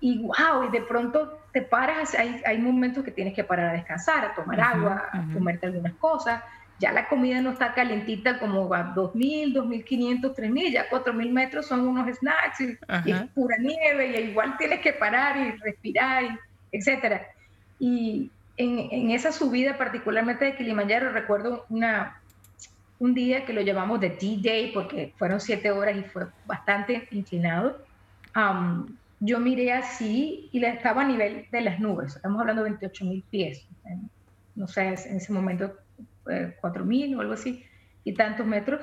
Y 0.00 0.22
wow, 0.22 0.64
y 0.66 0.70
de 0.70 0.80
pronto 0.82 1.40
te 1.58 1.66
paras, 1.66 2.14
hay, 2.14 2.40
hay 2.46 2.58
momentos 2.58 3.02
que 3.02 3.10
tienes 3.10 3.34
que 3.34 3.42
parar 3.42 3.70
a 3.70 3.72
descansar, 3.72 4.24
a 4.24 4.34
tomar 4.34 4.60
agua, 4.60 5.08
a 5.12 5.26
comerte 5.32 5.66
algunas 5.66 5.94
cosas, 5.94 6.40
ya 6.78 6.92
la 6.92 7.08
comida 7.08 7.40
no 7.40 7.50
está 7.50 7.74
calentita 7.74 8.38
como 8.38 8.72
a 8.72 8.94
2.000, 8.94 9.52
2.500, 9.52 10.36
3.000, 10.36 10.72
ya 10.72 10.88
4.000 10.88 11.32
metros 11.32 11.66
son 11.66 11.88
unos 11.88 12.16
snacks 12.16 12.60
y, 12.60 12.78
es 13.10 13.22
pura 13.34 13.56
nieve 13.58 14.06
y 14.06 14.30
igual 14.30 14.56
tienes 14.56 14.80
que 14.80 14.92
parar 14.92 15.36
y 15.36 15.50
respirar, 15.58 16.22
y, 16.22 16.38
etcétera. 16.70 17.26
Y 17.80 18.30
en, 18.56 18.88
en, 18.92 19.10
esa 19.10 19.32
subida 19.32 19.76
particularmente 19.76 20.44
de 20.44 20.54
Kilimanjaro 20.54 21.10
recuerdo 21.10 21.66
una, 21.70 22.20
un 23.00 23.14
día 23.14 23.44
que 23.44 23.52
lo 23.52 23.62
llamamos 23.62 23.98
de 23.98 24.10
D-Day 24.10 24.70
porque 24.72 25.12
fueron 25.16 25.40
siete 25.40 25.72
horas 25.72 25.96
y 25.96 26.02
fue 26.04 26.28
bastante 26.46 27.08
inclinado. 27.10 27.84
Yo 29.20 29.40
miré 29.40 29.72
así 29.72 30.48
y 30.52 30.64
estaba 30.64 31.02
a 31.02 31.06
nivel 31.06 31.46
de 31.50 31.60
las 31.60 31.80
nubes, 31.80 32.16
estamos 32.16 32.40
hablando 32.40 32.62
de 32.64 32.70
28.000 32.70 33.24
pies, 33.28 33.68
no 34.54 34.66
sé, 34.68 34.86
en 34.86 35.16
ese 35.16 35.32
momento 35.32 35.74
4.000 36.24 37.16
o 37.16 37.20
algo 37.20 37.32
así, 37.32 37.64
y 38.04 38.14
tantos 38.14 38.46
metros. 38.46 38.80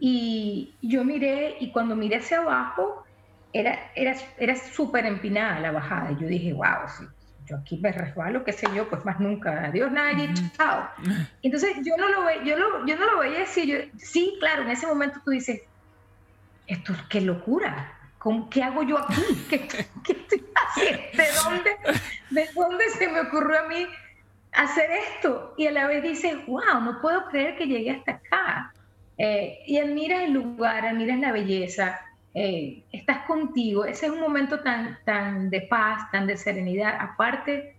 Y 0.00 0.78
yo 0.82 1.04
miré, 1.04 1.56
y 1.60 1.72
cuando 1.72 1.96
miré 1.96 2.16
hacia 2.16 2.38
abajo, 2.38 3.04
era, 3.52 3.90
era, 3.94 4.14
era 4.38 4.56
súper 4.56 5.06
empinada 5.06 5.60
la 5.60 5.72
bajada. 5.72 6.12
Y 6.12 6.22
yo 6.22 6.28
dije, 6.28 6.52
wow, 6.52 6.88
si 6.88 7.04
yo 7.46 7.56
aquí 7.56 7.78
me 7.78 7.92
resbalo, 7.92 8.44
qué 8.44 8.52
sé 8.52 8.66
yo, 8.74 8.88
pues 8.88 9.04
más 9.04 9.18
nunca. 9.20 9.66
Adiós, 9.66 9.90
nadie, 9.90 10.30
chao. 10.56 10.88
Entonces 11.42 11.76
yo 11.84 11.96
no 11.96 12.08
lo, 12.08 12.24
ve, 12.24 12.40
yo, 12.44 12.56
lo, 12.56 12.86
yo 12.86 12.96
no 12.96 13.10
lo 13.10 13.18
veía 13.20 13.42
así. 13.42 13.66
Yo, 13.66 13.76
sí, 13.96 14.36
claro, 14.38 14.62
en 14.62 14.70
ese 14.70 14.86
momento 14.86 15.20
tú 15.24 15.32
dices, 15.32 15.60
esto 16.66 16.92
es 16.92 17.02
qué 17.08 17.20
locura. 17.20 17.99
¿Qué 18.50 18.62
hago 18.62 18.82
yo 18.82 18.98
aquí? 18.98 19.22
¿Qué, 19.50 19.66
qué 19.66 20.12
estoy 20.12 20.44
haciendo? 20.54 21.02
¿De 21.16 21.26
dónde, 21.44 21.70
¿De 22.30 22.48
dónde 22.54 22.84
se 22.90 23.08
me 23.08 23.20
ocurrió 23.20 23.60
a 23.60 23.68
mí 23.68 23.86
hacer 24.52 24.90
esto 24.90 25.54
y 25.56 25.66
a 25.66 25.72
la 25.72 25.86
vez 25.86 26.02
dices, 26.02 26.34
wow, 26.46 26.80
no 26.82 27.00
puedo 27.00 27.26
creer 27.26 27.56
que 27.56 27.66
llegué 27.66 27.90
hasta 27.90 28.12
acá. 28.12 28.72
Eh, 29.18 29.60
y 29.66 29.78
admiras 29.78 30.22
el 30.22 30.32
lugar, 30.32 30.86
admiras 30.86 31.18
la 31.20 31.32
belleza, 31.32 32.00
eh, 32.34 32.82
estás 32.92 33.26
contigo. 33.26 33.84
Ese 33.84 34.06
es 34.06 34.12
un 34.12 34.20
momento 34.20 34.60
tan, 34.60 34.98
tan 35.04 35.50
de 35.50 35.62
paz, 35.62 36.10
tan 36.10 36.26
de 36.26 36.36
serenidad, 36.36 36.96
aparte, 36.98 37.76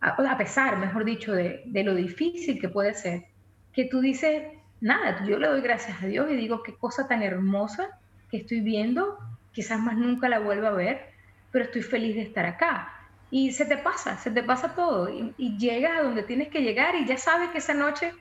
a, 0.00 0.36
pesar, 0.36 0.78
mejor 0.78 1.04
dicho, 1.04 1.32
de, 1.32 1.62
de, 1.64 1.84
lo 1.84 1.94
difícil 1.94 2.60
que 2.60 2.68
puede 2.68 2.92
ser, 2.92 3.24
que 3.72 3.84
tú 3.84 4.00
dices, 4.00 4.42
nada, 4.80 5.24
yo 5.24 5.38
le 5.38 5.46
doy 5.46 5.60
gracias 5.60 6.02
a 6.02 6.06
Dios 6.06 6.28
y 6.30 6.36
digo, 6.36 6.62
qué 6.62 6.74
cosa 6.74 7.06
tan 7.06 7.22
hermosa 7.22 8.00
que 8.28 8.38
estoy 8.38 8.60
viendo, 8.60 9.16
quizás 9.52 9.80
más 9.80 9.96
nunca 9.96 10.28
la 10.28 10.38
vuelva 10.38 10.68
a 10.68 10.72
ver, 10.72 11.12
pero 11.50 11.64
estoy 11.64 11.82
feliz 11.82 12.16
de 12.16 12.22
estar 12.22 12.46
acá. 12.46 12.92
Y 13.30 13.52
se 13.52 13.64
te 13.64 13.78
pasa, 13.78 14.18
se 14.18 14.30
te 14.30 14.42
pasa 14.42 14.74
todo. 14.74 15.08
Y, 15.08 15.56
llegas 15.58 15.98
a 15.98 16.02
donde 16.02 16.22
tienes 16.22 16.48
que 16.48 16.62
llegar 16.62 16.94
y 16.94 17.06
ya 17.06 17.16
sabes 17.16 17.50
que 17.50 17.58
esa 17.58 17.74
noche 17.74 18.12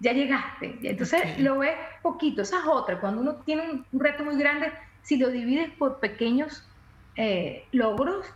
ya 0.00 0.12
llegaste. 0.12 0.78
Y 0.82 0.88
entonces 0.88 1.38
lo 1.38 1.58
ves 1.58 1.74
poquito, 2.02 2.42
esa 2.42 2.58
es 2.58 2.66
otra, 2.66 3.00
cuando 3.00 3.20
uno 3.20 3.36
tiene 3.36 3.84
un 3.92 4.00
reto 4.00 4.24
muy 4.24 4.36
grande, 4.36 4.72
si 5.02 5.16
lo 5.16 5.30
divides 5.30 5.70
por 5.70 6.00
pequeños 6.00 6.68
eh, 7.16 7.64
logros, 7.72 8.26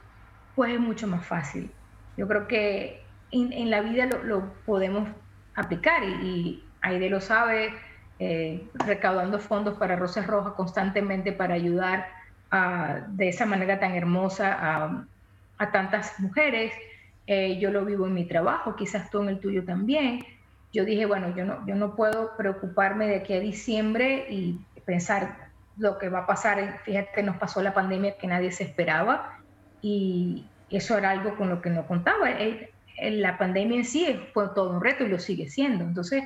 pues 0.54 0.72
es 0.72 0.80
mucho 0.80 1.06
más 1.06 1.26
fácil. 1.26 1.70
Yo 2.16 2.26
creo 2.28 2.46
que 2.46 3.02
en, 3.30 3.70
la 3.70 3.82
vida 3.82 4.06
lo, 4.06 4.54
podemos 4.64 5.08
aplicar 5.54 6.02
y, 6.04 6.08
y, 6.08 6.62
Aide 6.82 7.10
lo 7.10 7.20
sabe, 7.20 7.74
eh, 8.18 8.66
recaudando 8.74 9.38
fondos 9.38 9.76
para 9.76 9.96
Rosas 9.96 10.26
Rojas 10.26 10.54
constantemente 10.54 11.32
para 11.32 11.54
ayudar 11.54 12.06
de 12.50 13.28
esa 13.28 13.46
manera 13.46 13.78
tan 13.80 13.94
hermosa 13.94 15.06
a 15.58 15.72
tantas 15.72 16.18
mujeres. 16.20 16.72
Eh, 17.26 17.58
yo 17.58 17.70
lo 17.70 17.84
vivo 17.84 18.06
en 18.06 18.14
mi 18.14 18.24
trabajo, 18.24 18.76
quizás 18.76 19.10
tú 19.10 19.22
en 19.22 19.28
el 19.28 19.40
tuyo 19.40 19.64
también. 19.64 20.24
Yo 20.72 20.84
dije, 20.84 21.06
bueno, 21.06 21.34
yo 21.34 21.44
no, 21.44 21.66
yo 21.66 21.74
no 21.74 21.96
puedo 21.96 22.36
preocuparme 22.36 23.06
de 23.06 23.16
aquí 23.16 23.32
a 23.32 23.40
diciembre 23.40 24.26
y 24.30 24.60
pensar 24.84 25.48
lo 25.76 25.98
que 25.98 26.08
va 26.08 26.20
a 26.20 26.26
pasar. 26.26 26.80
Fíjate, 26.84 27.22
nos 27.22 27.36
pasó 27.36 27.62
la 27.62 27.74
pandemia 27.74 28.16
que 28.16 28.26
nadie 28.26 28.52
se 28.52 28.64
esperaba 28.64 29.40
y 29.82 30.46
eso 30.70 30.96
era 30.96 31.10
algo 31.10 31.36
con 31.36 31.48
lo 31.48 31.60
que 31.60 31.70
no 31.70 31.86
contaba. 31.86 32.28
la 32.98 33.38
pandemia 33.38 33.78
en 33.78 33.84
sí 33.84 34.20
fue 34.32 34.48
todo 34.54 34.70
un 34.70 34.82
reto 34.82 35.04
y 35.04 35.08
lo 35.08 35.18
sigue 35.18 35.48
siendo. 35.48 35.84
Entonces, 35.84 36.24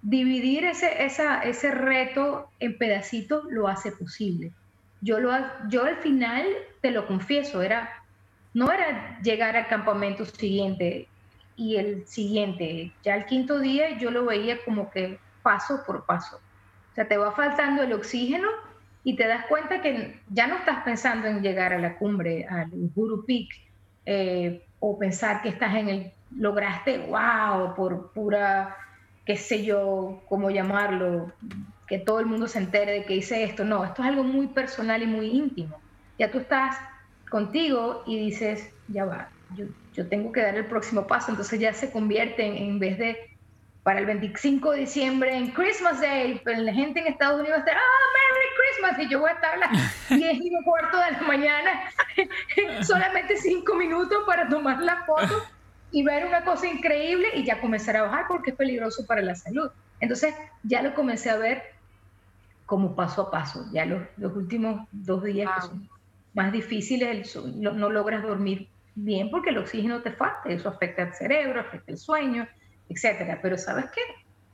dividir 0.00 0.64
ese, 0.64 1.04
esa, 1.04 1.40
ese 1.42 1.70
reto 1.72 2.50
en 2.60 2.78
pedacitos 2.78 3.44
lo 3.50 3.68
hace 3.68 3.92
posible. 3.92 4.52
Yo, 5.00 5.20
lo, 5.20 5.32
yo 5.68 5.84
al 5.84 5.96
final, 5.98 6.44
te 6.80 6.90
lo 6.90 7.06
confieso, 7.06 7.62
era 7.62 7.90
no 8.54 8.72
era 8.72 9.20
llegar 9.22 9.56
al 9.56 9.68
campamento 9.68 10.24
siguiente 10.24 11.08
y 11.56 11.76
el 11.76 12.06
siguiente. 12.06 12.92
Ya 13.04 13.14
el 13.14 13.26
quinto 13.26 13.58
día 13.58 13.98
yo 13.98 14.10
lo 14.10 14.24
veía 14.24 14.64
como 14.64 14.90
que 14.90 15.18
paso 15.42 15.82
por 15.86 16.06
paso. 16.06 16.36
O 16.36 16.94
sea, 16.94 17.06
te 17.06 17.16
va 17.16 17.32
faltando 17.32 17.82
el 17.82 17.92
oxígeno 17.92 18.48
y 19.04 19.16
te 19.16 19.26
das 19.26 19.46
cuenta 19.46 19.80
que 19.80 20.20
ya 20.28 20.46
no 20.46 20.56
estás 20.56 20.82
pensando 20.82 21.28
en 21.28 21.42
llegar 21.42 21.72
a 21.72 21.78
la 21.78 21.96
cumbre, 21.96 22.46
al 22.48 22.70
Guru 22.72 23.24
Peak, 23.24 23.48
eh, 24.06 24.64
o 24.80 24.98
pensar 24.98 25.42
que 25.42 25.50
estás 25.50 25.74
en 25.76 25.88
el, 25.88 26.12
lograste, 26.36 26.98
wow, 26.98 27.74
por 27.74 28.12
pura, 28.12 28.76
qué 29.24 29.36
sé 29.36 29.64
yo, 29.64 30.22
cómo 30.28 30.50
llamarlo, 30.50 31.32
que 31.88 31.98
todo 31.98 32.20
el 32.20 32.26
mundo 32.26 32.46
se 32.46 32.58
entere 32.58 32.92
de 32.92 33.04
que 33.04 33.16
hice 33.16 33.44
esto. 33.44 33.64
No, 33.64 33.84
esto 33.84 34.02
es 34.02 34.08
algo 34.08 34.24
muy 34.24 34.48
personal 34.48 35.02
y 35.02 35.06
muy 35.06 35.26
íntimo. 35.26 35.80
Ya 36.18 36.30
tú 36.30 36.38
estás 36.38 36.76
contigo 37.30 38.02
y 38.06 38.18
dices, 38.18 38.70
ya 38.88 39.04
va, 39.04 39.28
yo, 39.56 39.66
yo, 39.94 40.08
tengo 40.08 40.32
que 40.32 40.42
dar 40.42 40.56
el 40.56 40.66
próximo 40.66 41.06
paso, 41.06 41.30
entonces 41.30 41.60
ya 41.60 41.72
se 41.72 41.90
convierte 41.90 42.44
en, 42.44 42.56
en 42.56 42.78
vez 42.78 42.98
de 42.98 43.16
para 43.82 44.00
el 44.00 44.06
25 44.06 44.72
de 44.72 44.80
diciembre 44.80 45.34
en 45.34 45.50
Christmas 45.52 46.00
Day, 46.00 46.42
pero 46.44 46.60
la 46.60 46.74
gente 46.74 47.00
en 47.00 47.06
Estados 47.06 47.40
Unidos 47.40 47.60
está, 47.60 47.72
ah, 47.72 48.06
Merry 48.12 48.48
Christmas, 48.58 49.06
y 49.06 49.10
yo 49.10 49.20
voy 49.20 49.30
a 49.30 49.32
estar 49.32 49.54
a 49.54 49.56
las 49.56 50.08
10 50.10 50.34
y 50.42 50.54
un 50.54 50.62
cuarto 50.62 50.98
de 50.98 51.12
la 51.12 51.20
mañana, 51.22 51.90
solamente 52.82 53.38
5 53.38 53.74
minutos 53.76 54.18
para 54.26 54.46
tomar 54.48 54.82
la 54.82 55.04
foto 55.06 55.42
y 55.90 56.02
ver 56.02 56.26
una 56.26 56.44
cosa 56.44 56.66
increíble 56.66 57.28
y 57.34 57.44
ya 57.44 57.62
comenzar 57.62 57.96
a 57.96 58.02
bajar 58.02 58.26
porque 58.28 58.50
es 58.50 58.56
peligroso 58.56 59.06
para 59.06 59.22
la 59.22 59.34
salud. 59.34 59.70
Entonces 60.00 60.34
ya 60.64 60.82
lo 60.82 60.94
comencé 60.94 61.30
a 61.30 61.38
ver 61.38 61.62
como 62.68 62.94
paso 62.94 63.22
a 63.22 63.30
paso, 63.30 63.64
ya 63.72 63.86
los, 63.86 64.02
los 64.18 64.36
últimos 64.36 64.86
dos 64.92 65.24
días 65.24 65.72
más 66.34 66.52
difíciles, 66.52 67.34
no, 67.56 67.72
no 67.72 67.88
logras 67.88 68.22
dormir 68.22 68.68
bien 68.94 69.30
porque 69.30 69.50
el 69.50 69.56
oxígeno 69.56 70.02
te 70.02 70.12
falta, 70.12 70.50
eso 70.50 70.68
afecta 70.68 71.04
al 71.04 71.14
cerebro, 71.14 71.62
afecta 71.62 71.90
el 71.90 71.96
sueño, 71.96 72.46
etcétera. 72.90 73.38
Pero 73.40 73.56
¿sabes 73.56 73.86
qué? 73.94 74.02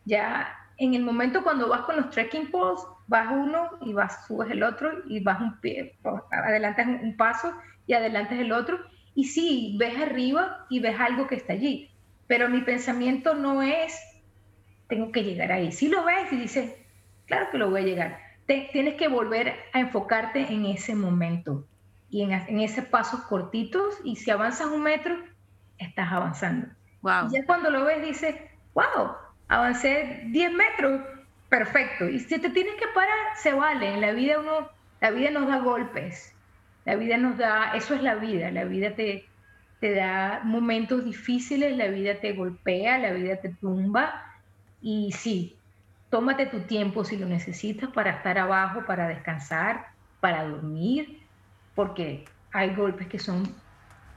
Ya 0.05 0.57
en 0.77 0.95
el 0.95 1.03
momento 1.03 1.43
cuando 1.43 1.69
vas 1.69 1.81
con 1.81 1.97
los 1.97 2.11
trekking 2.11 2.53
poles, 2.53 2.81
vas 3.09 3.27
uno 3.33 3.71
y 3.81 3.93
vas, 3.93 4.25
subes 4.29 4.49
el 4.49 4.63
otro 4.63 4.93
y 5.09 5.19
vas 5.19 5.41
un 5.41 5.59
pie, 5.61 5.99
adelantas 6.31 6.87
un 6.87 7.17
paso 7.17 7.53
y 7.89 7.95
adelantas 7.95 8.39
el 8.39 8.53
otro. 8.53 8.79
Y 9.17 9.25
sí, 9.25 9.77
ves 9.77 9.99
arriba 9.99 10.67
y 10.71 10.79
ves 10.79 11.01
algo 11.01 11.27
que 11.27 11.35
está 11.35 11.55
allí. 11.55 11.91
Pero 12.29 12.49
mi 12.49 12.61
pensamiento 12.61 13.35
no 13.35 13.61
es, 13.61 14.01
tengo 14.87 15.11
que 15.11 15.25
llegar 15.25 15.51
ahí. 15.51 15.73
Si 15.73 15.89
lo 15.89 16.05
ves 16.05 16.33
y 16.33 16.37
dices, 16.37 16.84
claro 17.27 17.49
que 17.51 17.59
lo 17.59 17.71
voy 17.71 17.83
a 17.83 17.85
llegar. 17.85 18.19
tienes 18.47 18.95
que 18.95 19.09
volver 19.09 19.55
a 19.73 19.81
enfocarte 19.81 20.53
en 20.53 20.67
ese 20.67 20.95
momento 20.95 21.67
y 22.11 22.23
en, 22.23 22.33
en 22.33 22.61
esos 22.61 22.85
pasos 22.87 23.21
cortitos. 23.23 23.99
Y 24.05 24.17
si 24.17 24.31
avanzas 24.31 24.69
un 24.69 24.83
metro, 24.83 25.17
estás 25.79 26.13
avanzando. 26.13 26.69
Wow. 27.03 27.29
Y 27.29 27.35
ya 27.35 27.47
cuando 27.47 27.71
lo 27.71 27.85
ves, 27.85 28.03
dices, 28.03 28.37
wow, 28.75 29.13
avancé 29.49 30.23
10 30.27 30.53
metros, 30.53 31.03
perfecto. 31.49 32.09
Y 32.09 32.19
si 32.19 32.39
te 32.39 32.51
tienes 32.51 32.75
que 32.77 32.87
parar, 32.95 33.37
se 33.37 33.53
vale. 33.53 33.95
En 33.95 34.01
la 34.01 34.13
vida 34.13 34.41
uno, 34.41 34.69
la 35.01 35.11
vida 35.11 35.31
nos 35.31 35.49
da 35.49 35.59
golpes. 35.59 36.35
La 36.85 36.97
vida 36.97 37.17
nos 37.17 37.39
da, 37.39 37.73
eso 37.75 37.95
es 37.95 38.03
la 38.03 38.15
vida. 38.15 38.51
La 38.51 38.65
vida 38.65 38.95
te, 38.95 39.27
te 39.81 39.95
da 39.95 40.41
momentos 40.45 41.05
difíciles, 41.05 41.77
la 41.77 41.89
vida 41.89 42.21
te 42.21 42.33
golpea, 42.33 42.99
la 42.99 43.13
vida 43.13 43.37
te 43.37 43.51
tumba. 43.51 44.33
Y 44.81 45.13
sí, 45.13 45.57
tómate 46.15 46.47
tu 46.47 46.61
tiempo 46.61 47.03
si 47.03 47.17
lo 47.17 47.27
necesitas 47.27 47.91
para 47.91 48.11
estar 48.11 48.39
abajo, 48.39 48.85
para 48.87 49.09
descansar, 49.09 49.89
para 50.21 50.45
dormir, 50.47 51.27
porque 51.75 52.25
hay 52.53 52.73
golpes 52.77 53.09
que 53.09 53.19
son 53.19 53.43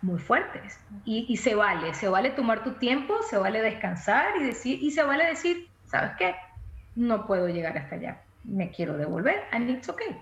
muy 0.03 0.19
fuertes. 0.19 0.79
Y, 1.05 1.35
se 1.37 1.55
vale, 1.55 1.95
se 1.95 2.07
vale 2.07 2.29
tomar 2.29 2.63
tu 2.63 2.73
tiempo, 2.73 3.23
se 3.23 3.39
vale 3.39 3.63
descansar 3.63 4.27
y 4.39 4.43
decir, 4.43 4.77
y 4.79 4.91
se 4.91 5.01
vale 5.01 5.25
decir, 5.25 5.69
¿sabes 5.85 6.11
qué? 6.19 6.35
No 6.93 7.25
puedo 7.25 7.49
llegar 7.49 7.75
hasta 7.75 7.95
allá, 7.95 8.21
me 8.43 8.69
quiero 8.69 8.95
devolver, 8.95 9.45
and 9.51 9.67
it's 9.67 9.89
okay. 9.89 10.21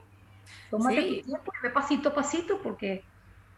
Tómate 0.72 1.02
tu 1.02 1.22
tiempo 1.24 1.52
ve 1.62 1.70
pasito 1.72 2.08
a 2.08 2.16
pasito 2.16 2.62
porque 2.62 3.04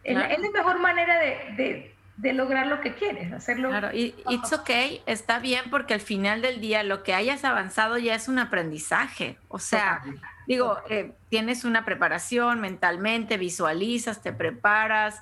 es, 0.03 0.17
la, 0.17 0.27
mejor 0.55 0.79
manera 0.79 1.19
de, 1.19 1.53
de, 1.55 1.95
lograr 2.21 2.67
lo 2.67 2.81
que 2.81 2.95
quieres, 2.95 3.31
hacerlo. 3.31 3.69
Claro, 3.69 3.93
y 3.93 4.15
it's 4.29 4.51
okay, 4.51 5.01
está 5.05 5.39
bien 5.39 5.69
porque 5.69 5.93
al 5.93 6.01
final 6.01 6.41
del 6.41 6.59
día 6.59 6.83
lo 6.83 7.03
que 7.03 7.13
hayas 7.13 7.43
avanzado 7.43 7.97
ya 7.97 8.15
es 8.15 8.27
un 8.27 8.39
aprendizaje. 8.39 9.37
O 9.47 9.59
sea, 9.59 10.03
digo, 10.47 10.79
eh, 10.89 11.13
tienes 11.29 11.63
una 11.63 11.85
preparación 11.85 12.59
mentalmente, 12.59 13.37
visualizas, 13.37 14.21
te 14.21 14.33
preparas, 14.33 15.21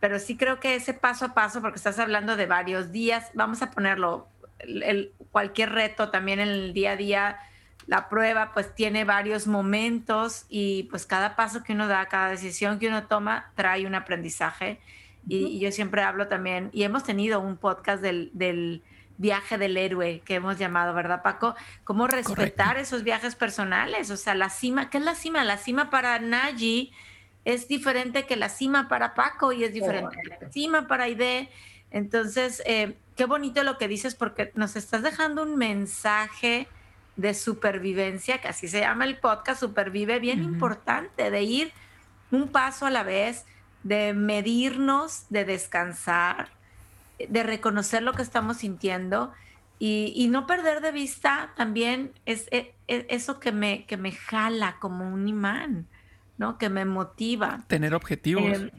pero 0.00 0.18
sí 0.18 0.36
creo 0.36 0.60
que 0.60 0.76
ese 0.76 0.94
paso 0.94 1.26
a 1.26 1.34
paso, 1.34 1.60
porque 1.60 1.76
estás 1.76 1.98
hablando 1.98 2.36
de 2.36 2.46
varios 2.46 2.92
días, 2.92 3.30
vamos 3.34 3.62
a 3.62 3.70
ponerlo, 3.70 4.28
el, 4.60 5.12
cualquier 5.32 5.72
reto 5.72 6.10
también 6.10 6.38
en 6.40 6.48
el 6.48 6.72
día 6.72 6.92
a 6.92 6.96
día, 6.96 7.38
la 7.86 8.08
prueba 8.08 8.52
pues 8.52 8.74
tiene 8.74 9.04
varios 9.04 9.46
momentos 9.46 10.44
y 10.48 10.84
pues 10.84 11.06
cada 11.06 11.36
paso 11.36 11.64
que 11.64 11.72
uno 11.72 11.88
da, 11.88 12.06
cada 12.06 12.28
decisión 12.28 12.78
que 12.78 12.86
uno 12.86 13.06
toma 13.06 13.50
trae 13.54 13.86
un 13.86 13.94
aprendizaje. 13.94 14.78
Y, 15.28 15.58
yo 15.58 15.70
siempre 15.72 16.02
hablo 16.02 16.28
también, 16.28 16.70
y 16.72 16.82
hemos 16.82 17.04
tenido 17.04 17.40
un 17.40 17.56
podcast 17.56 18.02
del, 18.02 18.30
del 18.32 18.82
viaje 19.18 19.58
del 19.58 19.76
héroe 19.76 20.22
que 20.24 20.36
hemos 20.36 20.58
llamado, 20.58 20.94
¿verdad, 20.94 21.22
Paco? 21.22 21.54
Cómo 21.84 22.06
respetar 22.06 22.78
esos 22.78 23.02
viajes 23.02 23.34
personales, 23.34 24.10
o 24.10 24.16
sea, 24.16 24.34
la 24.34 24.48
cima, 24.48 24.90
¿qué 24.90 24.98
es 24.98 25.04
la 25.04 25.14
cima? 25.14 25.44
La 25.44 25.58
cima 25.58 25.90
para 25.90 26.18
Naji 26.18 26.92
es 27.44 27.68
diferente 27.68 28.26
que 28.26 28.36
la 28.36 28.48
cima 28.48 28.88
para 28.88 29.14
Paco 29.14 29.52
y 29.52 29.64
es 29.64 29.72
diferente 29.72 30.16
que 30.22 30.28
la 30.28 30.52
cima 30.52 30.86
para 30.86 31.04
Aide. 31.04 31.48
Entonces, 31.90 32.62
eh, 32.66 32.96
qué 33.16 33.24
bonito 33.24 33.62
lo 33.62 33.78
que 33.78 33.88
dices 33.88 34.14
porque 34.14 34.52
nos 34.54 34.76
estás 34.76 35.02
dejando 35.02 35.42
un 35.42 35.56
mensaje 35.56 36.68
de 37.16 37.34
supervivencia, 37.34 38.38
que 38.40 38.48
así 38.48 38.68
se 38.68 38.80
llama 38.80 39.04
el 39.04 39.18
podcast, 39.18 39.60
Supervive, 39.60 40.20
bien 40.20 40.42
importante, 40.42 41.30
de 41.30 41.42
ir 41.42 41.72
un 42.30 42.48
paso 42.48 42.86
a 42.86 42.90
la 42.90 43.02
vez, 43.02 43.44
de 43.82 44.12
medirnos, 44.14 45.24
de 45.30 45.44
descansar, 45.44 46.48
de 47.18 47.42
reconocer 47.42 48.02
lo 48.02 48.12
que 48.12 48.22
estamos 48.22 48.58
sintiendo 48.58 49.32
y, 49.78 50.26
no 50.30 50.46
perder 50.46 50.80
de 50.80 50.90
vista 50.90 51.52
también 51.56 52.12
es, 52.26 52.48
e, 52.50 52.74
e, 52.88 53.06
eso 53.10 53.38
que 53.38 53.52
me, 53.52 53.86
que 53.86 53.96
me 53.96 54.10
jala 54.10 54.76
como 54.80 55.08
un 55.08 55.28
imán. 55.28 55.86
¿no? 56.38 56.56
Que 56.56 56.70
me 56.70 56.84
motiva. 56.84 57.64
Tener 57.66 57.94
objetivos. 57.94 58.44
Em, 58.44 58.70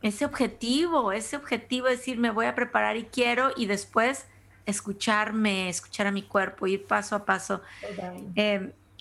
ese 0.00 0.24
objetivo, 0.24 1.12
ese 1.12 1.36
objetivo 1.36 1.88
es 1.88 1.98
decir, 1.98 2.18
me 2.18 2.30
voy 2.30 2.46
a 2.46 2.54
preparar 2.54 2.96
y 2.96 3.04
quiero 3.04 3.50
y 3.56 3.66
después 3.66 4.26
escucharme, 4.64 5.68
escuchar 5.68 6.06
a 6.06 6.12
mi 6.12 6.22
cuerpo, 6.22 6.66
ir 6.66 6.84
paso 6.86 7.16
a 7.16 7.24
paso. 7.24 7.60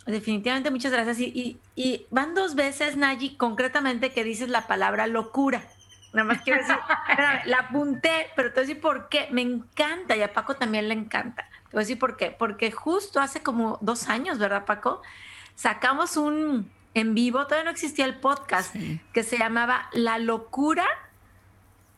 Definitivamente 0.05 0.71
muchas 0.71 0.91
gracias. 0.91 1.19
Y, 1.19 1.59
van 2.09 2.33
dos 2.33 2.55
veces, 2.55 2.97
Nayi, 2.97 3.35
concretamente 3.35 4.11
que 4.11 4.23
dices 4.23 4.49
la 4.49 4.67
palabra 4.67 5.07
locura. 5.07 5.63
Nada 6.13 6.25
más 6.25 6.41
quiero 6.41 6.59
decir, 6.59 6.75
la 7.45 7.57
apunté, 7.57 8.29
pero 8.35 8.49
te 8.49 8.55
voy 8.55 8.63
a 8.63 8.67
decir 8.67 8.81
por 8.81 9.09
qué. 9.09 9.27
Me 9.31 9.41
encanta 9.41 10.15
y 10.15 10.21
a 10.21 10.33
Paco 10.33 10.55
también 10.55 10.89
le 10.89 10.93
encanta. 10.93 11.47
Te 11.69 11.77
voy 11.77 11.79
a 11.79 11.85
decir 11.85 11.99
por 11.99 12.17
qué. 12.17 12.35
Porque 12.37 12.71
justo 12.71 13.19
hace 13.19 13.41
como 13.41 13.77
dos 13.81 14.09
años, 14.09 14.37
¿verdad, 14.37 14.65
Paco? 14.65 15.01
Sacamos 15.55 16.17
un, 16.17 16.71
en 16.93 17.13
vivo, 17.13 17.45
todavía 17.45 17.65
no 17.65 17.71
existía 17.71 18.05
el 18.05 18.15
podcast, 18.15 18.75
que 19.13 19.23
se 19.23 19.37
llamaba 19.37 19.89
La 19.93 20.19
locura, 20.19 20.85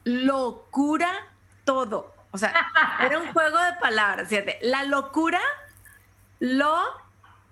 locura 0.04 1.10
todo. 1.64 2.14
O 2.32 2.38
sea, 2.38 2.54
era 3.00 3.20
un 3.20 3.32
juego 3.32 3.58
de 3.58 3.74
palabras, 3.80 4.28
fíjate. 4.28 4.60
La 4.62 4.84
locura, 4.84 5.40
lo, 6.40 6.82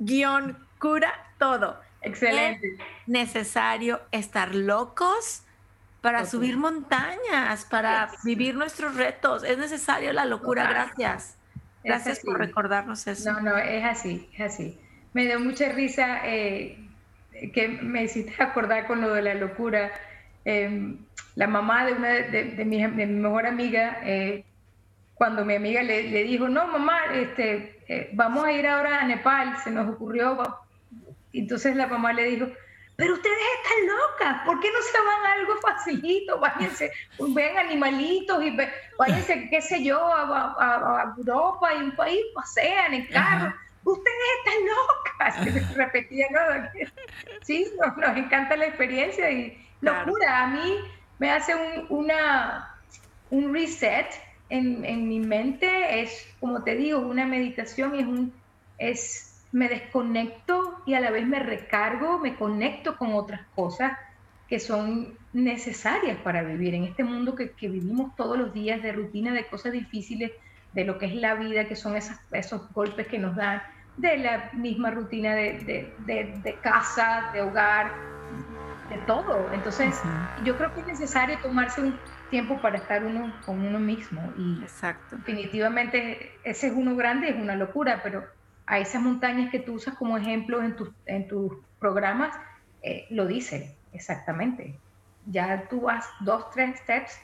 guion, 0.02 0.58
cura, 0.80 1.14
todo. 1.38 1.80
Excelente. 2.02 2.68
Es 2.68 3.08
necesario 3.08 4.02
estar 4.12 4.56
locos 4.56 5.44
para 6.02 6.26
subir 6.26 6.58
montañas, 6.58 7.66
para 7.66 8.10
vivir 8.24 8.56
nuestros 8.56 8.96
retos. 8.96 9.44
Es 9.44 9.58
necesario 9.58 10.12
la 10.12 10.26
locura. 10.26 10.68
Gracias. 10.68 11.38
Gracias 11.84 12.20
por 12.20 12.40
recordarnos 12.40 13.06
eso. 13.08 13.32
No, 13.32 13.42
no, 13.42 13.58
es 13.58 13.84
así, 13.86 14.30
es 14.34 14.42
así. 14.54 14.80
Me 15.14 15.26
dio 15.26 15.40
mucha 15.40 15.70
risa 15.70 16.22
eh, 16.26 16.78
que 17.54 17.68
me 17.68 18.04
hiciste 18.04 18.42
acordar 18.42 18.88
con 18.88 19.02
lo 19.02 19.14
de 19.14 19.22
la 19.22 19.34
locura. 19.36 19.92
Em, 20.44 20.98
la 21.36 21.48
mamá 21.48 21.86
de 21.86 21.94
una 21.94 22.10
de, 22.10 22.66
mi, 22.66 22.86
mejor 22.88 23.46
amiga, 23.46 24.00
eh, 24.04 24.44
cuando 25.22 25.46
mi 25.46 25.54
amiga 25.54 25.84
le, 25.84 26.24
dijo, 26.24 26.50
no, 26.50 26.66
mamá, 26.66 27.00
este, 27.14 27.80
eh, 27.88 28.10
vamos 28.14 28.44
a 28.44 28.54
ir 28.54 28.66
ahora 28.66 29.02
a 29.02 29.06
Nepal, 29.06 29.56
se 29.64 29.70
nos 29.70 29.88
ocurrió. 29.88 30.36
Entonces 31.32 31.76
la 31.76 31.86
mamá 31.86 32.12
le 32.12 32.24
dijo, 32.24 32.48
pero 32.96 33.14
ustedes 33.14 33.38
están 33.58 33.88
locas, 33.88 34.46
¿por 34.48 34.60
qué 34.60 34.70
no 34.72 34.82
se 34.82 34.98
van 34.98 35.26
a 35.28 35.34
algo 35.34 35.54
facilito? 35.62 36.40
Váyanse, 36.40 36.92
ven 37.20 37.56
animalitos 37.56 38.44
y 38.44 38.58
váyanse, 38.98 39.48
qué 39.52 39.62
sé 39.62 39.84
yo, 39.84 40.00
a, 40.12 41.14
Europa 41.16 41.72
y 41.76 41.84
un 41.84 41.96
país, 41.96 42.22
pasean 42.34 42.96
en 42.96 43.06
carro 43.06 43.54
ustedes 43.84 44.18
están 44.40 45.46
locas, 45.46 45.76
repetía, 45.76 46.26
¿no? 46.32 46.40
Sí, 47.44 47.68
nos, 47.78 48.18
encanta 48.18 48.56
la 48.56 48.66
experiencia 48.66 49.30
y 49.30 49.70
locura. 49.82 50.46
A 50.46 50.48
mí 50.48 50.80
me 51.20 51.30
hace 51.30 51.54
un, 51.54 51.86
una, 51.90 52.76
un 53.30 53.54
reset 53.54 54.08
en, 54.52 54.86
en, 54.86 55.08
mi 55.08 55.20
mente, 55.20 56.02
es, 56.02 56.28
como 56.40 56.64
te 56.64 56.76
digo, 56.76 57.00
una 57.00 57.26
meditación 57.26 57.96
y 57.96 58.00
es 58.00 58.08
un, 58.08 58.34
es, 58.78 59.44
me 59.52 59.70
desconecto 59.70 60.82
y 60.86 60.94
a 60.94 61.00
la 61.00 61.10
vez 61.10 61.26
me 61.26 61.40
recargo, 61.40 62.20
me 62.20 62.36
conecto 62.36 62.98
con 62.98 63.14
otras 63.14 63.42
cosas 63.56 63.98
que 64.48 64.60
son 64.60 65.18
necesarias 65.34 66.18
para 66.24 66.44
vivir 66.44 66.76
en 66.76 66.84
este 66.84 67.04
mundo 67.04 67.36
que, 67.36 67.52
que 67.52 67.70
vivimos 67.70 68.16
todos 68.18 68.38
los 68.38 68.54
días 68.54 68.84
de 68.84 68.92
rutina, 68.92 69.34
de 69.34 69.46
cosas 69.46 69.72
difíciles, 69.72 70.32
de 70.74 70.84
lo 70.84 70.98
que 70.98 71.06
es 71.06 71.16
la 71.16 71.36
vida, 71.36 71.66
que 71.66 71.76
son 71.76 71.96
esas, 71.96 72.20
esos 72.32 72.72
golpes 72.74 73.08
que 73.08 73.18
nos 73.18 73.36
dan, 73.36 73.62
de 73.98 74.18
la 74.18 74.50
misma 74.54 74.92
rutina 74.92 75.34
de, 75.36 75.94
de, 76.06 76.40
de, 76.44 76.56
casa, 76.62 77.30
de 77.34 77.42
hogar, 77.42 77.94
de 78.90 78.98
todo. 79.08 79.50
Entonces, 79.54 80.00
yo 80.44 80.58
creo 80.58 80.74
que 80.74 80.82
es 80.82 80.88
necesario 80.88 81.38
tomarse 81.40 81.82
un 81.82 81.98
tiempo 82.32 82.60
para 82.60 82.78
estar 82.78 83.04
uno 83.04 83.32
con 83.46 83.64
uno 83.64 83.78
mismo. 83.78 84.34
Y 84.36 84.64
Exacto. 84.64 85.18
definitivamente 85.18 86.32
ese 86.44 86.68
es 86.68 86.74
uno 86.74 86.96
grande, 86.96 87.30
es 87.30 87.36
una 87.36 87.56
locura, 87.56 88.00
pero 88.02 88.26
a 88.66 88.80
esas 88.80 89.04
montañas 89.04 89.52
que 89.52 89.60
tú 89.60 89.74
usas 89.74 89.94
como 89.96 90.18
ejemplo 90.18 90.64
en, 90.64 90.76
tus 90.76 90.90
en 91.06 91.28
tus 91.28 91.54
programas, 91.78 92.36
eh, 92.82 93.06
lo 93.12 93.28
dice 93.28 93.78
exactamente. 93.92 94.80
Ya 95.28 95.68
tú 95.70 95.82
vas 95.82 96.10
dos, 96.22 96.50
tres 96.52 96.80
steps, 96.80 97.20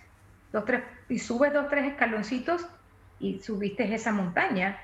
dos, 0.51 0.65
tres, 0.65 0.83
y 1.09 1.17
subes 1.17 1.51
dos, 1.53 1.67
tres 1.69 1.85
escaloncitos 1.91 2.67
y 3.19 3.39
subiste 3.39 3.91
esa 3.91 4.11
montaña. 4.11 4.79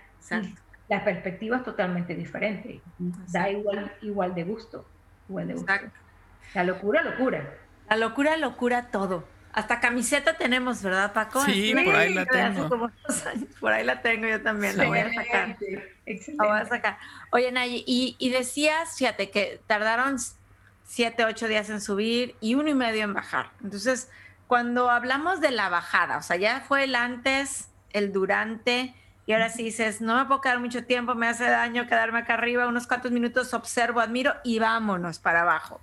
la 0.87 1.03
perspectiva 1.03 1.57
es 1.57 1.63
totalmente 1.63 2.15
diferente. 2.15 2.81
Da 2.97 3.49
igual, 3.49 3.91
igual 4.01 4.33
de 4.33 4.43
gusto. 4.43 4.85
Igual 5.29 5.47
de 5.49 5.53
gusto. 5.53 5.73
La 6.55 6.63
locura, 6.63 7.03
locura. 7.03 7.57
La 7.89 7.97
locura, 7.97 8.37
locura 8.37 8.89
todo. 8.89 9.32
Hasta 9.53 9.79
camiseta 9.79 10.35
tenemos, 10.35 10.81
¿verdad, 10.81 11.13
Paco? 11.13 11.45
Sí, 11.45 11.75
por 11.85 11.95
ahí 11.95 12.13
la 12.13 12.25
tengo. 12.25 12.69
Por 13.59 13.71
ahí 13.71 13.85
la 13.85 14.01
tengo 14.01 14.27
yo 14.27 14.41
también, 14.41 14.75
la 14.77 14.85
voy 14.85 14.97
a 14.99 15.13
sacar. 15.13 15.57
La 16.37 16.45
voy 16.47 16.59
a 16.59 16.65
sacar. 16.65 16.97
Oye, 17.31 17.51
Nayi, 17.51 17.83
y, 17.85 18.15
y 18.17 18.29
decías, 18.29 18.97
fíjate, 18.97 19.29
que 19.29 19.61
tardaron 19.67 20.17
siete, 20.85 21.23
ocho 21.25 21.47
días 21.47 21.69
en 21.69 21.81
subir 21.81 22.35
y 22.41 22.55
uno 22.55 22.69
y 22.69 22.73
medio 22.73 23.03
en 23.03 23.13
bajar. 23.13 23.51
Entonces, 23.63 24.09
cuando 24.47 24.89
hablamos 24.89 25.39
de 25.39 25.51
la 25.51 25.69
bajada, 25.69 26.17
o 26.17 26.23
sea, 26.23 26.35
ya 26.35 26.61
fue 26.61 26.85
el 26.85 26.95
antes, 26.95 27.69
el 27.91 28.11
durante, 28.11 28.95
y 29.25 29.33
ahora 29.33 29.49
sí 29.49 29.63
dices, 29.63 30.01
no 30.01 30.17
me 30.17 30.25
puedo 30.25 30.41
quedar 30.41 30.59
mucho 30.59 30.83
tiempo, 30.85 31.15
me 31.15 31.27
hace 31.27 31.45
daño 31.45 31.87
quedarme 31.87 32.19
acá 32.19 32.33
arriba, 32.33 32.67
unos 32.67 32.87
cuantos 32.87 33.11
minutos 33.11 33.53
observo, 33.53 33.99
admiro 34.01 34.33
y 34.43 34.59
vámonos 34.59 35.19
para 35.19 35.41
abajo. 35.41 35.79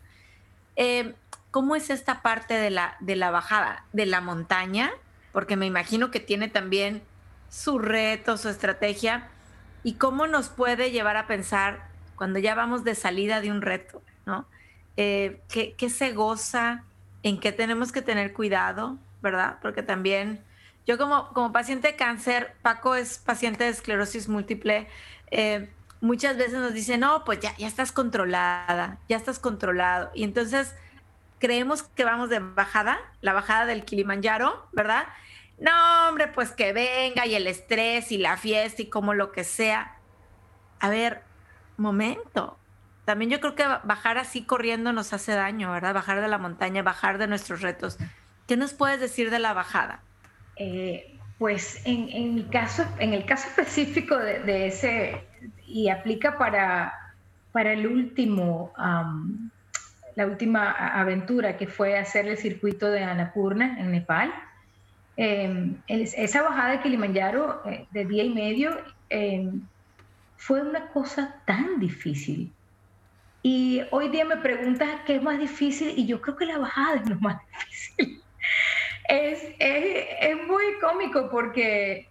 Eh, 0.76 1.14
¿Cómo 1.51 1.76
es 1.76 1.90
esta 1.90 2.22
parte 2.22 2.55
de 2.55 2.70
la, 2.70 2.96
de 3.01 3.16
la 3.16 3.30
bajada? 3.30 3.84
¿De 3.92 4.07
la 4.07 4.20
montaña? 4.20 4.90
Porque 5.32 5.57
me 5.57 5.66
imagino 5.66 6.11
que 6.11 6.20
tiene 6.20 6.48
también 6.48 7.03
su 7.48 7.78
reto, 7.78 8.36
su 8.36 8.48
estrategia. 8.48 9.28
¿Y 9.82 9.94
cómo 9.94 10.26
nos 10.26 10.48
puede 10.48 10.90
llevar 10.90 11.16
a 11.16 11.26
pensar 11.26 11.88
cuando 12.16 12.38
ya 12.38 12.55
vamos 12.55 12.84
de 12.84 12.94
salida 12.94 13.40
de 13.40 13.51
un 13.51 13.62
reto? 13.62 14.03
¿no? 14.26 14.46
Eh, 14.96 15.40
¿qué, 15.48 15.74
¿Qué 15.74 15.90
se 15.90 16.12
goza? 16.12 16.84
¿En 17.22 17.40
qué 17.40 17.53
tenemos 17.53 17.92
que 17.92 18.03
tener 18.03 18.32
cuidado? 18.32 18.98
¿Verdad? 19.22 19.59
Porque 19.61 19.82
también 19.82 20.44
yo 20.86 20.98
como, 20.98 21.32
como 21.32 21.53
paciente 21.53 21.88
de 21.88 21.96
cáncer, 21.96 22.55
Paco 22.62 22.94
es 22.94 23.18
paciente 23.18 23.64
de 23.64 23.70
esclerosis 23.70 24.28
múltiple, 24.28 24.88
eh, 25.30 25.68
muchas 26.01 26.36
veces 26.36 26.55
nos 26.55 26.72
dicen, 26.74 27.01
no, 27.01 27.24
pues 27.24 27.40
ya, 27.40 27.57
ya 27.59 27.68
estás 27.68 27.92
controlada, 27.92 28.98
ya 29.09 29.16
estás 29.16 29.38
controlado. 29.38 30.11
Y 30.14 30.24
entonces 30.24 30.74
creemos 31.41 31.82
que 31.82 32.05
vamos 32.05 32.28
de 32.28 32.38
bajada, 32.38 32.99
la 33.22 33.32
bajada 33.32 33.66
del 33.66 33.84
Kilimanjaro, 33.84 34.68
¿verdad? 34.72 35.07
No, 35.59 36.09
hombre, 36.09 36.28
pues 36.28 36.53
que 36.53 36.72
venga 36.72 37.26
y 37.26 37.34
el 37.34 37.47
estrés 37.47 38.12
y 38.12 38.18
la 38.18 38.36
fiesta 38.36 38.82
y 38.82 38.86
como 38.86 39.14
lo 39.14 39.32
que 39.32 39.43
sea. 39.43 39.97
A 40.78 40.88
ver, 40.88 41.22
momento. 41.76 42.57
También 43.05 43.30
yo 43.30 43.41
creo 43.41 43.55
que 43.57 43.64
bajar 43.84 44.18
así 44.18 44.45
corriendo 44.45 44.93
nos 44.93 45.12
hace 45.12 45.32
daño, 45.32 45.72
¿verdad? 45.72 45.95
Bajar 45.95 46.20
de 46.20 46.28
la 46.28 46.38
montaña, 46.38 46.82
bajar 46.82 47.18
de 47.18 47.26
nuestros 47.26 47.61
retos. 47.61 47.99
¿Qué 48.47 48.57
nos 48.57 48.72
puedes 48.72 49.01
decir 49.01 49.30
de 49.30 49.38
la 49.38 49.53
bajada? 49.53 50.01
Eh, 50.57 51.18
pues 51.38 51.80
en, 51.84 52.34
mi 52.34 52.45
caso, 52.45 52.84
en 52.99 53.14
el 53.14 53.24
caso 53.24 53.49
específico 53.49 54.16
de, 54.16 54.66
ese, 54.66 55.24
y 55.66 55.88
aplica 55.88 56.36
para, 56.36 57.14
para 57.53 57.72
el 57.72 57.86
último, 57.86 58.72
la 60.20 60.26
última 60.26 60.72
aventura 60.72 61.56
que 61.56 61.66
fue 61.66 61.96
hacer 61.96 62.28
el 62.28 62.36
circuito 62.36 62.90
de 62.90 63.02
Annapurna 63.02 63.80
en 63.80 63.90
Nepal. 63.90 64.30
Em, 65.16 65.76
esa 65.88 66.42
bajada 66.42 66.72
de 66.72 66.82
Kilimanjaro 66.82 67.62
eh, 67.64 67.86
de 67.90 68.04
día 68.04 68.24
y 68.24 68.28
medio 68.28 68.76
em, 69.08 69.62
fue 70.36 70.60
una 70.60 70.88
cosa 70.88 71.40
tan 71.46 71.80
difícil. 71.80 72.52
Y 73.42 73.80
hoy 73.90 74.10
día 74.10 74.26
me 74.26 74.36
preguntas 74.36 74.90
qué 75.06 75.16
es 75.16 75.22
más 75.22 75.38
difícil 75.38 75.94
y 75.96 76.06
yo 76.06 76.20
creo 76.20 76.36
que 76.36 76.44
la 76.44 76.58
bajada 76.58 76.96
es 76.96 77.08
lo 77.08 77.18
más 77.20 77.40
difícil. 77.48 78.22
es, 79.08 79.42
es, 79.58 80.06
es, 80.20 80.36
muy 80.46 80.64
cómico 80.82 81.30
porque 81.30 82.10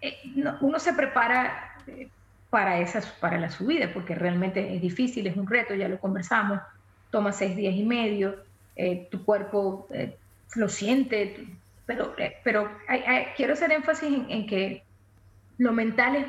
eh, 0.00 0.16
uno 0.62 0.78
se 0.78 0.94
prepara 0.94 1.76
eh, 1.88 2.08
para, 2.48 2.80
esas, 2.80 3.04
para 3.20 3.36
la 3.36 3.50
subida 3.50 3.92
porque 3.92 4.14
realmente 4.14 4.74
es 4.74 4.80
difícil, 4.80 5.26
es 5.26 5.36
un 5.36 5.46
reto, 5.46 5.74
ya 5.74 5.90
lo 5.90 6.00
conversamos 6.00 6.58
toma 7.10 7.32
seis 7.32 7.56
días 7.56 7.74
y 7.74 7.84
medio, 7.84 8.36
eh, 8.76 9.08
tu 9.10 9.24
cuerpo 9.24 9.88
eh, 9.90 10.16
lo 10.54 10.68
siente, 10.68 11.46
pero, 11.86 12.14
eh, 12.18 12.36
pero 12.44 12.70
quiero 13.36 13.54
hacer 13.54 13.72
énfasis 13.72 14.20
en, 14.28 14.46
que 14.46 14.84
lo 15.58 15.72
mental 15.72 16.16
es 16.16 16.26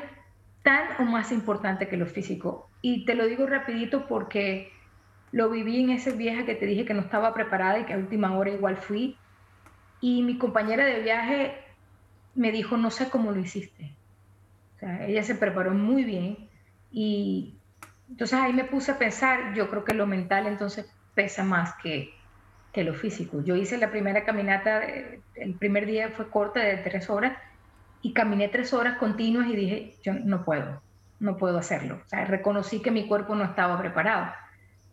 tan 0.62 1.00
o 1.00 1.04
más 1.04 1.32
importante 1.32 1.88
que 1.88 1.96
lo 1.96 2.06
físico. 2.06 2.68
Y 2.82 3.04
te 3.04 3.14
lo 3.14 3.26
digo 3.26 3.46
rapidito 3.46 4.06
porque 4.08 4.72
lo 5.32 5.48
viví 5.48 5.82
en 5.82 5.90
ese 5.90 6.12
viaje 6.12 6.44
que 6.44 6.54
te 6.54 6.66
dije 6.66 6.84
que 6.84 6.94
no 6.94 7.02
estaba 7.02 7.34
preparada 7.34 7.78
y 7.78 7.84
que 7.84 7.92
a 7.92 7.98
última 7.98 8.36
hora 8.36 8.50
igual 8.50 8.76
fui. 8.76 9.16
Y 10.00 10.22
mi 10.22 10.38
compañera 10.38 10.84
de 10.86 11.02
viaje 11.02 11.54
me 12.34 12.50
dijo, 12.50 12.76
no 12.76 12.90
sé 12.90 13.10
cómo 13.10 13.30
lo 13.30 13.38
hiciste. 13.38 13.92
O 14.76 14.78
sea, 14.80 15.06
ella 15.06 15.22
se 15.22 15.34
preparó 15.34 15.72
muy 15.72 16.04
bien 16.04 16.48
y 16.90 17.54
entonces 18.10 18.38
ahí 18.38 18.52
me 18.52 18.64
puse 18.64 18.92
a 18.92 18.98
pensar, 18.98 19.54
yo 19.54 19.70
creo 19.70 19.84
que 19.84 19.94
lo 19.94 20.06
mental 20.06 20.46
entonces 20.46 20.86
pesa 21.14 21.44
más 21.44 21.74
que, 21.82 22.12
que 22.72 22.84
lo 22.84 22.94
físico. 22.94 23.42
Yo 23.42 23.54
hice 23.54 23.78
la 23.78 23.90
primera 23.90 24.24
caminata, 24.24 24.84
eh, 24.84 25.20
el 25.36 25.54
primer 25.54 25.86
día 25.86 26.10
fue 26.10 26.28
corta 26.28 26.60
de 26.60 26.76
tres 26.78 27.08
horas 27.08 27.36
y 28.02 28.12
caminé 28.12 28.48
tres 28.48 28.72
horas 28.72 28.98
continuas 28.98 29.48
y 29.48 29.56
dije, 29.56 29.94
yo 30.02 30.12
no 30.14 30.44
puedo, 30.44 30.82
no 31.20 31.36
puedo 31.36 31.58
hacerlo. 31.58 32.00
O 32.04 32.08
sea, 32.08 32.24
reconocí 32.24 32.80
que 32.80 32.90
mi 32.90 33.06
cuerpo 33.06 33.34
no 33.34 33.44
estaba 33.44 33.78
preparado. 33.78 34.32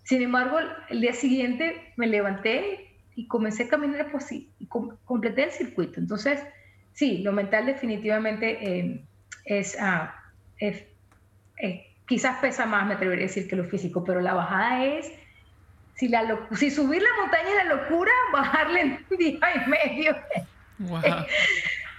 Sin 0.03 0.21
embargo, 0.21 0.59
el 0.89 1.01
día 1.01 1.13
siguiente 1.13 1.93
me 1.97 2.07
levanté 2.07 2.87
y 3.15 3.27
comencé 3.27 3.63
a 3.63 3.67
caminar 3.67 4.11
pues 4.11 4.25
sí, 4.25 4.51
y 4.59 4.67
completé 4.67 5.45
el 5.45 5.51
circuito. 5.51 5.99
Entonces, 5.99 6.39
sí, 6.93 7.17
lo 7.19 7.31
mental 7.31 7.65
definitivamente 7.65 8.79
eh, 8.79 9.03
es, 9.43 9.75
ah, 9.81 10.13
es, 10.59 10.83
es 11.57 11.86
quizás 12.07 12.39
pesa 12.39 12.65
más, 12.65 12.87
me 12.87 12.95
atrevería 12.95 13.25
a 13.25 13.27
decir, 13.27 13.47
que 13.47 13.55
lo 13.55 13.65
físico, 13.65 14.03
pero 14.03 14.21
la 14.21 14.33
bajada 14.33 14.85
es, 14.85 15.11
si, 15.93 16.07
la 16.07 16.39
si 16.55 16.71
subir 16.71 17.01
la 17.01 17.09
montaña 17.21 17.49
es 17.49 17.55
la 17.67 17.75
locura, 17.75 18.11
bajarle 18.33 18.81
en 18.81 19.05
un 19.09 19.17
día 19.17 19.39
y 19.55 19.69
medio. 19.69 20.15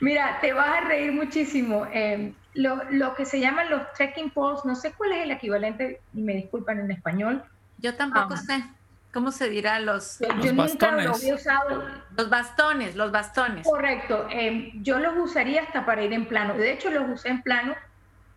Mira, 0.01 0.39
te 0.41 0.53
vas 0.53 0.69
a 0.69 0.81
reír 0.83 1.13
muchísimo. 1.13 1.87
Em, 1.93 2.33
lo, 2.55 2.83
lo, 2.91 3.15
que 3.15 3.25
se 3.25 3.41
llaman 3.41 3.69
los 3.69 3.93
trekking 3.93 4.31
poles, 4.31 4.65
no 4.65 4.75
sé 4.75 4.93
cuál 4.93 5.13
es 5.13 5.25
el 5.25 5.31
equivalente, 5.33 6.01
y 6.15 6.23
me 6.23 6.35
disculpan 6.35 6.79
en 6.81 6.91
español. 6.91 7.45
Yo 7.79 7.95
tampoco 7.95 8.35
ah. 8.35 8.39
sé. 8.39 8.65
¿Cómo 9.13 9.33
se 9.33 9.49
dirá 9.49 9.81
los, 9.81 10.21
los 10.21 10.55
bastones. 10.55 11.07
lo 11.07 11.15
había 11.15 11.35
usado. 11.35 11.85
Los 12.15 12.29
bastones, 12.29 12.95
los 12.95 13.11
bastones. 13.11 13.67
Correcto. 13.67 14.29
Em, 14.31 14.83
yo 14.83 14.99
los 14.99 15.17
usaría 15.17 15.63
hasta 15.63 15.87
para 15.87 16.03
ir 16.05 16.13
en 16.13 16.27
plano. 16.27 16.55
De 16.55 16.73
hecho, 16.73 16.91
los 16.91 17.09
usé 17.09 17.31
en 17.31 17.43
plano 17.43 17.75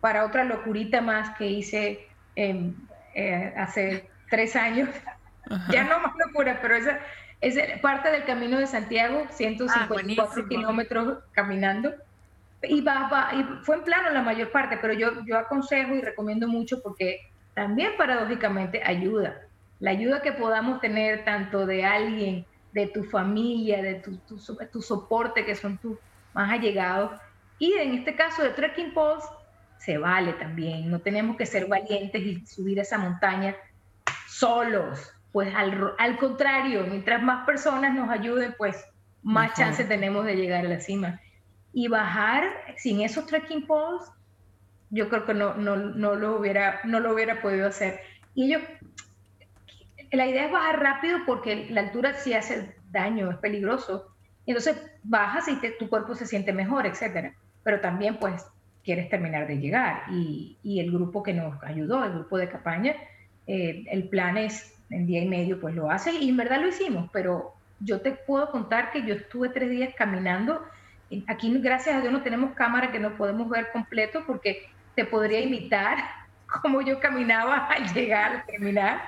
para 0.02 0.26
otra 0.26 0.42
locurita 0.42 1.00
más 1.00 1.30
que 1.38 1.46
hice 1.46 2.08
em, 2.34 2.74
eh, 3.14 3.54
hace 3.56 4.10
tres 4.28 4.56
años. 4.56 4.88
Ya 5.70 5.84
no 5.84 6.00
más 6.00 6.12
locura, 6.26 6.58
pero 6.60 6.74
esa 6.74 6.98
es 7.40 7.80
parte 7.80 8.10
del 8.10 8.24
camino 8.24 8.58
de 8.58 8.66
Santiago, 8.66 9.26
154 9.30 10.42
ah, 10.42 10.48
kilómetros 10.48 11.18
caminando. 11.30 11.94
Y, 12.62 12.80
va, 12.80 13.30
y 13.32 13.64
fue 13.64 13.76
en 13.76 13.84
plano 13.84 14.10
la 14.10 14.22
mayor 14.22 14.50
parte, 14.50 14.76
pero 14.80 14.92
yo, 14.92 15.24
yo 15.24 15.38
aconsejo 15.38 15.94
y 15.94 16.00
recomiendo 16.00 16.48
mucho 16.48 16.82
porque 16.82 17.20
también 17.54 17.92
paradójicamente 17.96 18.82
ayuda. 18.84 19.36
La 19.78 19.92
ayuda 19.92 20.20
que 20.20 20.32
podamos 20.32 20.80
tener 20.80 21.24
tanto 21.24 21.64
de 21.64 21.84
alguien, 21.84 22.44
de 22.72 22.88
tu 22.88 23.04
familia, 23.04 23.82
de 23.82 23.96
tu, 23.96 24.16
tu, 24.18 24.36
tu 24.72 24.82
soporte, 24.82 25.44
que 25.44 25.54
son 25.54 25.78
tus 25.78 25.96
más 26.34 26.50
allegados, 26.50 27.20
y 27.60 27.74
en 27.74 27.94
este 27.94 28.16
caso 28.16 28.42
de 28.42 28.50
Trekking 28.50 28.94
Post, 28.94 29.41
se 29.84 29.98
vale 29.98 30.34
también. 30.34 30.90
No 30.90 31.00
tenemos 31.00 31.36
que 31.36 31.46
ser 31.46 31.66
valientes 31.66 32.22
y 32.22 32.46
subir 32.46 32.78
esa 32.78 32.98
montaña 32.98 33.56
solos. 34.28 35.12
Pues 35.32 35.52
al, 35.54 35.94
al 35.98 36.18
contrario, 36.18 36.86
mientras 36.88 37.22
más 37.22 37.44
personas 37.46 37.94
nos 37.94 38.08
ayuden, 38.08 38.54
pues 38.56 38.84
más 39.22 39.54
chance 39.54 39.84
tenemos 39.84 40.24
de 40.24 40.36
llegar 40.36 40.64
a 40.64 40.68
la 40.68 40.80
cima. 40.80 41.20
Y 41.72 41.88
bajar 41.88 42.44
sin 42.76 43.00
esos 43.00 43.26
trekking 43.26 43.66
poles, 43.66 44.02
yo 44.90 45.08
creo 45.08 45.24
que 45.24 45.34
no, 45.34 45.54
no, 45.54 45.76
no, 45.76 46.14
lo, 46.14 46.38
hubiera, 46.38 46.80
no 46.84 47.00
lo 47.00 47.14
hubiera 47.14 47.40
podido 47.40 47.66
hacer. 47.66 48.00
Y 48.34 48.52
yo, 48.52 48.58
la 50.12 50.26
idea 50.26 50.46
es 50.46 50.52
bajar 50.52 50.80
rápido 50.80 51.20
porque 51.26 51.68
la 51.70 51.80
altura 51.80 52.14
sí 52.14 52.34
hace 52.34 52.76
daño, 52.90 53.30
es 53.30 53.38
peligroso. 53.38 54.14
Entonces 54.46 54.76
bajas 55.02 55.48
y 55.48 55.58
tu 55.78 55.88
cuerpo 55.88 56.14
se 56.14 56.26
siente 56.26 56.52
mejor, 56.52 56.86
etcétera. 56.86 57.34
Pero 57.64 57.80
también, 57.80 58.18
pues, 58.18 58.44
quieres 58.84 59.08
terminar 59.08 59.46
de 59.46 59.58
llegar. 59.58 60.04
Y, 60.10 60.56
y, 60.62 60.80
el 60.80 60.90
grupo 60.90 61.22
que 61.22 61.32
nos 61.32 61.62
ayudó, 61.62 62.04
el 62.04 62.12
grupo 62.12 62.38
de 62.38 62.48
campaña, 62.48 62.94
eh, 63.46 63.84
el 63.90 64.08
plan 64.08 64.36
es 64.36 64.74
en 64.90 65.06
día 65.06 65.22
y 65.22 65.28
medio, 65.28 65.60
pues 65.60 65.74
lo 65.74 65.90
hace 65.90 66.12
y 66.12 66.28
en 66.28 66.36
verdad 66.36 66.60
lo 66.60 66.68
hicimos, 66.68 67.08
pero 67.12 67.54
yo 67.80 68.00
te 68.00 68.12
puedo 68.12 68.50
contar 68.50 68.92
que 68.92 69.04
yo 69.04 69.14
estuve 69.14 69.48
tres 69.48 69.70
días 69.70 69.94
caminando. 69.96 70.62
Aquí, 71.26 71.52
gracias 71.58 71.96
a 71.96 72.00
Dios, 72.00 72.12
no 72.12 72.22
tenemos 72.22 72.54
cámara 72.54 72.92
que 72.92 72.98
no 72.98 73.16
podemos 73.16 73.48
ver 73.48 73.68
completo 73.72 74.22
porque 74.26 74.68
te 74.94 75.04
podría 75.04 75.40
imitar 75.40 75.98
cómo 76.62 76.82
yo 76.82 77.00
caminaba 77.00 77.66
al 77.70 77.92
llegar, 77.92 78.32
al 78.32 78.46
terminar. 78.46 79.02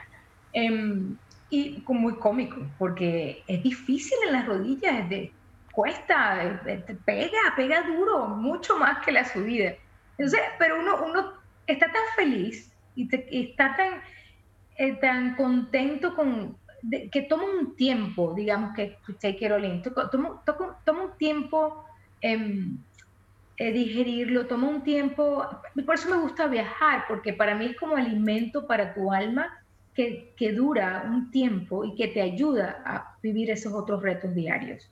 Em, 0.52 1.16
y 1.50 1.84
muy 1.86 2.14
cómico, 2.16 2.56
porque 2.78 3.44
es 3.46 3.62
difícil 3.62 4.16
en 4.26 4.32
las 4.32 4.46
rodillas, 4.46 5.08
de, 5.08 5.30
cuesta, 5.74 6.60
pega, 7.04 7.38
pega 7.56 7.82
duro, 7.82 8.28
mucho 8.28 8.78
más 8.78 9.04
que 9.04 9.12
la 9.12 9.24
subida. 9.24 9.74
Entonces, 10.16 10.40
pero 10.58 10.80
uno, 10.80 11.04
uno 11.04 11.32
está 11.66 11.86
tan 11.86 12.02
feliz 12.16 12.72
y, 12.94 13.08
está 13.42 13.76
tan, 13.76 14.00
eh, 14.76 14.94
tan 14.94 15.36
contento 15.36 16.14
con 16.14 16.56
que 17.10 17.22
toma 17.22 17.44
un 17.44 17.76
tiempo, 17.76 18.34
digamos 18.34 18.74
que 18.76 18.98
it 19.22 19.50
all 19.50 19.64
in, 19.64 19.82
toma, 19.82 20.42
toma 20.84 21.02
un 21.02 21.16
tiempo 21.16 21.84
em, 22.20 22.76
eh, 23.56 23.72
digerirlo, 23.72 24.46
toma 24.46 24.68
un 24.68 24.82
tiempo, 24.82 25.46
por 25.86 25.94
eso 25.94 26.10
me 26.10 26.18
gusta 26.18 26.46
viajar, 26.46 27.04
porque 27.08 27.32
para 27.32 27.54
mí 27.54 27.66
es 27.66 27.76
como 27.76 27.96
alimento 27.96 28.66
para 28.66 28.92
tu 28.92 29.12
alma 29.12 29.48
que, 29.94 30.34
que 30.36 30.52
dura 30.52 31.04
un 31.06 31.30
tiempo 31.30 31.84
y 31.84 31.94
que 31.94 32.08
te 32.08 32.20
ayuda 32.20 32.82
a 32.84 33.16
vivir 33.22 33.50
esos 33.50 33.72
otros 33.72 34.02
retos 34.02 34.34
diarios. 34.34 34.90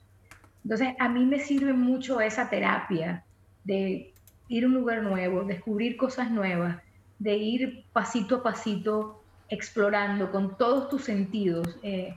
Entonces, 0.64 0.94
a 0.98 1.08
mí 1.08 1.24
me 1.24 1.40
sirve 1.40 1.72
mucho 1.72 2.20
esa 2.20 2.48
terapia 2.48 3.24
de 3.64 4.12
ir 4.48 4.64
a 4.64 4.66
un 4.66 4.74
lugar 4.74 5.02
nuevo, 5.02 5.44
descubrir 5.44 5.96
cosas 5.96 6.30
nuevas, 6.30 6.80
de 7.18 7.36
ir 7.36 7.84
pasito 7.92 8.36
a 8.36 8.42
pasito 8.42 9.22
explorando 9.48 10.30
con 10.30 10.56
todos 10.56 10.88
tus 10.88 11.04
sentidos, 11.04 11.78
eh, 11.82 12.16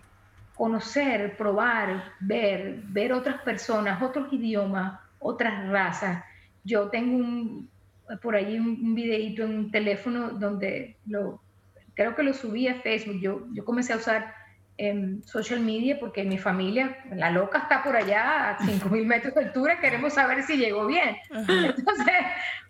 conocer, 0.55 1.35
probar, 1.37 2.13
ver, 2.19 2.81
ver 2.87 3.13
otras 3.13 3.41
personas, 3.41 4.01
otros 4.01 4.31
idiomas, 4.31 4.99
otras 5.19 5.67
razas. 5.69 6.23
Yo 6.63 6.89
tengo 6.89 7.17
un, 7.17 7.69
por 8.21 8.35
ahí 8.35 8.57
un, 8.57 8.95
videito 8.95 9.43
en 9.43 9.57
un 9.57 9.71
teléfono 9.71 10.29
donde 10.29 10.97
lo, 11.05 11.41
creo 11.93 12.15
que 12.15 12.23
lo 12.23 12.33
subí 12.33 12.67
a 12.67 12.81
Facebook. 12.81 13.19
Yo, 13.19 13.47
yo 13.53 13.65
comencé 13.65 13.93
a 13.93 13.97
usar 13.97 14.33
en 14.77 15.23
social 15.25 15.61
media 15.61 15.99
porque 15.99 16.23
mi 16.23 16.37
familia, 16.37 16.97
la 17.11 17.31
loca 17.31 17.59
está 17.59 17.83
por 17.83 17.95
allá 17.95 18.51
a 18.51 18.57
5.000 18.59 19.05
metros 19.05 19.33
de 19.35 19.45
altura, 19.45 19.79
queremos 19.79 20.13
saber 20.13 20.43
si 20.43 20.57
llegó 20.57 20.85
bien. 20.85 21.15
Entonces, 21.29 22.15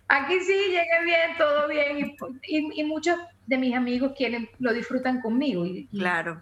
aquí 0.08 0.39
sí 0.41 0.53
llegué 0.70 1.03
bien, 1.03 1.38
todo 1.38 1.68
bien, 1.68 2.16
y, 2.43 2.82
y, 2.82 2.84
muchos 2.84 3.18
de 3.47 3.58
mis 3.58 3.76
amigos 3.76 4.14
quieren, 4.16 4.49
lo 4.60 4.74
disfrutan 4.74 5.22
conmigo. 5.22 5.66
Y, 5.66 5.88
claro. 5.88 6.41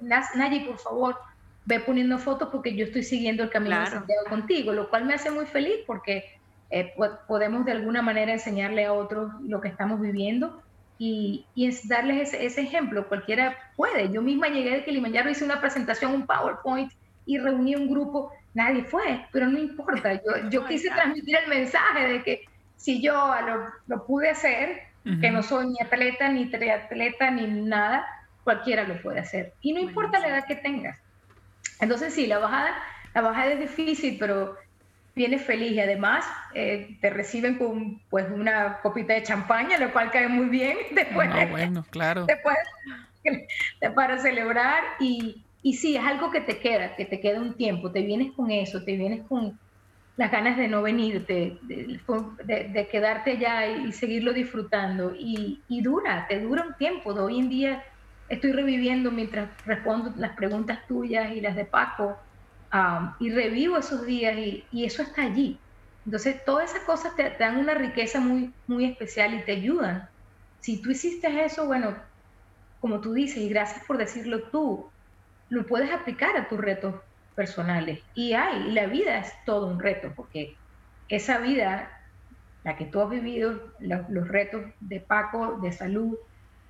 Nayi, 0.00 0.60
por 0.60 0.78
favor, 0.78 1.16
ve 1.64 1.80
poniendo 1.80 2.18
fotos 2.18 2.48
porque 2.50 2.74
yo 2.74 2.84
estoy 2.84 3.02
siguiendo 3.02 3.42
el 3.42 3.50
camino 3.50 3.80
de 3.80 3.86
Santiago 3.86 4.24
contigo, 4.28 4.72
lo 4.72 4.88
cual 4.88 5.04
me 5.04 5.14
hace 5.14 5.30
muy 5.30 5.46
feliz 5.46 5.78
porque 5.86 6.24
eh, 6.70 6.92
podemos 7.26 7.64
de 7.64 7.72
alguna 7.72 8.02
manera 8.02 8.32
enseñarle 8.32 8.84
a 8.84 8.92
otros 8.92 9.32
lo 9.42 9.60
que 9.60 9.68
estamos 9.68 10.00
viviendo 10.00 10.62
y, 10.98 11.46
es 11.56 11.86
darles 11.88 12.32
ese, 12.32 12.60
ejemplo. 12.60 13.08
Cualquiera 13.08 13.56
puede. 13.76 14.10
Yo 14.12 14.22
misma 14.22 14.48
llegué 14.48 14.70
de 14.70 14.84
Kilimanjaro, 14.84 15.30
hice 15.30 15.44
una 15.44 15.60
presentación, 15.60 16.12
un 16.12 16.26
PowerPoint 16.26 16.92
y 17.26 17.38
reuní 17.38 17.76
un 17.76 17.88
grupo. 17.88 18.32
Nadie 18.54 18.84
fue, 18.84 19.26
pero 19.32 19.46
no 19.46 19.58
importa. 19.58 20.14
Yo, 20.14 20.48
yo 20.50 20.64
quise 20.66 20.88
transmitir 20.88 21.36
el 21.36 21.48
mensaje 21.48 22.08
de 22.08 22.22
que 22.22 22.44
si 22.76 23.02
yo 23.02 23.34
lo, 23.86 24.06
pude 24.06 24.30
hacer, 24.30 24.82
que 25.20 25.30
no 25.30 25.42
soy 25.42 25.68
ni 25.68 25.76
atleta, 25.80 26.28
ni 26.28 26.46
triatleta, 26.50 27.30
ni 27.30 27.46
nada, 27.46 28.06
cualquiera 28.44 28.84
lo 28.84 29.00
puede 29.02 29.20
hacer. 29.20 29.54
Y 29.60 29.72
no 29.72 29.80
importa 29.80 30.18
la 30.18 30.28
edad 30.28 30.46
que 30.46 30.56
tengas. 30.56 30.98
Entonces 31.80 32.14
sí, 32.14 32.26
la 32.26 32.38
bajada, 32.38 32.76
la 33.14 33.20
bajada 33.20 33.52
es 33.52 33.60
difícil, 33.60 34.16
pero 34.18 34.56
vienes 35.16 35.42
feliz 35.42 35.72
y 35.72 35.80
además 35.80 36.26
eh, 36.54 36.98
te 37.00 37.08
reciben 37.08 37.56
con 37.56 38.00
pues 38.10 38.30
una 38.30 38.80
copita 38.82 39.14
de 39.14 39.22
champaña, 39.22 39.78
lo 39.78 39.90
cual 39.90 40.10
cae 40.10 40.28
muy 40.28 40.46
bien 40.46 40.76
después. 40.92 41.28
No, 41.30 41.48
bueno, 41.48 41.84
claro. 41.90 42.26
Después 42.26 42.56
para 43.94 44.18
celebrar 44.18 44.84
y, 45.00 45.42
y 45.62 45.74
sí, 45.74 45.96
es 45.96 46.04
algo 46.04 46.30
que 46.30 46.42
te 46.42 46.58
queda, 46.58 46.94
que 46.94 47.06
te 47.06 47.18
queda 47.18 47.40
un 47.40 47.56
tiempo, 47.56 47.90
te 47.90 48.02
vienes 48.02 48.32
con 48.32 48.50
eso, 48.50 48.84
te 48.84 48.96
vienes 48.96 49.22
con 49.26 49.58
las 50.18 50.30
ganas 50.30 50.56
de 50.56 50.68
no 50.68 50.82
venirte, 50.82 51.58
de, 51.62 52.00
de, 52.44 52.88
quedarte 52.88 53.32
allá 53.32 53.66
y, 53.66 53.92
seguirlo 53.92 54.32
disfrutando 54.32 55.14
y, 55.14 55.62
y, 55.68 55.82
dura, 55.82 56.26
te 56.26 56.40
dura 56.40 56.64
un 56.66 56.74
tiempo. 56.74 57.12
De 57.12 57.20
hoy 57.20 57.38
en 57.38 57.50
día 57.50 57.84
estoy 58.30 58.52
reviviendo 58.52 59.10
mientras 59.10 59.50
respondo 59.66 60.14
las 60.16 60.34
preguntas 60.34 60.86
tuyas 60.86 61.32
y 61.32 61.42
las 61.42 61.54
de 61.54 61.66
Paco 61.66 62.16
y 63.18 63.30
revivo 63.30 63.78
esos 63.78 64.04
días 64.06 64.36
y, 64.36 64.84
eso 64.84 65.02
está 65.02 65.22
allí. 65.22 65.58
Entonces, 66.04 66.44
todas 66.44 66.70
esas 66.70 66.84
cosas 66.84 67.16
te, 67.16 67.30
dan 67.38 67.56
una 67.56 67.74
riqueza 67.74 68.20
muy, 68.20 68.52
muy 68.66 68.84
especial 68.84 69.34
y 69.34 69.42
te 69.42 69.52
ayudan. 69.52 70.08
Si 70.60 70.80
tú 70.80 70.90
hiciste 70.90 71.44
eso, 71.44 71.66
bueno, 71.66 71.96
como 72.80 73.00
tú 73.00 73.12
dices, 73.12 73.38
y 73.38 73.48
gracias 73.48 73.84
por 73.84 73.98
decirlo 73.98 74.44
tú, 74.44 74.90
lo 75.48 75.66
puedes 75.66 75.90
aplicar 75.92 76.36
a 76.36 76.48
tus 76.48 76.58
retos 76.58 76.94
personales. 77.34 78.00
Y 78.14 78.32
hay, 78.32 78.70
la 78.72 78.86
vida 78.86 79.18
es 79.18 79.32
todo 79.44 79.66
un 79.66 79.80
reto, 79.80 80.12
porque 80.14 80.56
esa 81.08 81.38
vida, 81.38 81.90
la 82.64 82.76
que 82.76 82.86
tú 82.86 83.00
has 83.00 83.10
vivido, 83.10 83.72
los, 83.78 84.28
retos 84.28 84.64
de 84.80 85.00
Paco, 85.00 85.58
de 85.62 85.72
salud, 85.72 86.16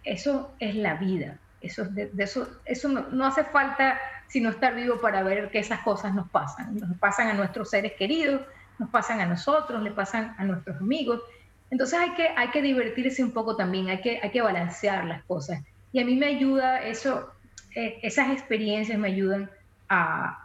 eso 0.04 0.54
es 0.58 0.74
la 0.74 0.94
vida. 0.94 1.38
Eso, 1.60 1.86
eso, 2.18 2.48
eso 2.64 2.88
no, 2.88 3.26
hace 3.26 3.44
falta 3.44 3.98
sino 4.28 4.50
estar 4.50 4.74
vivo 4.74 5.00
para 5.00 5.22
ver 5.22 5.50
que 5.50 5.58
esas 5.58 5.80
cosas 5.80 6.14
nos 6.14 6.28
pasan. 6.30 6.76
Nos 6.76 6.98
pasan 6.98 7.28
a 7.28 7.34
nuestros 7.34 7.70
seres 7.70 7.92
queridos, 7.92 8.42
nos 8.78 8.90
pasan 8.90 9.20
a 9.20 9.26
nosotros, 9.26 9.82
le 9.82 9.90
pasan 9.90 10.34
a 10.38 10.44
nuestros 10.44 10.76
amigos. 10.78 11.22
Entonces 11.70 11.98
hay 11.98 12.10
que, 12.14 12.28
hay 12.36 12.48
que 12.48 12.62
divertirse 12.62 13.22
un 13.22 13.32
poco 13.32 13.56
también, 13.56 13.88
hay 13.88 14.00
que, 14.00 14.20
hay 14.22 14.30
que 14.30 14.42
balancear 14.42 15.04
las 15.04 15.22
cosas. 15.24 15.62
Y 15.92 16.00
a 16.00 16.04
mí 16.04 16.16
me 16.16 16.26
ayuda 16.26 16.82
eso, 16.82 17.32
eh, 17.74 17.98
esas 18.02 18.30
experiencias 18.30 18.98
me 18.98 19.08
ayudan 19.08 19.50
a, 19.88 20.44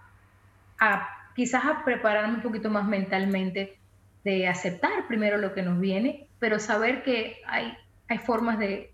a 0.79 1.09
quizás 1.35 1.65
a 1.65 1.83
prepararme 1.83 2.35
un 2.35 2.41
poquito 2.41 2.69
más 2.69 2.87
mentalmente 2.87 3.77
de 4.23 4.47
aceptar 4.47 5.07
primero 5.07 5.37
lo 5.37 5.53
que 5.53 5.63
nos 5.63 5.79
viene, 5.79 6.27
pero 6.39 6.59
saber 6.59 7.03
que 7.03 7.41
hay, 7.47 7.75
hay 8.07 8.17
formas 8.19 8.59
de, 8.59 8.91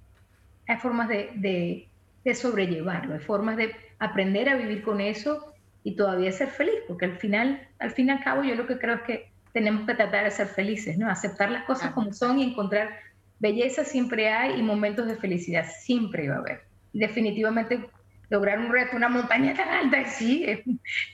hay 0.68 0.78
formas 0.78 1.10
de, 1.10 1.88
de 2.28 2.36
sobrellevarlo, 2.36 3.14
hay 3.14 3.22
formas 3.22 3.56
de 3.56 3.74
aprender 4.00 4.50
a 4.50 4.56
vivir 4.56 4.84
con 4.84 5.00
eso 5.00 5.54
y 5.84 5.96
todavía 5.96 6.30
ser 6.34 6.50
feliz, 6.50 6.76
porque 6.86 7.06
al 7.06 7.18
final, 7.18 7.66
al 7.80 7.92
fin 7.92 8.08
y 8.08 8.12
al 8.12 8.22
cabo, 8.22 8.44
yo 8.44 8.54
lo 8.56 8.68
que 8.68 8.78
creo 8.78 8.96
es 8.96 9.02
que 9.04 9.32
tenemos 9.54 9.88
que 9.88 9.96
tratar 9.96 10.26
de 10.26 10.32
ser 10.32 10.48
felices, 10.48 10.98
¿no? 10.98 11.10
Aceptar 11.10 11.50
las 11.50 11.64
cosas 11.64 11.92
como 11.92 12.12
son 12.12 12.40
y 12.40 12.44
encontrar 12.44 12.90
belleza 13.40 13.86
siempre 13.86 14.30
hay 14.30 14.60
y 14.60 14.62
momentos 14.62 15.08
de 15.08 15.16
felicidad 15.16 15.66
siempre 15.80 16.28
va 16.28 16.36
a 16.36 16.40
haber. 16.40 16.62
Definitivamente 16.92 17.90
lograr 18.30 18.60
un 18.60 18.74
reto, 18.74 18.98
una 18.98 19.08
montaña 19.08 19.54
tan 19.56 19.70
alta, 19.70 20.04
sí, 20.10 20.44
es, 20.46 20.60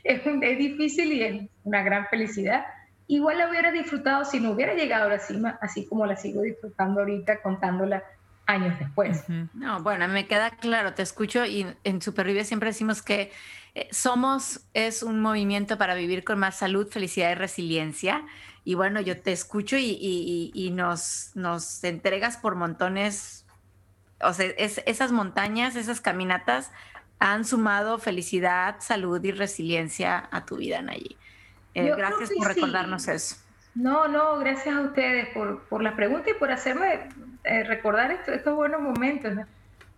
es, 0.04 0.22
es, 0.26 0.58
difícil 0.58 1.14
y 1.14 1.24
es 1.24 1.50
una 1.64 1.84
gran 1.84 2.08
felicidad. 2.08 2.66
Igual 3.06 3.38
la 3.38 3.50
hubiera 3.50 3.72
disfrutado 3.72 4.26
si 4.26 4.40
no 4.40 4.50
hubiera 4.50 4.74
llegado 4.74 5.06
a 5.06 5.10
la 5.10 5.20
cima, 5.20 5.60
así 5.62 5.86
como 5.86 6.08
la 6.08 6.16
sigo 6.16 6.42
disfrutando 6.42 7.02
ahorita 7.02 7.44
contándola 7.44 8.04
años 8.46 8.78
después. 8.80 9.24
No, 9.54 9.82
bueno, 9.82 10.08
me 10.08 10.28
queda 10.28 10.52
claro, 10.52 10.94
te 10.94 11.02
escucho 11.02 11.46
y 11.46 11.66
en 11.84 12.02
Supervive 12.02 12.44
siempre 12.44 12.70
decimos 12.70 13.02
que 13.02 13.32
eh, 13.76 13.88
somos 13.92 14.62
es 14.74 15.02
un 15.02 15.20
movimiento 15.20 15.78
para 15.78 15.96
vivir 15.96 16.24
con 16.24 16.40
más 16.40 16.58
salud, 16.58 16.88
felicidad 16.88 17.32
y 17.32 17.36
resiliencia. 17.36 18.26
Y 18.66 18.76
bueno, 18.76 19.02
yo 19.02 19.20
te 19.20 19.32
escucho 19.32 19.76
y, 19.78 20.72
nos, 20.74 21.32
nos 21.36 21.84
entregas 21.84 22.38
por 22.38 22.56
montones, 22.56 23.46
o 24.22 24.32
sea, 24.34 24.46
esas 24.56 25.12
montañas, 25.12 25.76
esas 25.76 26.00
caminatas 26.00 26.72
han 27.20 27.44
sumado 27.46 28.00
felicidad, 28.00 28.78
salud 28.80 29.22
y 29.24 29.32
resiliencia 29.32 30.30
a 30.32 30.46
tu 30.46 30.58
vida, 30.58 30.82
Nayi. 30.82 31.18
Eh, 31.74 31.92
gracias 31.96 32.30
por 32.38 32.48
recordarnos 32.48 33.08
eso. 33.08 33.36
No, 33.76 34.08
no, 34.08 34.38
gracias 34.38 34.76
a 34.76 34.82
ustedes 34.82 35.30
por, 35.34 35.64
por 35.64 35.82
la 35.82 35.96
pregunta 35.96 36.30
y 36.30 36.34
por 36.36 36.52
hacerme 36.52 37.10
eh, 37.44 37.64
recordar 37.64 38.12
estos 38.12 38.56
buenos 38.56 38.82
momentos. 38.82 39.34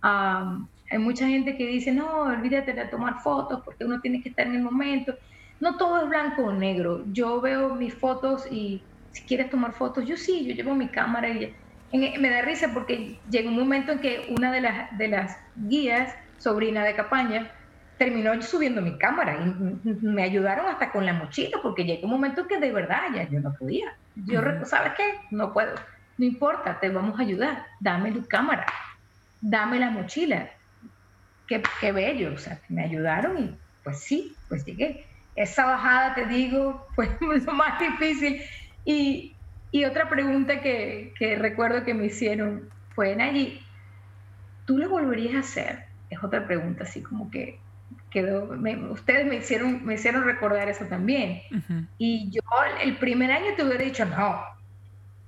hay 0.01 0.97
mucha 0.99 1.27
gente 1.27 1.57
que 1.57 1.67
dice, 1.67 1.91
no, 1.91 2.23
olvídate 2.23 2.73
de 2.73 2.85
tomar 2.85 3.21
fotos 3.21 3.61
porque 3.63 3.85
uno 3.85 4.01
tiene 4.01 4.21
que 4.21 4.29
estar 4.29 4.47
en 4.47 4.55
el 4.55 4.61
momento. 4.61 5.15
No 5.59 5.77
todo 5.77 6.03
es 6.03 6.09
blanco 6.09 6.43
o 6.43 6.53
negro. 6.53 7.03
Yo 7.11 7.39
veo 7.41 7.75
mis 7.75 7.93
fotos 7.93 8.47
y 8.51 8.81
si 9.11 9.23
quieres 9.23 9.49
tomar 9.49 9.73
fotos, 9.73 10.05
yo 10.05 10.17
sí, 10.17 10.45
yo 10.45 10.53
llevo 10.53 10.75
mi 10.75 10.87
cámara 10.87 11.29
y 11.29 11.53
me 11.91 12.29
da 12.29 12.41
risa 12.41 12.71
porque 12.73 13.17
llega 13.29 13.49
un 13.49 13.57
momento 13.57 13.93
en 13.93 13.99
que 13.99 14.33
una 14.37 14.51
de 14.51 14.61
las, 14.61 14.97
de 14.97 15.07
las 15.07 15.37
guías, 15.55 16.13
sobrina 16.37 16.83
de 16.83 16.95
Capaña, 16.95 17.51
terminó 17.97 18.39
subiendo 18.41 18.81
mi 18.81 18.97
cámara 18.97 19.37
y 19.39 20.05
me 20.05 20.23
ayudaron 20.23 20.65
hasta 20.65 20.91
con 20.91 21.05
la 21.05 21.13
mochila 21.13 21.59
porque 21.61 21.85
llegó 21.85 22.05
un 22.05 22.11
momento 22.11 22.45
que 22.47 22.59
de 22.59 22.71
verdad 22.71 23.03
ya 23.15 23.29
yo 23.29 23.39
no 23.39 23.53
podía. 23.53 23.95
Yo, 24.15 24.41
¿sabes 24.65 24.93
qué? 24.97 25.19
No 25.31 25.53
puedo 25.53 25.75
no 26.17 26.25
importa, 26.25 26.79
te 26.79 26.89
vamos 26.89 27.19
a 27.19 27.23
ayudar, 27.23 27.65
dame 27.79 28.11
tu 28.11 28.25
cámara, 28.27 28.65
dame 29.41 29.79
la 29.79 29.89
mochila. 29.89 30.49
Qué, 31.47 31.61
qué 31.79 31.91
bello, 31.91 32.33
o 32.33 32.37
sea, 32.37 32.59
me 32.69 32.83
ayudaron 32.83 33.37
y 33.37 33.57
pues 33.83 33.99
sí, 33.99 34.35
pues 34.49 34.65
llegué. 34.65 35.05
Esa 35.35 35.65
bajada, 35.65 36.15
te 36.15 36.25
digo, 36.25 36.87
fue 36.95 37.09
lo 37.19 37.53
más 37.53 37.79
difícil. 37.79 38.41
Y, 38.85 39.35
y 39.71 39.85
otra 39.85 40.09
pregunta 40.09 40.61
que, 40.61 41.13
que, 41.17 41.35
recuerdo 41.35 41.83
que 41.83 41.93
me 41.93 42.05
hicieron 42.05 42.69
fue, 42.93 43.13
allí 43.21 43.59
¿tú 44.65 44.77
lo 44.77 44.89
volverías 44.89 45.35
a 45.35 45.39
hacer? 45.39 45.85
Es 46.09 46.23
otra 46.23 46.45
pregunta, 46.45 46.83
así 46.83 47.01
como 47.01 47.29
que 47.29 47.59
quedó, 48.09 48.55
ustedes 48.91 49.25
me 49.27 49.35
hicieron, 49.35 49.85
me 49.85 49.95
hicieron 49.95 50.23
recordar 50.23 50.69
eso 50.69 50.85
también. 50.85 51.41
Y 51.97 52.29
yo 52.31 52.41
el 52.81 52.97
primer 52.97 53.31
año 53.31 53.55
te 53.55 53.63
hubiera 53.63 53.83
dicho, 53.83 54.05
no, 54.05 54.41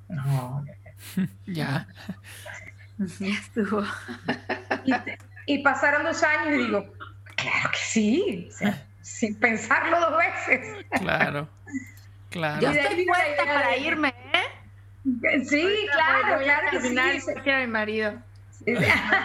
no, 0.08 0.64
ya. 1.46 1.88
Ya 3.20 3.28
estuvo. 3.28 3.84
Y, 5.46 5.60
pasaron 5.60 6.04
dos 6.04 6.24
años 6.24 6.56
y 6.56 6.66
digo, 6.66 6.94
Claro 7.36 7.70
que 7.72 7.78
sí, 7.78 8.50
sin 9.02 9.36
pensarlo 9.36 10.00
dos 10.00 10.18
veces. 10.18 10.86
Claro, 11.00 11.48
claro. 12.30 12.62
Yo 12.62 12.72
estoy 12.72 13.06
puesta 13.06 13.46
para 13.46 13.78
irme, 13.78 14.14
¿eh? 14.34 15.46
Sí, 15.46 15.88
claro, 15.94 16.44
claro 16.44 16.68
que 16.72 16.82
sí. 16.82 16.96
Quiero 17.44 17.58
a 17.60 17.62
mi 17.62 17.68
marido. 17.68 18.14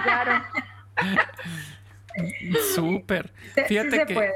claro. 0.04 0.44
Súper. 2.74 3.32
Fíjate 3.66 4.04
que 4.06 4.30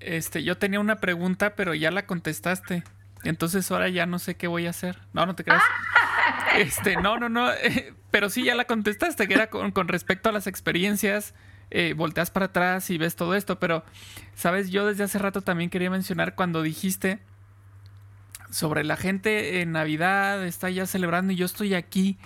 este, 0.00 0.42
yo 0.42 0.58
tenía 0.58 0.80
una 0.80 0.96
pregunta, 0.96 1.54
pero 1.54 1.74
ya 1.74 1.90
la 1.90 2.06
contestaste. 2.06 2.82
Entonces 3.24 3.70
ahora 3.70 3.88
ya 3.88 4.06
no 4.06 4.18
sé 4.18 4.36
qué 4.36 4.46
voy 4.46 4.66
a 4.66 4.70
hacer. 4.70 4.98
No, 5.12 5.26
no 5.26 5.34
te 5.34 5.44
creas. 5.44 5.62
Este, 6.56 6.96
no, 6.96 7.18
no, 7.18 7.28
no. 7.28 7.50
pero 8.12 8.30
sí 8.30 8.44
ya 8.44 8.54
la 8.54 8.64
contestaste, 8.64 9.26
que 9.26 9.34
era 9.34 9.50
con, 9.50 9.88
respecto 9.88 10.28
a 10.28 10.32
las 10.32 10.46
experiencias. 10.46 11.34
Eh, 11.70 11.94
volteas 11.96 12.30
para 12.30 12.46
atrás 12.46 12.90
y 12.90 12.98
ves 12.98 13.16
todo 13.16 13.34
esto. 13.34 13.58
Pero, 13.58 13.84
sabes, 14.34 14.70
yo 14.70 14.86
desde 14.86 15.02
hace 15.02 15.18
rato 15.18 15.42
también 15.42 15.68
quería 15.68 15.90
mencionar 15.90 16.36
cuando 16.36 16.62
dijiste 16.62 17.20
sobre 18.54 18.84
la 18.84 18.96
gente 18.96 19.62
en 19.62 19.72
Navidad 19.72 20.46
está 20.46 20.70
ya 20.70 20.86
celebrando 20.86 21.32
y 21.32 21.36
yo 21.36 21.44
estoy 21.44 21.74
aquí. 21.74 22.16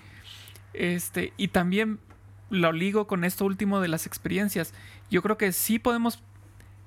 Este, 0.74 1.32
y 1.38 1.48
también 1.48 2.00
lo 2.50 2.72
ligo 2.72 3.06
con 3.06 3.24
esto 3.24 3.46
último 3.46 3.80
de 3.80 3.88
las 3.88 4.06
experiencias. 4.06 4.74
Yo 5.10 5.22
creo 5.22 5.38
que 5.38 5.52
sí 5.52 5.78
podemos, 5.78 6.22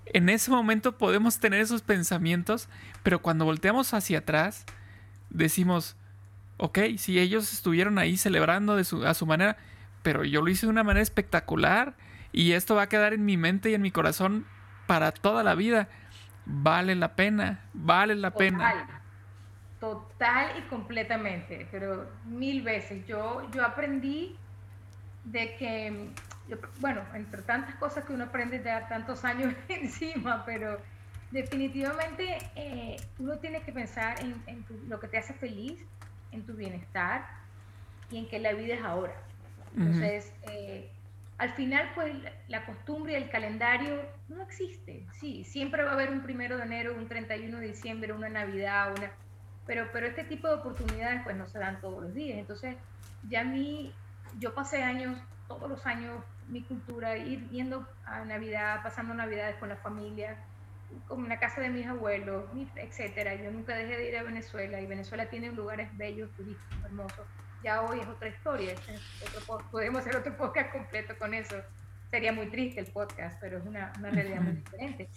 en 0.06 0.30
ese 0.30 0.52
momento 0.52 0.98
podemos 0.98 1.40
tener 1.40 1.62
esos 1.62 1.82
pensamientos, 1.82 2.70
pero 3.04 3.22
cuando 3.22 3.46
volteamos 3.46 3.94
hacia 3.94 4.20
atrás, 4.20 4.66
decimos, 5.30 5.96
ok, 6.58 6.80
si 6.98 7.20
ellos 7.20 7.54
estuvieron 7.54 7.98
ahí 7.98 8.18
celebrando 8.18 8.76
de 8.76 8.84
su, 8.84 9.06
a 9.06 9.14
su 9.14 9.26
manera, 9.26 9.58
pero 10.04 10.24
yo 10.24 10.42
lo 10.42 10.50
hice 10.50 10.66
de 10.66 10.72
una 10.72 10.84
manera 10.84 11.04
espectacular 11.04 11.96
y 12.32 12.54
esto 12.54 12.76
va 12.76 12.84
a 12.84 12.90
quedar 12.90 13.14
en 13.14 13.26
mi 13.26 13.38
mente 13.38 13.70
y 13.70 13.74
en 13.74 13.82
mi 13.82 13.92
corazón 13.92 14.46
para 14.88 15.12
toda 15.12 15.44
la 15.44 15.56
vida. 15.56 15.90
Vale 16.46 16.96
la 16.96 17.16
pena, 17.16 17.66
vale 17.74 18.16
la 18.16 18.32
pena. 18.32 19.02
Total 19.80 20.52
y 20.60 20.62
completamente, 20.70 21.68
pero 21.72 22.10
mil 22.26 22.62
veces. 22.62 23.06
Yo, 23.08 23.50
yo 23.54 23.66
aprendí 23.66 24.36
de 25.24 25.56
que, 25.56 26.10
bueno, 26.80 27.02
entre 27.14 27.42
tantas 27.44 27.76
cosas 27.76 28.06
que 28.06 28.14
uno 28.14 28.26
aprende 28.26 28.62
ya 28.64 28.88
tantos 28.88 29.24
años 29.24 29.54
encima, 29.70 30.44
pero 30.46 30.80
definitivamente 31.32 32.38
eh, 32.56 32.98
uno 33.20 33.38
tiene 33.40 33.62
que 33.62 33.72
pensar 33.72 34.20
en, 34.20 34.66
lo 34.88 35.00
que 35.00 35.08
te 35.08 35.18
hace 35.18 35.34
feliz, 35.34 35.80
en 36.32 36.46
tu 36.46 36.54
bienestar 36.54 37.26
y 38.10 38.18
en 38.18 38.28
que 38.28 38.40
la 38.40 38.54
vida 38.54 38.76
es 38.76 38.84
ahora. 38.84 39.14
Entonces, 39.76 40.34
eh, 40.50 40.92
al 41.38 41.54
final, 41.54 41.90
pues 41.96 42.14
la 42.50 42.66
costumbre 42.68 43.14
y 43.14 43.16
el 43.16 43.30
calendario 43.30 44.02
no 44.30 44.44
existe. 44.44 45.08
Sí, 45.20 45.44
siempre 45.44 45.84
va 45.84 45.90
a 45.90 45.94
haber 45.94 46.12
un 46.12 46.22
primero 46.22 46.58
de 46.58 46.64
enero, 46.64 46.94
un 46.96 47.08
31 47.08 47.58
de 47.58 47.68
diciembre, 47.68 48.14
una 48.14 48.30
Navidad, 48.30 48.94
una... 48.96 49.12
Pero, 49.66 49.88
pero 49.92 50.06
este 50.06 50.24
tipo 50.24 50.48
de 50.48 50.56
oportunidades 50.56 51.22
pues 51.24 51.36
no 51.36 51.48
se 51.48 51.58
dan 51.58 51.82
todos 51.82 52.04
los 52.04 52.14
días. 52.14 52.38
Entonces, 52.38 52.76
ya 53.28 53.42
a 53.42 53.44
mí 53.44 53.92
yo 54.40 54.54
pasé 54.54 54.84
años, 54.84 55.18
todos 55.56 55.70
los 55.70 55.86
años, 55.86 56.24
mi 56.48 56.64
cultura, 56.64 57.18
ir 57.18 57.50
yendo 57.50 57.88
a 58.06 58.24
Navidad, 58.24 58.82
pasando 58.84 59.14
Navidades 59.14 59.56
con 59.58 59.70
la 59.70 59.76
familia, 59.76 60.38
como 61.08 61.24
en 61.24 61.30
la 61.30 61.40
casa 61.40 61.62
de 61.62 61.70
mis 61.70 61.86
abuelos, 61.88 62.46
etcétera. 62.76 63.36
Yo 63.36 63.52
nunca 63.52 63.76
dejé 63.76 63.98
de 63.98 64.10
ir 64.10 64.18
a 64.18 64.24
Venezuela 64.24 64.80
y 64.80 64.86
Venezuela 64.86 65.30
tiene 65.30 65.52
lugares 65.52 65.96
bellos, 65.98 66.30
turísticos, 66.32 66.84
hermosos. 66.86 67.28
Ya 67.64 67.82
hoy 67.82 68.00
es 68.00 68.08
otra 68.08 68.30
historia. 68.30 68.76
podemos 69.72 70.02
hacer 70.02 70.16
otro 70.16 70.36
podcast 70.38 70.72
completo 70.72 71.18
con 71.18 71.34
eso. 71.34 71.56
Sería 72.10 72.34
muy 72.34 72.48
triste 72.48 72.80
el 72.80 72.88
podcast, 72.88 73.38
pero 73.40 73.58
es 73.58 73.66
una, 73.66 73.94
una 74.00 74.10
realidad 74.10 74.42
muy 74.42 74.54
diferente. 74.64 75.10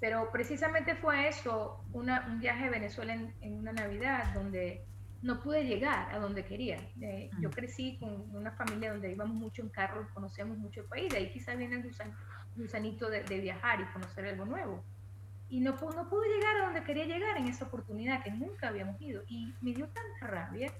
Pero 0.00 0.30
precisamente 0.30 0.94
fue 0.94 1.28
eso, 1.28 1.82
una, 1.92 2.26
un 2.28 2.38
viaje 2.40 2.66
a 2.66 2.70
Venezuela 2.70 3.14
en, 3.14 3.34
en 3.40 3.54
una 3.54 3.72
Navidad 3.72 4.32
donde 4.32 4.84
no 5.22 5.40
pude 5.40 5.64
llegar 5.64 6.14
a 6.14 6.18
donde 6.18 6.44
quería. 6.44 6.78
Eh, 7.00 7.30
yo 7.40 7.50
crecí 7.50 7.96
con 7.98 8.34
una 8.34 8.52
familia 8.52 8.92
donde 8.92 9.10
íbamos 9.10 9.34
mucho 9.34 9.62
en 9.62 9.68
carro, 9.68 10.08
conocíamos 10.14 10.58
mucho 10.58 10.80
el 10.82 10.86
país, 10.86 11.10
de 11.10 11.18
ahí 11.18 11.30
quizás 11.30 11.56
viene 11.56 11.76
el 11.76 11.92
gusanito 12.56 13.10
de, 13.10 13.22
viajar 13.40 13.80
y 13.80 13.92
conocer 13.92 14.26
algo 14.26 14.44
nuevo. 14.44 14.84
Y 15.50 15.60
no, 15.60 15.72
no 15.72 16.08
pude 16.08 16.28
llegar 16.28 16.56
a 16.56 16.64
donde 16.66 16.84
quería 16.84 17.06
llegar 17.06 17.36
en 17.38 17.48
esa 17.48 17.64
oportunidad 17.64 18.22
que 18.22 18.30
nunca 18.30 18.68
habíamos 18.68 19.00
ido. 19.00 19.22
Y 19.28 19.54
me 19.60 19.72
dio 19.72 19.88
tanta 19.88 20.26
rabia 20.26 20.72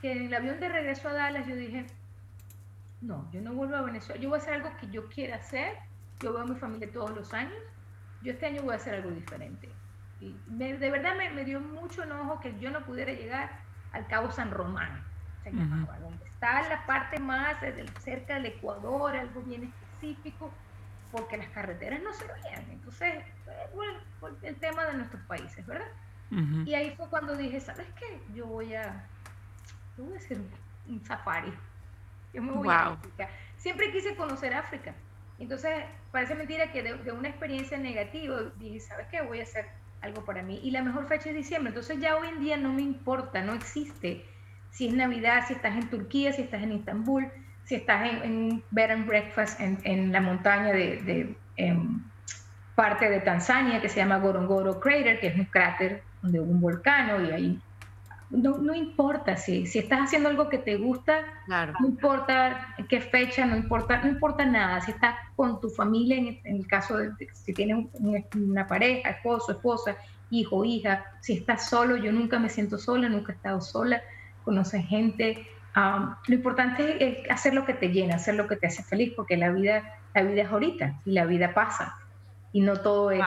que 0.00 0.12
en 0.12 0.26
el 0.26 0.34
avión 0.34 0.60
de 0.60 0.68
regreso 0.68 1.08
a 1.08 1.14
Dallas 1.14 1.46
yo 1.46 1.56
dije, 1.56 1.86
no, 3.00 3.28
yo 3.32 3.40
no 3.40 3.54
vuelvo 3.54 3.76
a 3.76 3.82
Venezuela, 3.82 4.20
yo 4.20 4.28
voy 4.28 4.38
a 4.38 4.42
hacer 4.42 4.54
algo 4.54 4.76
que 4.76 4.88
yo 4.88 5.08
quiera 5.08 5.36
hacer, 5.36 5.76
yo 6.20 6.32
veo 6.32 6.42
a 6.42 6.46
mi 6.46 6.54
familia 6.54 6.92
todos 6.92 7.10
los 7.10 7.32
años, 7.32 7.54
yo 8.22 8.32
este 8.32 8.46
año 8.46 8.62
voy 8.62 8.74
a 8.74 8.76
hacer 8.76 8.94
algo 8.94 9.10
diferente. 9.10 9.68
Y 10.20 10.36
de 10.46 10.90
verdad 10.90 11.16
me, 11.16 11.30
me 11.30 11.44
dio 11.44 11.58
mucho 11.60 12.04
enojo 12.04 12.38
que 12.38 12.56
yo 12.60 12.70
no 12.70 12.84
pudiera 12.84 13.12
llegar 13.12 13.61
al 13.92 14.06
Cabo 14.06 14.30
San 14.30 14.50
Román, 14.50 15.04
se 15.42 15.52
llamaba, 15.52 15.98
donde 15.98 16.24
está 16.26 16.68
la 16.68 16.86
parte 16.86 17.18
más 17.18 17.56
cerca 18.00 18.34
del 18.34 18.46
Ecuador, 18.46 19.16
algo 19.16 19.42
bien 19.42 19.64
específico, 19.64 20.50
porque 21.10 21.36
las 21.36 21.48
carreteras 21.48 22.02
no 22.02 22.12
se 22.12 22.24
veían. 22.26 22.64
Entonces, 22.70 23.24
bueno, 23.74 23.98
el 24.42 24.56
tema 24.56 24.84
de 24.86 24.94
nuestros 24.94 25.22
países, 25.24 25.64
¿verdad? 25.66 25.88
Y 26.64 26.72
ahí 26.72 26.94
fue 26.96 27.08
cuando 27.10 27.36
dije, 27.36 27.60
¿sabes 27.60 27.86
qué? 27.98 28.18
Yo 28.34 28.46
voy 28.46 28.74
a, 28.74 29.04
yo 29.98 30.04
voy 30.04 30.14
a 30.14 30.16
hacer 30.16 30.38
un, 30.88 31.04
safari. 31.04 31.52
Yo 32.32 32.42
me 32.42 32.52
voy 32.52 32.68
a 32.70 32.86
África. 32.86 33.28
Siempre 33.58 33.92
quise 33.92 34.16
conocer 34.16 34.54
África. 34.54 34.94
Entonces, 35.38 35.84
parece 36.10 36.34
mentira 36.34 36.72
que 36.72 36.82
de, 36.82 36.94
de, 36.94 37.12
una 37.12 37.28
experiencia 37.28 37.76
negativa 37.76 38.40
dije, 38.56 38.80
¿sabes 38.80 39.08
qué? 39.10 39.20
Voy 39.20 39.40
a 39.40 39.42
hacer 39.42 39.68
algo 40.02 40.24
para 40.24 40.42
mí. 40.42 40.60
Y 40.62 40.70
la 40.70 40.82
mejor 40.82 41.06
fecha 41.06 41.30
es 41.30 41.36
diciembre. 41.36 41.70
Entonces 41.70 41.98
ya 42.00 42.16
hoy 42.16 42.28
en 42.28 42.40
día 42.40 42.56
no 42.56 42.72
me 42.72 42.82
importa, 42.82 43.42
no 43.42 43.54
existe 43.54 44.24
si 44.70 44.88
es 44.88 44.94
Navidad, 44.94 45.44
si 45.46 45.54
estás 45.54 45.76
en 45.76 45.88
Turquía, 45.88 46.32
si 46.32 46.42
estás 46.42 46.62
en 46.62 46.72
Estambul, 46.72 47.28
si 47.64 47.76
estás 47.76 48.10
en, 48.24 48.32
un 48.32 48.64
bed 48.70 48.90
and 48.90 49.06
breakfast 49.06 49.60
en, 49.60 49.78
en 49.84 50.12
la 50.12 50.20
montaña 50.20 50.72
de, 50.72 51.36
em, 51.56 52.02
parte 52.74 53.08
de 53.08 53.20
Tanzania 53.20 53.80
que 53.80 53.88
se 53.88 53.96
llama 53.96 54.18
Gorongoro 54.18 54.80
Crater, 54.80 55.20
que 55.20 55.28
es 55.28 55.38
un 55.38 55.44
cráter 55.44 56.02
donde 56.22 56.40
hubo 56.40 56.50
un 56.50 56.60
volcán 56.60 57.26
y 57.26 57.30
ahí 57.30 57.60
no, 58.32 58.56
no, 58.58 58.74
importa 58.74 59.36
si, 59.36 59.66
si 59.66 59.78
estás 59.78 60.00
haciendo 60.00 60.30
algo 60.30 60.48
que 60.48 60.58
te 60.58 60.76
gusta, 60.76 61.20
no 61.80 61.86
importa 61.86 62.74
qué 62.88 63.00
fecha, 63.00 63.44
no 63.44 63.56
importa, 63.56 64.02
no 64.02 64.08
importa 64.08 64.46
nada. 64.46 64.80
Si 64.80 64.90
estás 64.90 65.16
con 65.36 65.60
tu 65.60 65.68
familia, 65.68 66.16
en, 66.16 66.40
el 66.44 66.66
caso 66.66 66.96
de 66.96 67.12
si 67.34 67.52
tienes 67.52 67.86
una 68.34 68.66
pareja, 68.66 69.10
esposo, 69.10 69.52
esposa, 69.52 69.96
hijo, 70.30 70.64
hija, 70.64 71.04
si 71.20 71.34
estás 71.34 71.68
solo, 71.68 71.96
yo 71.96 72.10
nunca 72.10 72.38
me 72.38 72.48
siento 72.48 72.78
sola, 72.78 73.08
nunca 73.08 73.32
he 73.32 73.36
estado 73.36 73.60
sola, 73.60 74.00
conoces 74.44 74.86
gente. 74.86 75.46
lo 75.74 76.34
importante 76.34 77.04
es 77.04 77.30
hacer 77.30 77.52
lo 77.52 77.66
que 77.66 77.74
te 77.74 77.90
llena, 77.90 78.14
hacer 78.14 78.34
lo 78.34 78.48
que 78.48 78.56
te 78.56 78.66
hace 78.66 78.82
feliz, 78.82 79.12
porque 79.14 79.36
la 79.36 79.50
vida, 79.50 80.00
la 80.14 80.22
vida 80.22 80.42
es 80.42 80.48
ahorita 80.48 81.00
y 81.04 81.12
la 81.12 81.26
vida 81.26 81.52
pasa 81.52 81.98
y 82.50 82.62
no 82.62 82.78
todo 82.80 83.10
es, 83.10 83.24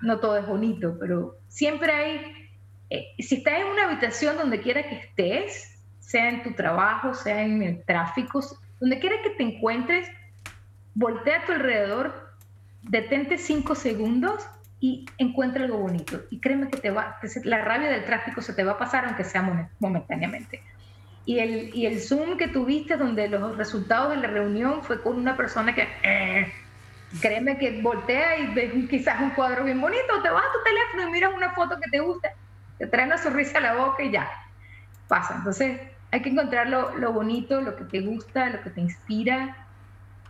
no 0.00 0.18
todo 0.18 0.36
es 0.36 0.46
bonito, 0.46 0.96
pero 0.98 1.36
siempre 1.46 1.92
hay 1.92 2.41
eh, 2.92 3.14
si 3.22 3.36
estás 3.36 3.54
en 3.60 3.68
una 3.68 3.84
habitación 3.84 4.36
donde 4.36 4.60
quiera 4.60 4.82
que 4.82 4.96
estés, 4.96 5.78
sea 5.98 6.28
en 6.28 6.42
tu 6.42 6.52
trabajo, 6.52 7.14
sea 7.14 7.40
en 7.40 7.62
el 7.62 7.82
tráfico, 7.84 8.44
donde 8.80 8.98
quiera 8.98 9.16
que 9.22 9.30
te 9.30 9.42
encuentres, 9.42 10.10
voltea 10.94 11.38
a 11.38 11.46
tu 11.46 11.52
alrededor, 11.52 12.34
detente 12.82 13.38
cinco 13.38 13.74
segundos 13.74 14.46
y 14.78 15.06
encuentra 15.16 15.64
algo 15.64 15.78
bonito. 15.78 16.20
Y 16.28 16.38
créeme 16.38 16.68
que 16.68 16.76
te 16.76 16.90
va, 16.90 17.18
la 17.44 17.64
rabia 17.64 17.88
del 17.88 18.04
tráfico 18.04 18.42
se 18.42 18.52
te 18.52 18.62
va 18.62 18.72
a 18.72 18.78
pasar 18.78 19.06
aunque 19.06 19.24
sea 19.24 19.70
momentáneamente. 19.78 20.60
Y 21.24 21.38
el, 21.38 21.74
y 21.74 21.86
el 21.86 21.98
Zoom 21.98 22.36
que 22.36 22.48
tuviste 22.48 22.98
donde 22.98 23.26
los 23.28 23.56
resultados 23.56 24.10
de 24.10 24.16
la 24.16 24.28
reunión 24.28 24.82
fue 24.82 25.00
con 25.00 25.16
una 25.16 25.34
persona 25.34 25.74
que... 25.74 25.88
Eh, 26.02 26.52
créeme 27.20 27.56
que 27.58 27.80
voltea 27.80 28.38
y 28.38 28.46
ves 28.54 28.72
quizás 28.88 29.20
un 29.20 29.30
cuadro 29.30 29.64
bien 29.64 29.80
bonito, 29.80 30.22
te 30.22 30.30
vas 30.30 30.42
a 30.42 30.52
tu 30.52 30.64
teléfono 30.64 31.08
y 31.08 31.12
miras 31.12 31.32
una 31.34 31.50
foto 31.52 31.78
que 31.78 31.90
te 31.90 32.00
gusta 32.00 32.34
te 32.78 32.86
trae 32.86 33.06
una 33.06 33.18
sonrisa 33.18 33.58
a 33.58 33.60
la 33.60 33.74
boca 33.74 34.02
y 34.02 34.10
ya, 34.10 34.30
pasa. 35.08 35.34
Entonces 35.36 35.80
hay 36.10 36.20
que 36.20 36.28
encontrar 36.28 36.68
lo, 36.68 37.12
bonito, 37.12 37.60
lo 37.60 37.76
que 37.76 37.84
te 37.84 38.00
gusta, 38.00 38.50
lo 38.50 38.62
que 38.62 38.70
te 38.70 38.80
inspira, 38.80 39.56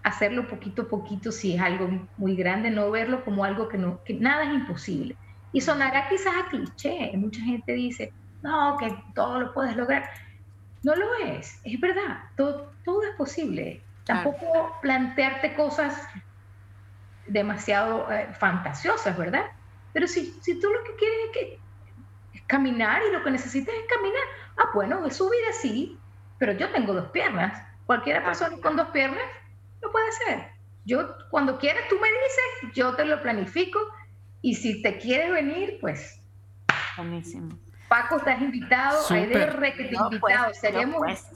hacerlo 0.02 0.48
poquito 0.48 0.82
a 0.82 0.88
poquito 0.88 1.32
si 1.32 1.54
es 1.54 1.60
algo 1.60 2.08
muy 2.16 2.36
grande, 2.36 2.70
no 2.70 2.90
verlo 2.90 3.24
como 3.24 3.44
algo 3.44 3.68
que, 3.68 3.78
no, 3.78 4.02
que 4.04 4.14
nada 4.14 4.44
es 4.44 4.54
imposible. 4.54 5.16
Y 5.52 5.60
sonará 5.60 6.08
quizás 6.08 6.34
a 6.36 6.48
cliché, 6.48 7.12
mucha 7.16 7.40
gente 7.42 7.72
dice, 7.72 8.12
no, 8.42 8.76
que 8.78 8.94
todo 9.14 9.40
lo 9.40 9.52
puedes 9.52 9.76
lograr. 9.76 10.08
No 10.82 10.96
lo 10.96 11.14
es, 11.26 11.60
es 11.64 11.80
verdad, 11.80 12.20
todo, 12.36 12.72
todo 12.84 13.02
es 13.04 13.14
posible. 13.16 13.82
Tampoco 14.04 14.76
plantearte 14.82 15.54
cosas 15.54 16.08
demasiado 17.26 18.10
eh, 18.10 18.28
fantasiosas, 18.38 19.16
¿verdad? 19.16 19.46
Pero 19.92 20.08
si, 20.08 20.26
si 20.42 20.58
tú 20.60 20.68
lo 20.70 20.82
que 20.84 20.96
quieres 20.96 21.18
es 21.26 21.32
que 21.32 21.61
caminar 22.56 23.00
y 23.08 23.12
lo 23.12 23.24
que 23.24 23.30
necesitas 23.30 23.74
es 23.74 23.86
caminar. 23.88 24.22
Ah, 24.58 24.68
bueno, 24.74 25.04
es 25.06 25.16
subir 25.16 25.40
así, 25.48 25.98
pero 26.38 26.52
yo 26.52 26.70
tengo 26.70 26.92
dos 26.92 27.10
piernas. 27.10 27.60
Cualquier 27.86 28.22
persona 28.22 28.56
con 28.62 28.76
dos 28.76 28.88
piernas 28.90 29.22
lo 29.80 29.90
puede 29.90 30.08
hacer. 30.08 30.48
yo 30.84 31.16
cuando 31.30 31.58
quieras 31.58 31.84
tú 31.88 31.96
me 32.00 32.08
dices, 32.08 32.74
yo 32.76 32.94
te 32.94 33.04
lo 33.06 33.22
planifico 33.22 33.78
y 34.42 34.54
si 34.54 34.82
te 34.82 34.98
quieres 34.98 35.32
venir, 35.32 35.78
pues... 35.80 36.20
Buenísimo. 36.96 37.48
Paco, 37.88 38.16
estás 38.18 38.40
invitado, 38.40 39.00
hay 39.10 39.26
de 39.26 39.46
re 39.46 39.74
que 39.74 39.84
te 39.84 39.92
No, 39.92 40.04
invitado, 40.12 40.44
pues, 40.46 40.58
seremos 40.60 40.94
no, 40.94 40.98
pues, 40.98 41.26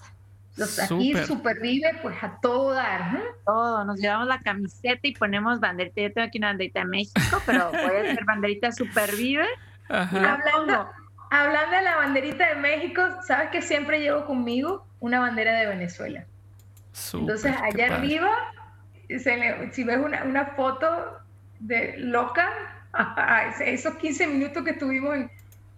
los 0.56 0.78
aquí 0.80 1.10
Súper. 1.12 1.26
supervive 1.26 1.98
pues 2.02 2.16
a 2.22 2.38
todo 2.40 2.72
dar, 2.72 3.12
¿no? 3.12 3.20
todo, 3.44 3.84
nos 3.84 3.98
llevamos 4.00 4.26
la 4.26 4.40
camiseta 4.40 5.00
y 5.06 5.14
ponemos 5.14 5.60
banderita. 5.60 6.00
Yo 6.02 6.12
tengo 6.12 6.26
aquí 6.28 6.38
una 6.38 6.48
banderita 6.48 6.80
de 6.80 6.86
México, 6.86 7.42
pero 7.46 7.70
voy 7.70 7.80
a 7.80 8.00
hacer 8.10 8.24
banderita 8.24 8.72
Supervive. 8.72 9.44
y 9.88 9.92
Ajá. 9.92 10.18
la 10.20 10.32
Hablando- 10.34 10.84
pongo. 10.84 11.05
Hablando 11.30 11.76
de 11.76 11.82
la 11.82 11.96
banderita 11.96 12.48
de 12.48 12.54
México, 12.56 13.02
¿sabes 13.26 13.50
que 13.50 13.62
siempre 13.62 14.00
llevo 14.00 14.24
conmigo 14.26 14.86
una 15.00 15.20
bandera 15.20 15.52
de 15.58 15.66
Venezuela? 15.66 16.24
Súper, 16.92 17.20
Entonces, 17.36 17.56
allá 17.62 17.94
arriba, 17.96 18.30
se 19.08 19.36
le- 19.36 19.72
si 19.72 19.84
ves 19.84 19.98
una, 19.98 20.24
una 20.24 20.46
foto 20.46 21.18
de 21.60 21.94
loca, 21.98 22.48
esos 23.60 23.94
15 23.96 24.26
minutos 24.28 24.64
que 24.64 24.70
estuvimos 24.70 25.14
en, 25.14 25.30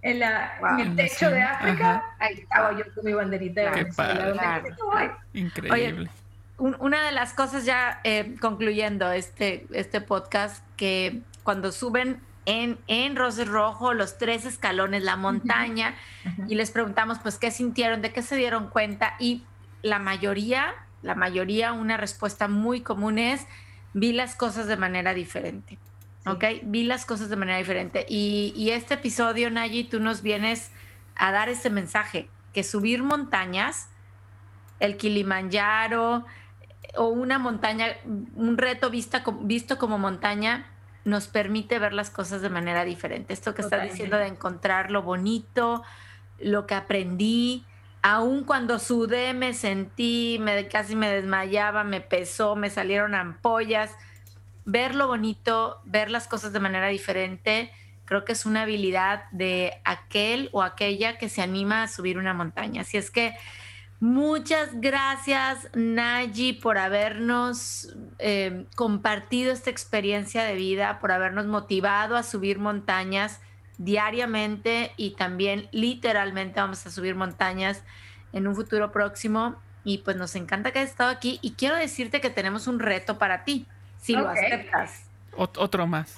en 0.03 0.18
la, 0.20 0.53
en 0.57 0.61
Wow. 0.61 0.78
el 0.80 0.96
techo 0.96 1.30
de 1.30 1.42
África, 1.42 1.90
Ajá. 1.96 2.05
ahí 2.20 2.34
estaba 2.34 2.72
yo 2.78 2.84
con 2.94 3.05
mi 3.05 3.12
banderita 3.12 3.62
de 3.62 3.66
Qué 3.70 3.74
Venezuela. 3.84 4.34
padre. 4.36 5.11
Increíble. 5.32 6.09
Un- 6.59 6.76
una 6.80 7.05
de 7.07 7.12
las 7.12 7.32
cosas 7.34 7.64
ya 7.64 8.01
eh, 8.05 8.34
concluyendo 8.40 9.11
este, 9.12 9.66
este 9.72 10.01
podcast, 10.01 10.64
que 10.76 11.20
cuando 11.42 11.72
suben 11.72 12.20
en, 12.49 12.78
en 12.86 13.14
Roses 13.14 13.46
Rojo 13.46 13.92
los 13.92 14.16
tres 14.16 14.46
escalones, 14.46 15.03
la 15.03 15.16
montaña, 15.16 15.94
y 16.49 16.55
les 16.55 16.70
preguntamos 16.70 17.18
pues 17.18 17.36
qué 17.36 17.51
sintieron, 17.51 18.01
de 18.01 18.11
qué 18.11 18.22
se 18.22 18.36
dieron 18.36 18.70
cuenta, 18.70 19.16
y 19.18 19.44
la 19.82 19.99
mayoría, 19.99 20.74
la 21.03 21.14
mayoría, 21.14 21.74
una 21.74 21.99
respuesta 21.99 22.49
muy 22.49 22.80
común 22.80 23.18
es, 23.18 23.46
vi 23.92 24.14
las 24.14 24.34
cosas 24.34 24.66
de 24.66 24.78
manera 24.78 25.12
diferente. 25.12 25.78
Sí. 26.24 26.30
¿Ok? 26.30 26.44
Vi 26.62 26.84
las 26.84 27.05
cosas 27.05 27.28
de 27.28 27.36
manera 27.36 27.59
diferente. 27.59 28.07
Y, 28.09 28.55
y 28.57 28.70
este 28.70 28.94
episodio, 28.94 29.51
Nayi, 29.51 29.84
tú 29.84 30.01
nos 30.01 30.22
vienes 30.22 30.70
a 31.16 31.30
dar 31.32 31.51
este 31.51 31.68
mensaje, 31.68 32.30
que 32.55 32.64
subir 32.64 33.03
montañas, 33.03 33.90
el 34.80 34.96
Kilimanjaro 34.96 36.24
o 36.96 37.09
una 37.09 37.38
montaña, 37.38 37.88
un 38.07 38.57
reto 38.57 38.88
vista, 38.88 39.22
visto 39.42 39.76
como 39.76 39.99
montaña, 39.99 40.64
nos 41.09 41.26
permite 41.26 41.78
ver 41.78 41.92
las 41.92 42.11
cosas 42.11 42.42
de 42.42 42.50
manera 42.50 42.84
diferente. 42.84 43.32
Esto 43.32 43.54
que 43.54 43.62
estás 43.62 43.80
Totalmente. 43.80 43.94
diciendo 43.94 44.16
de 44.18 44.26
encontrar 44.26 44.90
lo 44.90 45.02
bonito, 45.02 45.82
lo 46.38 46.66
que 46.66 46.74
aprendí, 46.74 47.64
aun 48.02 48.44
cuando 48.44 48.78
sudé, 48.78 49.34
me 49.34 49.54
sentí, 49.54 50.38
me, 50.40 50.68
casi 50.68 50.94
me 50.94 51.11
desmayaba, 51.11 51.82
me 51.84 52.00
pesó, 52.00 52.56
me 52.56 52.70
salieron 52.70 53.14
ampollas. 53.14 53.90
Ver 54.64 54.94
lo 54.94 55.09
bonito, 55.09 55.80
ver 55.84 56.11
las 56.11 56.28
cosas 56.28 56.52
de 56.52 56.61
manera 56.61 56.88
diferente, 56.88 57.72
creo 58.04 58.24
que 58.24 58.32
es 58.32 58.46
una 58.46 58.62
habilidad 58.62 59.24
de 59.32 59.80
aquel 59.84 60.50
o 60.52 60.62
aquella 60.62 61.18
que 61.18 61.28
se 61.28 61.42
anima 61.42 61.82
a 61.82 61.88
subir 61.88 62.18
una 62.18 62.34
montaña. 62.34 62.82
Así 62.82 62.96
es 62.96 63.11
que 63.11 63.34
muchas 64.01 64.70
gracias, 64.80 65.68
Nayi, 65.74 66.53
por 66.53 66.78
habernos 66.78 67.94
eh, 68.18 68.66
compartido 68.76 69.53
esta 69.53 69.70
experiencia 69.70 70.44
de 70.44 70.55
vida, 70.55 70.99
por 71.01 71.12
habernos 71.12 71.46
motivado 71.46 72.16
a 72.16 72.22
subir 72.22 72.59
montañas 72.59 73.40
diariamente 73.78 74.92
y 74.96 75.12
también 75.16 75.68
literalmente 75.72 76.61
vamos 76.61 76.84
a 76.86 76.90
subir 76.90 77.14
montañas 77.14 77.82
en 78.32 78.46
un 78.46 78.55
futuro 78.55 78.90
próximo. 78.92 79.57
Y 79.84 79.99
pues 79.99 80.16
nos 80.16 80.34
encanta 80.36 80.70
que 80.72 80.80
hayas 80.80 80.90
estado 80.90 81.11
aquí 81.11 81.38
y 81.40 81.53
quiero 81.55 81.74
decirte 81.76 82.20
que 82.20 82.28
tenemos 82.28 82.66
un 82.66 82.78
reto 82.78 83.16
para 83.18 83.44
ti, 83.44 83.66
si 83.99 84.12
lo 84.14 84.28
aceptas. 84.28 85.05
Ot- 85.32 85.57
otro 85.57 85.86
más. 85.86 86.14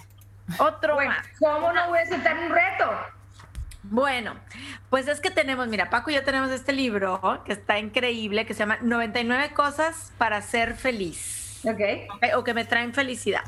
Otro 0.59 0.95
Bueno, 0.95 1.12
más. 1.12 1.26
¿cómo 1.39 1.72
no 1.72 1.89
voy 1.89 1.99
a 2.01 2.03
aceptar 2.03 2.37
un 2.39 2.51
reto? 2.51 2.91
Bueno, 3.83 4.35
pues 4.91 5.09
es 5.09 5.20
que 5.20 5.31
tenemos, 5.31 5.68
mira, 5.68 5.89
Paco 5.89 6.11
y 6.11 6.14
yo 6.14 6.22
tenemos 6.22 6.51
este 6.51 6.72
libro 6.72 7.43
que 7.47 7.53
está 7.53 7.78
increíble, 7.78 8.45
que 8.45 8.53
se 8.55 8.61
llama 8.61 8.78
99 8.83 9.53
cosas 9.55 10.12
para 10.18 10.43
ser 10.43 10.74
feliz, 10.74 11.61
Ok. 11.64 11.81
¿ok? 12.14 12.24
o 12.37 12.45
que 12.45 12.53
me 12.55 12.64
traen 12.64 12.93
felicidad. 12.93 13.43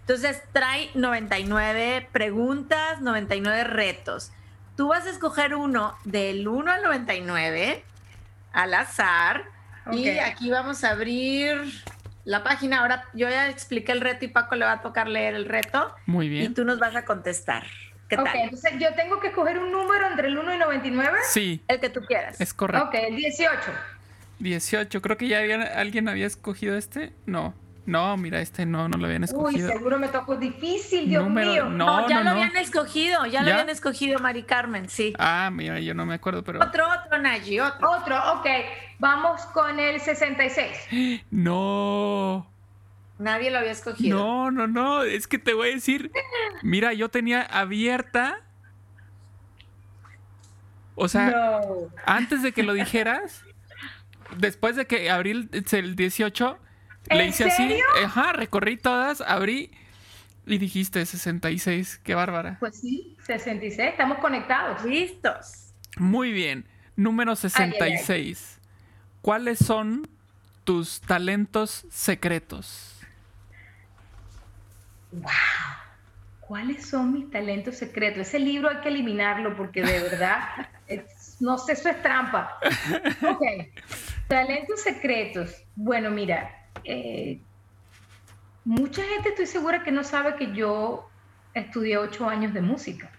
Entonces 0.00 0.42
trae 0.52 0.90
99 0.94 2.08
preguntas, 2.12 3.00
99 3.00 3.64
retos. 3.64 4.32
Tú 4.76 4.88
vas 4.88 5.06
a 5.06 5.10
escoger 5.10 5.54
uno 5.54 5.96
del 6.04 6.46
1 6.46 6.70
al 6.70 6.82
99 6.82 7.82
al 8.52 8.74
azar 8.74 9.44
y 9.92 10.10
Ok. 10.10 10.16
aquí 10.26 10.50
vamos 10.50 10.84
a 10.84 10.90
abrir 10.90 11.56
la 12.24 12.42
página. 12.44 12.80
Ahora 12.80 13.04
yo 13.14 13.30
ya 13.30 13.48
expliqué 13.48 13.92
el 13.92 14.02
reto 14.02 14.26
y 14.26 14.28
Paco 14.28 14.56
le 14.56 14.66
va 14.66 14.72
a 14.72 14.82
tocar 14.82 15.08
leer 15.08 15.34
el 15.34 15.46
reto 15.46 15.94
Muy 16.04 16.26
y 16.26 16.28
bien. 16.28 16.54
tú 16.54 16.64
nos 16.66 16.78
vas 16.78 16.94
a 16.96 17.06
contestar. 17.06 17.64
¿Qué 18.08 18.16
Ok, 18.16 18.28
entonces 18.34 18.72
yo 18.78 18.94
tengo 18.94 19.18
que 19.20 19.28
escoger 19.28 19.58
un 19.58 19.72
número 19.72 20.06
entre 20.08 20.28
el 20.28 20.36
1 20.38 20.54
y 20.54 20.58
99. 20.58 21.18
Sí, 21.30 21.62
El 21.68 21.80
que 21.80 21.88
tú 21.90 22.02
quieras. 22.02 22.40
es 22.40 22.52
correcto. 22.54 22.86
Ok, 22.88 22.94
el 22.94 23.16
18. 23.16 23.56
18. 24.38 25.00
Creo 25.02 25.16
que 25.16 25.28
ya 25.28 25.38
había- 25.38 25.62
alguien 25.78 26.08
había 26.08 26.26
escogido 26.26 26.76
este. 26.76 27.12
No. 27.26 27.54
No, 27.86 28.16
mira, 28.16 28.40
este 28.40 28.64
no, 28.64 28.88
no 28.88 28.96
lo 28.96 29.04
habían 29.04 29.22
Uy, 29.22 29.26
escogido. 29.26 29.68
seguro 29.68 29.98
me 29.98 30.08
tocó 30.08 30.36
difícil, 30.36 31.06
Dios 31.06 31.22
Número- 31.22 31.50
mío. 31.52 31.64
no. 31.66 32.00
No, 32.00 32.08
ya 32.08 32.18
lo 32.20 32.24
no. 32.24 32.30
habían 32.30 32.56
escogido, 32.56 33.26
ya, 33.26 33.42
lo 33.42 33.48
¿Ya? 33.48 33.52
habían 33.54 33.68
escogido 33.68 34.18
Mari 34.20 34.42
Carmen, 34.44 34.88
sí. 34.88 35.12
Ah, 35.18 35.50
mira, 35.52 35.78
yo 35.80 35.92
no 35.92 36.06
me 36.06 36.14
acuerdo, 36.14 36.42
pero. 36.42 36.60
Otro, 36.64 36.86
otro, 36.88 37.18
Nayi, 37.18 37.60
otro. 37.60 37.90
Otro, 37.90 38.32
ok. 38.40 38.46
Vamos 39.00 39.42
con 39.52 39.78
el 39.78 40.00
66. 40.00 41.24
No. 41.30 42.50
Nadie 43.18 43.50
lo 43.50 43.58
había 43.58 43.70
escogido. 43.70 44.18
No, 44.18 44.50
no, 44.50 44.66
no. 44.66 45.02
Es 45.02 45.26
que 45.26 45.38
te 45.38 45.54
voy 45.54 45.70
a 45.70 45.74
decir. 45.74 46.10
Mira, 46.62 46.92
yo 46.92 47.08
tenía 47.08 47.42
abierta. 47.42 48.40
O 50.96 51.08
sea, 51.08 51.30
no. 51.30 51.90
antes 52.06 52.42
de 52.42 52.52
que 52.52 52.62
lo 52.62 52.72
dijeras, 52.72 53.44
después 54.36 54.76
de 54.76 54.86
que 54.86 55.10
abrí 55.10 55.30
el, 55.30 55.48
el 55.52 55.96
18, 55.96 56.58
le 57.10 57.22
¿En 57.22 57.28
hice 57.28 57.44
así. 57.44 57.80
Ajá, 58.04 58.32
recorrí 58.32 58.76
todas, 58.76 59.20
abrí 59.20 59.70
y 60.46 60.58
dijiste 60.58 61.04
66. 61.04 62.00
Qué 62.02 62.14
bárbara. 62.14 62.56
Pues 62.60 62.80
sí, 62.80 63.16
66. 63.26 63.90
Estamos 63.90 64.18
conectados. 64.18 64.84
Listos. 64.84 65.72
Muy 65.96 66.32
bien. 66.32 66.66
Número 66.96 67.32
ay, 67.32 67.38
ay. 67.42 67.98
66. 67.98 68.60
¿Cuáles 69.20 69.58
son 69.58 70.08
tus 70.64 71.00
talentos 71.00 71.86
secretos? 71.90 72.93
¿Cuáles 76.40 76.86
son 76.86 77.12
mis 77.12 77.30
talentos 77.30 77.76
secretos? 77.76 78.20
Ese 78.28 78.38
libro 78.38 78.68
hay 78.68 78.76
que 78.78 78.88
eliminarlo 78.88 79.56
porque 79.56 79.82
de 79.82 80.00
verdad, 80.00 80.40
es- 80.86 81.36
no 81.40 81.56
sé, 81.58 81.72
eso 81.72 81.88
es 81.88 82.02
trampa. 82.02 82.58
Ok, 83.28 83.42
talentos 84.28 84.82
secretos. 84.82 85.54
Bueno, 85.74 86.10
mira, 86.10 86.50
eh, 86.84 87.40
mucha 88.64 89.02
gente 89.02 89.30
estoy 89.30 89.46
segura 89.46 89.82
que 89.82 89.90
no 89.92 90.04
sabe 90.04 90.36
que 90.36 90.52
yo 90.52 91.08
estudié 91.54 91.96
ocho 91.98 92.28
años 92.28 92.52
de 92.52 92.60
música. 92.60 93.10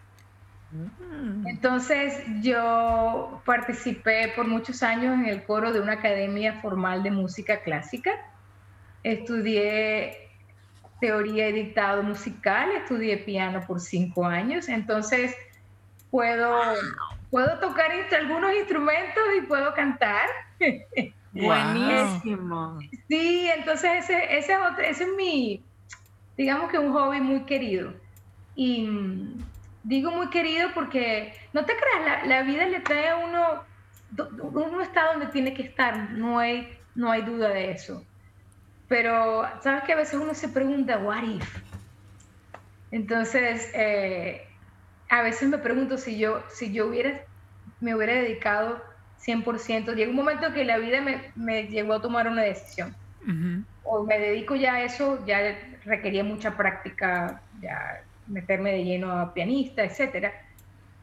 Mm. 0.71 1.47
Entonces 1.47 2.21
yo 2.41 3.41
participé 3.45 4.33
por 4.35 4.45
muchos 4.47 4.83
años 4.83 5.13
en 5.15 5.25
el 5.25 5.43
coro 5.45 5.71
de 5.71 5.79
una 5.79 5.93
academia 5.93 6.59
formal 6.61 7.01
de 7.03 7.11
música 7.11 7.61
clásica. 7.63 8.11
Estudié 9.03 10.24
teoría 10.99 11.49
y 11.49 11.53
dictado 11.53 12.03
musical, 12.03 12.71
estudié 12.71 13.17
piano 13.17 13.63
por 13.67 13.79
cinco 13.79 14.25
años, 14.25 14.69
entonces 14.69 15.35
puedo, 16.09 16.51
puedo 17.29 17.59
tocar 17.59 17.91
algunos 18.17 18.53
instrumentos 18.55 19.23
y 19.37 19.41
puedo 19.45 19.73
cantar. 19.73 20.27
Buenísimo. 21.31 22.79
Sí, 23.07 23.49
entonces 23.55 24.05
ese, 24.05 24.37
ese, 24.37 24.53
es 24.53 24.59
otro- 24.59 24.83
ese 24.83 25.03
es 25.03 25.09
mi, 25.17 25.65
digamos 26.37 26.71
que 26.71 26.79
un 26.79 26.93
hobby 26.93 27.19
muy 27.21 27.45
querido. 27.45 27.93
Y 28.55 28.87
mm, 28.87 29.51
digo 29.83 30.11
muy 30.11 30.29
querido 30.29 30.69
porque, 30.73 31.33
no 31.53 31.65
te 31.65 31.73
creas, 31.75 32.25
la, 32.25 32.25
la 32.37 32.43
vida 32.43 32.65
le 32.67 32.79
trae 32.79 33.09
a 33.09 33.17
uno, 33.17 33.63
uno 34.41 34.81
está 34.81 35.11
donde 35.11 35.27
tiene 35.27 35.53
que 35.53 35.63
estar, 35.63 36.11
no 36.11 36.39
hay, 36.39 36.79
no 36.95 37.11
hay 37.11 37.21
duda 37.23 37.49
de 37.49 37.71
eso. 37.71 38.07
Pero, 38.87 39.43
¿sabes 39.61 39.83
que 39.83 39.93
A 39.93 39.97
veces 39.97 40.19
uno 40.19 40.33
se 40.33 40.49
pregunta, 40.49 40.97
what 40.97 41.23
if? 41.23 41.63
Entonces, 42.91 43.71
eh, 43.73 44.47
a 45.09 45.21
veces 45.21 45.49
me 45.49 45.57
pregunto 45.57 45.97
si 45.97 46.17
yo, 46.17 46.43
si 46.49 46.71
yo 46.71 46.87
hubiera, 46.87 47.21
me 47.79 47.95
hubiera 47.95 48.13
dedicado 48.13 48.81
100%. 49.25 49.93
Llega 49.93 50.09
un 50.09 50.15
momento 50.15 50.53
que 50.53 50.63
la 50.63 50.77
vida 50.77 51.01
me, 51.01 51.31
me 51.35 51.63
llevó 51.67 51.95
a 51.95 52.01
tomar 52.01 52.27
una 52.27 52.43
decisión. 52.43 52.95
Ujú. 53.23 53.63
O 53.83 54.03
me 54.03 54.19
dedico 54.19 54.55
ya 54.55 54.75
a 54.75 54.83
eso, 54.83 55.23
ya 55.25 55.57
requería 55.83 56.23
mucha 56.23 56.55
práctica, 56.55 57.41
ya 57.59 58.01
meterme 58.27 58.71
de 58.71 58.83
lleno 58.83 59.11
a 59.11 59.33
pianista, 59.33 59.83
etcétera. 59.83 60.33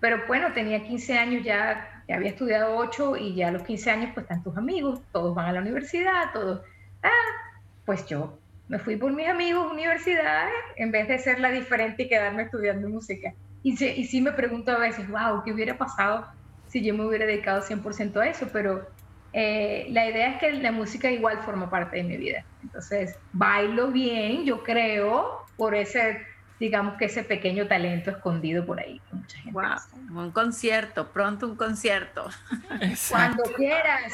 Pero 0.00 0.22
bueno, 0.26 0.52
tenía 0.52 0.82
15 0.82 1.16
años, 1.16 1.44
ya, 1.44 2.04
ya 2.08 2.16
había 2.16 2.30
estudiado 2.30 2.76
8 2.76 3.16
y 3.16 3.34
ya 3.36 3.48
a 3.48 3.52
los 3.52 3.62
15 3.62 3.90
años 3.90 4.10
pues 4.14 4.24
están 4.24 4.42
tus 4.42 4.56
amigos, 4.56 5.00
todos 5.12 5.34
van 5.34 5.46
a 5.46 5.52
la 5.52 5.60
universidad, 5.60 6.32
todos... 6.32 6.62
Ah, 7.02 7.51
pues 7.84 8.06
yo 8.06 8.38
me 8.68 8.78
fui 8.78 8.96
por 8.96 9.12
mis 9.12 9.28
amigos, 9.28 9.70
universidades, 9.70 10.54
en 10.76 10.92
vez 10.92 11.08
de 11.08 11.18
ser 11.18 11.40
la 11.40 11.50
diferente 11.50 12.04
y 12.04 12.08
quedarme 12.08 12.44
estudiando 12.44 12.88
música. 12.88 13.34
Y, 13.62 13.76
sí, 13.76 13.86
y 13.96 14.06
sí 14.06 14.20
me 14.20 14.32
pregunto 14.32 14.72
a 14.72 14.78
veces, 14.78 15.08
wow, 15.08 15.42
¿qué 15.44 15.52
hubiera 15.52 15.76
pasado 15.76 16.26
si 16.68 16.82
yo 16.82 16.94
me 16.94 17.04
hubiera 17.04 17.26
dedicado 17.26 17.62
100% 17.62 18.16
a 18.16 18.28
eso? 18.28 18.48
Pero 18.52 18.88
eh, 19.32 19.86
la 19.90 20.08
idea 20.08 20.30
es 20.30 20.38
que 20.38 20.52
la 20.52 20.72
música 20.72 21.10
igual 21.10 21.42
forma 21.44 21.68
parte 21.70 21.98
de 21.98 22.04
mi 22.04 22.16
vida. 22.16 22.44
Entonces, 22.62 23.16
bailo 23.32 23.88
bien, 23.88 24.44
yo 24.44 24.62
creo, 24.62 25.44
por 25.56 25.74
ese, 25.74 26.22
digamos 26.58 26.96
que 26.96 27.06
ese 27.06 27.24
pequeño 27.24 27.66
talento 27.68 28.10
escondido 28.10 28.64
por 28.64 28.80
ahí. 28.80 29.00
mucha 29.12 29.38
gente 29.38 29.52
wow, 29.52 30.22
un 30.22 30.30
concierto, 30.30 31.12
pronto 31.12 31.46
un 31.46 31.56
concierto. 31.56 32.28
Cuando 33.10 33.42
quieras. 33.54 34.12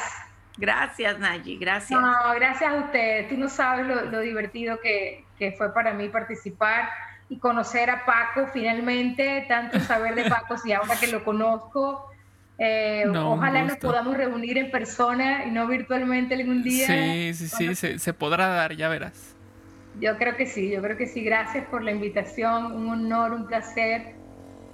Gracias, 0.59 1.17
Nayi, 1.17 1.57
gracias. 1.57 1.99
No, 1.99 2.33
gracias 2.35 2.69
a 2.69 2.75
ustedes. 2.75 3.29
Tú 3.29 3.37
no 3.37 3.47
sabes 3.47 3.87
lo, 3.87 4.11
lo 4.11 4.19
divertido 4.19 4.77
que, 4.81 5.23
que, 5.37 5.53
fue 5.53 5.73
para 5.73 5.93
mí 5.93 6.09
participar 6.09 6.89
y 7.29 7.39
conocer 7.39 7.89
a 7.89 8.05
Paco 8.05 8.49
finalmente, 8.51 9.45
tanto 9.47 9.79
saber 9.79 10.15
de 10.15 10.29
Paco 10.29 10.55
y 10.65 10.73
ahora 10.73 10.95
que 10.99 11.07
lo 11.07 11.23
conozco. 11.23 12.11
Eh, 12.57 13.05
ojalá 13.07 13.63
nos 13.63 13.77
podamos 13.77 14.17
reunir 14.17 14.57
en 14.57 14.69
persona 14.69 15.45
y 15.45 15.51
no 15.51 15.65
virtualmente 15.65 16.35
algún 16.35 16.61
día. 16.61 16.87
Sí, 16.87 17.33
sí, 17.33 17.47
sí, 17.47 17.75
se, 17.75 17.97
se, 17.97 18.13
podrá 18.13 18.47
dar, 18.47 18.75
ya 18.75 18.89
verás. 18.89 19.37
Yo 20.01 20.17
creo 20.17 20.35
que 20.35 20.45
sí, 20.45 20.69
yo 20.69 20.81
creo 20.81 20.97
que 20.97 21.07
sí. 21.07 21.23
Gracias 21.23 21.65
por 21.67 21.83
la 21.83 21.91
invitación, 21.91 22.73
un 22.73 22.89
honor, 22.89 23.31
un 23.31 23.47
placer. 23.47 24.13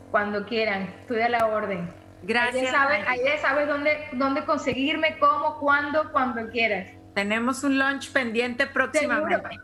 Cuando 0.09 0.47
quieran, 0.47 0.89
estoy 1.01 1.21
a 1.21 1.29
la 1.29 1.45
orden. 1.45 1.87
Gracias. 2.23 2.73
Ahí 2.73 3.19
sabes, 3.19 3.41
sabes 3.41 3.67
dónde, 3.67 4.07
dónde 4.13 4.45
conseguirme, 4.45 5.17
cómo, 5.19 5.59
cuándo, 5.59 6.11
cuando 6.11 6.49
quieras. 6.49 6.89
Tenemos 7.13 7.63
un 7.63 7.77
lunch 7.77 8.11
pendiente 8.11 8.67
próximamente. 8.67 9.59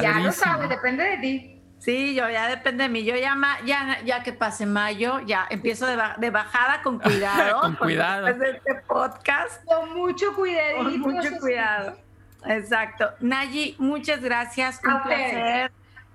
Ya 0.00 0.18
lo 0.20 0.32
sabes, 0.32 0.68
depende 0.68 1.04
de 1.04 1.16
ti. 1.18 1.62
Sí, 1.78 2.14
yo 2.14 2.30
ya 2.30 2.48
depende 2.48 2.84
de 2.84 2.88
mí. 2.88 3.04
Yo 3.04 3.14
ya, 3.14 3.36
ya, 3.66 4.00
ya 4.04 4.22
que 4.22 4.32
pase 4.32 4.64
mayo, 4.64 5.20
ya 5.26 5.46
empiezo 5.50 5.86
de, 5.86 5.98
de 6.16 6.30
bajada 6.30 6.82
con 6.82 6.98
cuidado. 7.00 7.60
con 7.60 7.76
cuidado. 7.76 8.26
Después 8.26 8.52
de 8.52 8.56
este 8.56 8.74
podcast. 8.86 9.64
Con 9.66 9.94
mucho 9.94 10.34
cuidado. 10.34 10.78
Con 10.78 11.00
mucho 11.00 11.38
cuidado. 11.40 11.98
Exacto. 12.46 13.10
Nayi, 13.20 13.76
muchas 13.78 14.22
gracias. 14.22 14.80
Un 14.82 15.02
placer. 15.02 15.72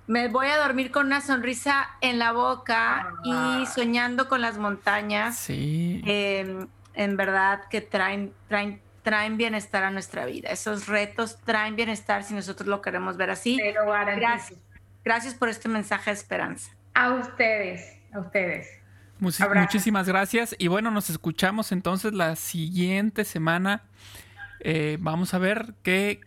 Me 0.09 0.27
voy 0.27 0.47
a 0.47 0.57
dormir 0.57 0.89
con 0.89 1.05
una 1.05 1.21
sonrisa 1.21 1.87
en 2.01 2.17
la 2.17 2.31
boca 2.31 3.13
y 3.23 3.31
ah. 3.31 3.63
soñando 3.71 4.27
con 4.27 4.41
las 4.41 4.57
montañas. 4.57 5.37
Sí. 5.37 6.01
Em, 6.03 6.67
en 6.95 7.15
verdad 7.15 7.61
que 7.69 7.81
traen, 7.81 8.33
traen, 8.47 8.81
traen 9.03 9.37
bienestar 9.37 9.83
a 9.83 9.91
nuestra 9.91 10.25
vida. 10.25 10.49
Esos 10.49 10.87
retos 10.87 11.37
traen 11.45 11.75
bienestar 11.75 12.23
si 12.23 12.33
nosotros 12.33 12.67
lo 12.67 12.81
queremos 12.81 13.17
ver 13.17 13.29
así. 13.29 13.59
Gracias. 14.15 14.59
Gracias 15.05 15.35
por 15.35 15.47
este 15.47 15.69
mensaje 15.69 16.09
de 16.09 16.15
esperanza. 16.15 16.71
A 16.95 17.13
ustedes, 17.13 17.95
a 18.11 18.19
ustedes. 18.19 18.67
muchísimas 19.19 20.07
gracias. 20.07 20.55
Y 20.57 20.69
bueno, 20.69 20.89
nos 20.89 21.11
escuchamos 21.11 21.71
entonces 21.71 22.13
la 22.13 22.35
siguiente 22.35 23.25
semana. 23.25 23.83
Eh, 24.61 24.97
vamos 24.99 25.35
a 25.35 25.37
ver 25.37 25.75
qué, 25.83 26.19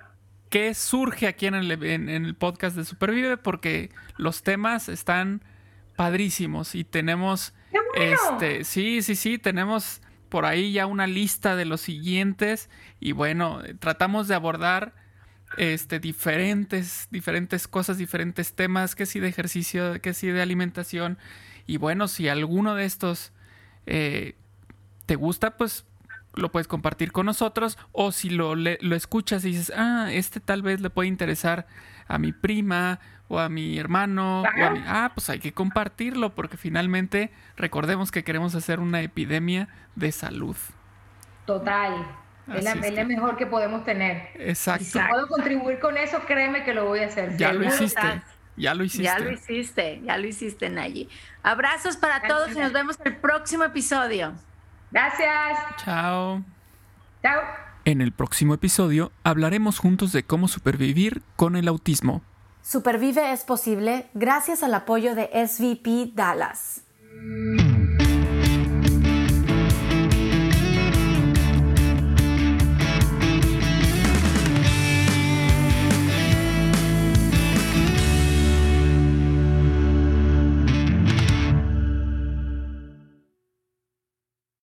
qué 0.52 0.74
surge 0.74 1.26
aquí 1.26 1.46
en 1.46 1.54
el, 1.54 1.70
en, 1.82 2.10
el, 2.10 2.34
podcast 2.34 2.76
de 2.76 2.84
Supervive, 2.84 3.38
porque 3.38 3.88
los 4.18 4.42
temas 4.42 4.90
están 4.90 5.42
padrísimos 5.96 6.74
y 6.74 6.84
tenemos, 6.84 7.54
este, 7.96 8.62
sí, 8.64 9.00
sí, 9.00 9.16
sí, 9.16 9.38
tenemos 9.38 10.02
por 10.28 10.44
ahí 10.44 10.72
ya 10.72 10.84
una 10.84 11.06
lista 11.06 11.56
de 11.56 11.64
los 11.64 11.80
siguientes 11.80 12.68
y 13.00 13.12
bueno, 13.12 13.62
tratamos 13.78 14.28
de 14.28 14.34
abordar 14.34 14.94
este, 15.56 16.00
diferentes, 16.00 17.08
diferentes 17.10 17.66
cosas, 17.66 17.96
diferentes 17.96 18.52
temas, 18.52 18.94
que 18.94 19.06
si 19.06 19.20
de 19.20 19.28
ejercicio, 19.28 20.02
que 20.02 20.12
si 20.12 20.26
de 20.26 20.42
alimentación. 20.42 21.16
Y 21.66 21.78
bueno, 21.78 22.08
si 22.08 22.28
alguno 22.28 22.74
de 22.74 22.84
estos 22.84 23.32
eh, 23.86 24.36
te 25.06 25.16
gusta, 25.16 25.56
pues 25.56 25.86
lo 26.34 26.50
puedes 26.50 26.68
compartir 26.68 27.12
con 27.12 27.26
nosotros. 27.26 27.78
O 27.92 28.12
si 28.12 28.30
lo, 28.30 28.54
lo 28.54 28.96
escuchas 28.96 29.44
y 29.44 29.48
dices, 29.48 29.72
ah, 29.76 30.08
este 30.10 30.40
tal 30.40 30.62
vez 30.62 30.80
le 30.80 30.90
puede 30.90 31.08
interesar 31.08 31.66
a 32.08 32.18
mi 32.18 32.32
prima 32.32 33.00
o 33.28 33.38
a 33.38 33.48
mi 33.48 33.78
hermano. 33.78 34.44
ah, 34.86 35.12
pues 35.14 35.30
hay 35.30 35.38
que 35.38 35.52
compartirlo 35.52 36.34
porque 36.34 36.56
finalmente 36.56 37.32
recordemos 37.56 38.10
que 38.10 38.24
queremos 38.24 38.54
hacer 38.54 38.80
una 38.80 39.00
epidemia 39.00 39.68
de 39.94 40.12
salud. 40.12 40.56
Total. 41.46 42.06
Es 42.52 42.64
la, 42.64 43.04
mejor 43.04 43.36
que 43.36 43.46
podemos 43.46 43.84
tener. 43.84 44.28
Exacto. 44.34 44.84
si 44.84 44.98
puedo 44.98 45.28
contribuir 45.28 45.78
con 45.78 45.96
eso, 45.96 46.20
créeme 46.26 46.64
que 46.64 46.74
lo 46.74 46.86
voy 46.86 47.00
a 47.00 47.06
hacer. 47.06 47.36
Ya 47.36 47.52
lo 47.52 47.64
hiciste. 47.64 48.22
Ya 48.56 48.74
lo 48.74 48.84
hiciste. 48.84 49.04
Ya 49.04 49.18
lo 49.18 49.30
hiciste, 49.30 50.00
ya 50.04 50.18
lo 50.18 50.26
hiciste, 50.26 50.68
Nayi. 50.68 51.08
Abrazos 51.42 51.96
para 51.96 52.20
todos 52.22 52.52
y 52.52 52.58
nos 52.58 52.72
vemos 52.72 53.00
en 53.00 53.12
el 53.12 53.16
próximo 53.16 53.64
episodio. 53.64 54.34
Gracias. 54.92 55.58
Chao. 55.84 56.42
Chao. 57.22 57.40
En 57.84 58.00
el 58.00 58.12
próximo 58.12 58.54
episodio 58.54 59.10
hablaremos 59.24 59.78
juntos 59.78 60.12
de 60.12 60.22
cómo 60.22 60.46
supervivir 60.46 61.22
con 61.36 61.56
el 61.56 61.66
autismo. 61.66 62.22
Supervive 62.62 63.32
es 63.32 63.42
posible 63.42 64.06
gracias 64.14 64.62
al 64.62 64.74
apoyo 64.74 65.16
de 65.16 65.30
SVP 65.46 66.12
Dallas. 66.14 66.82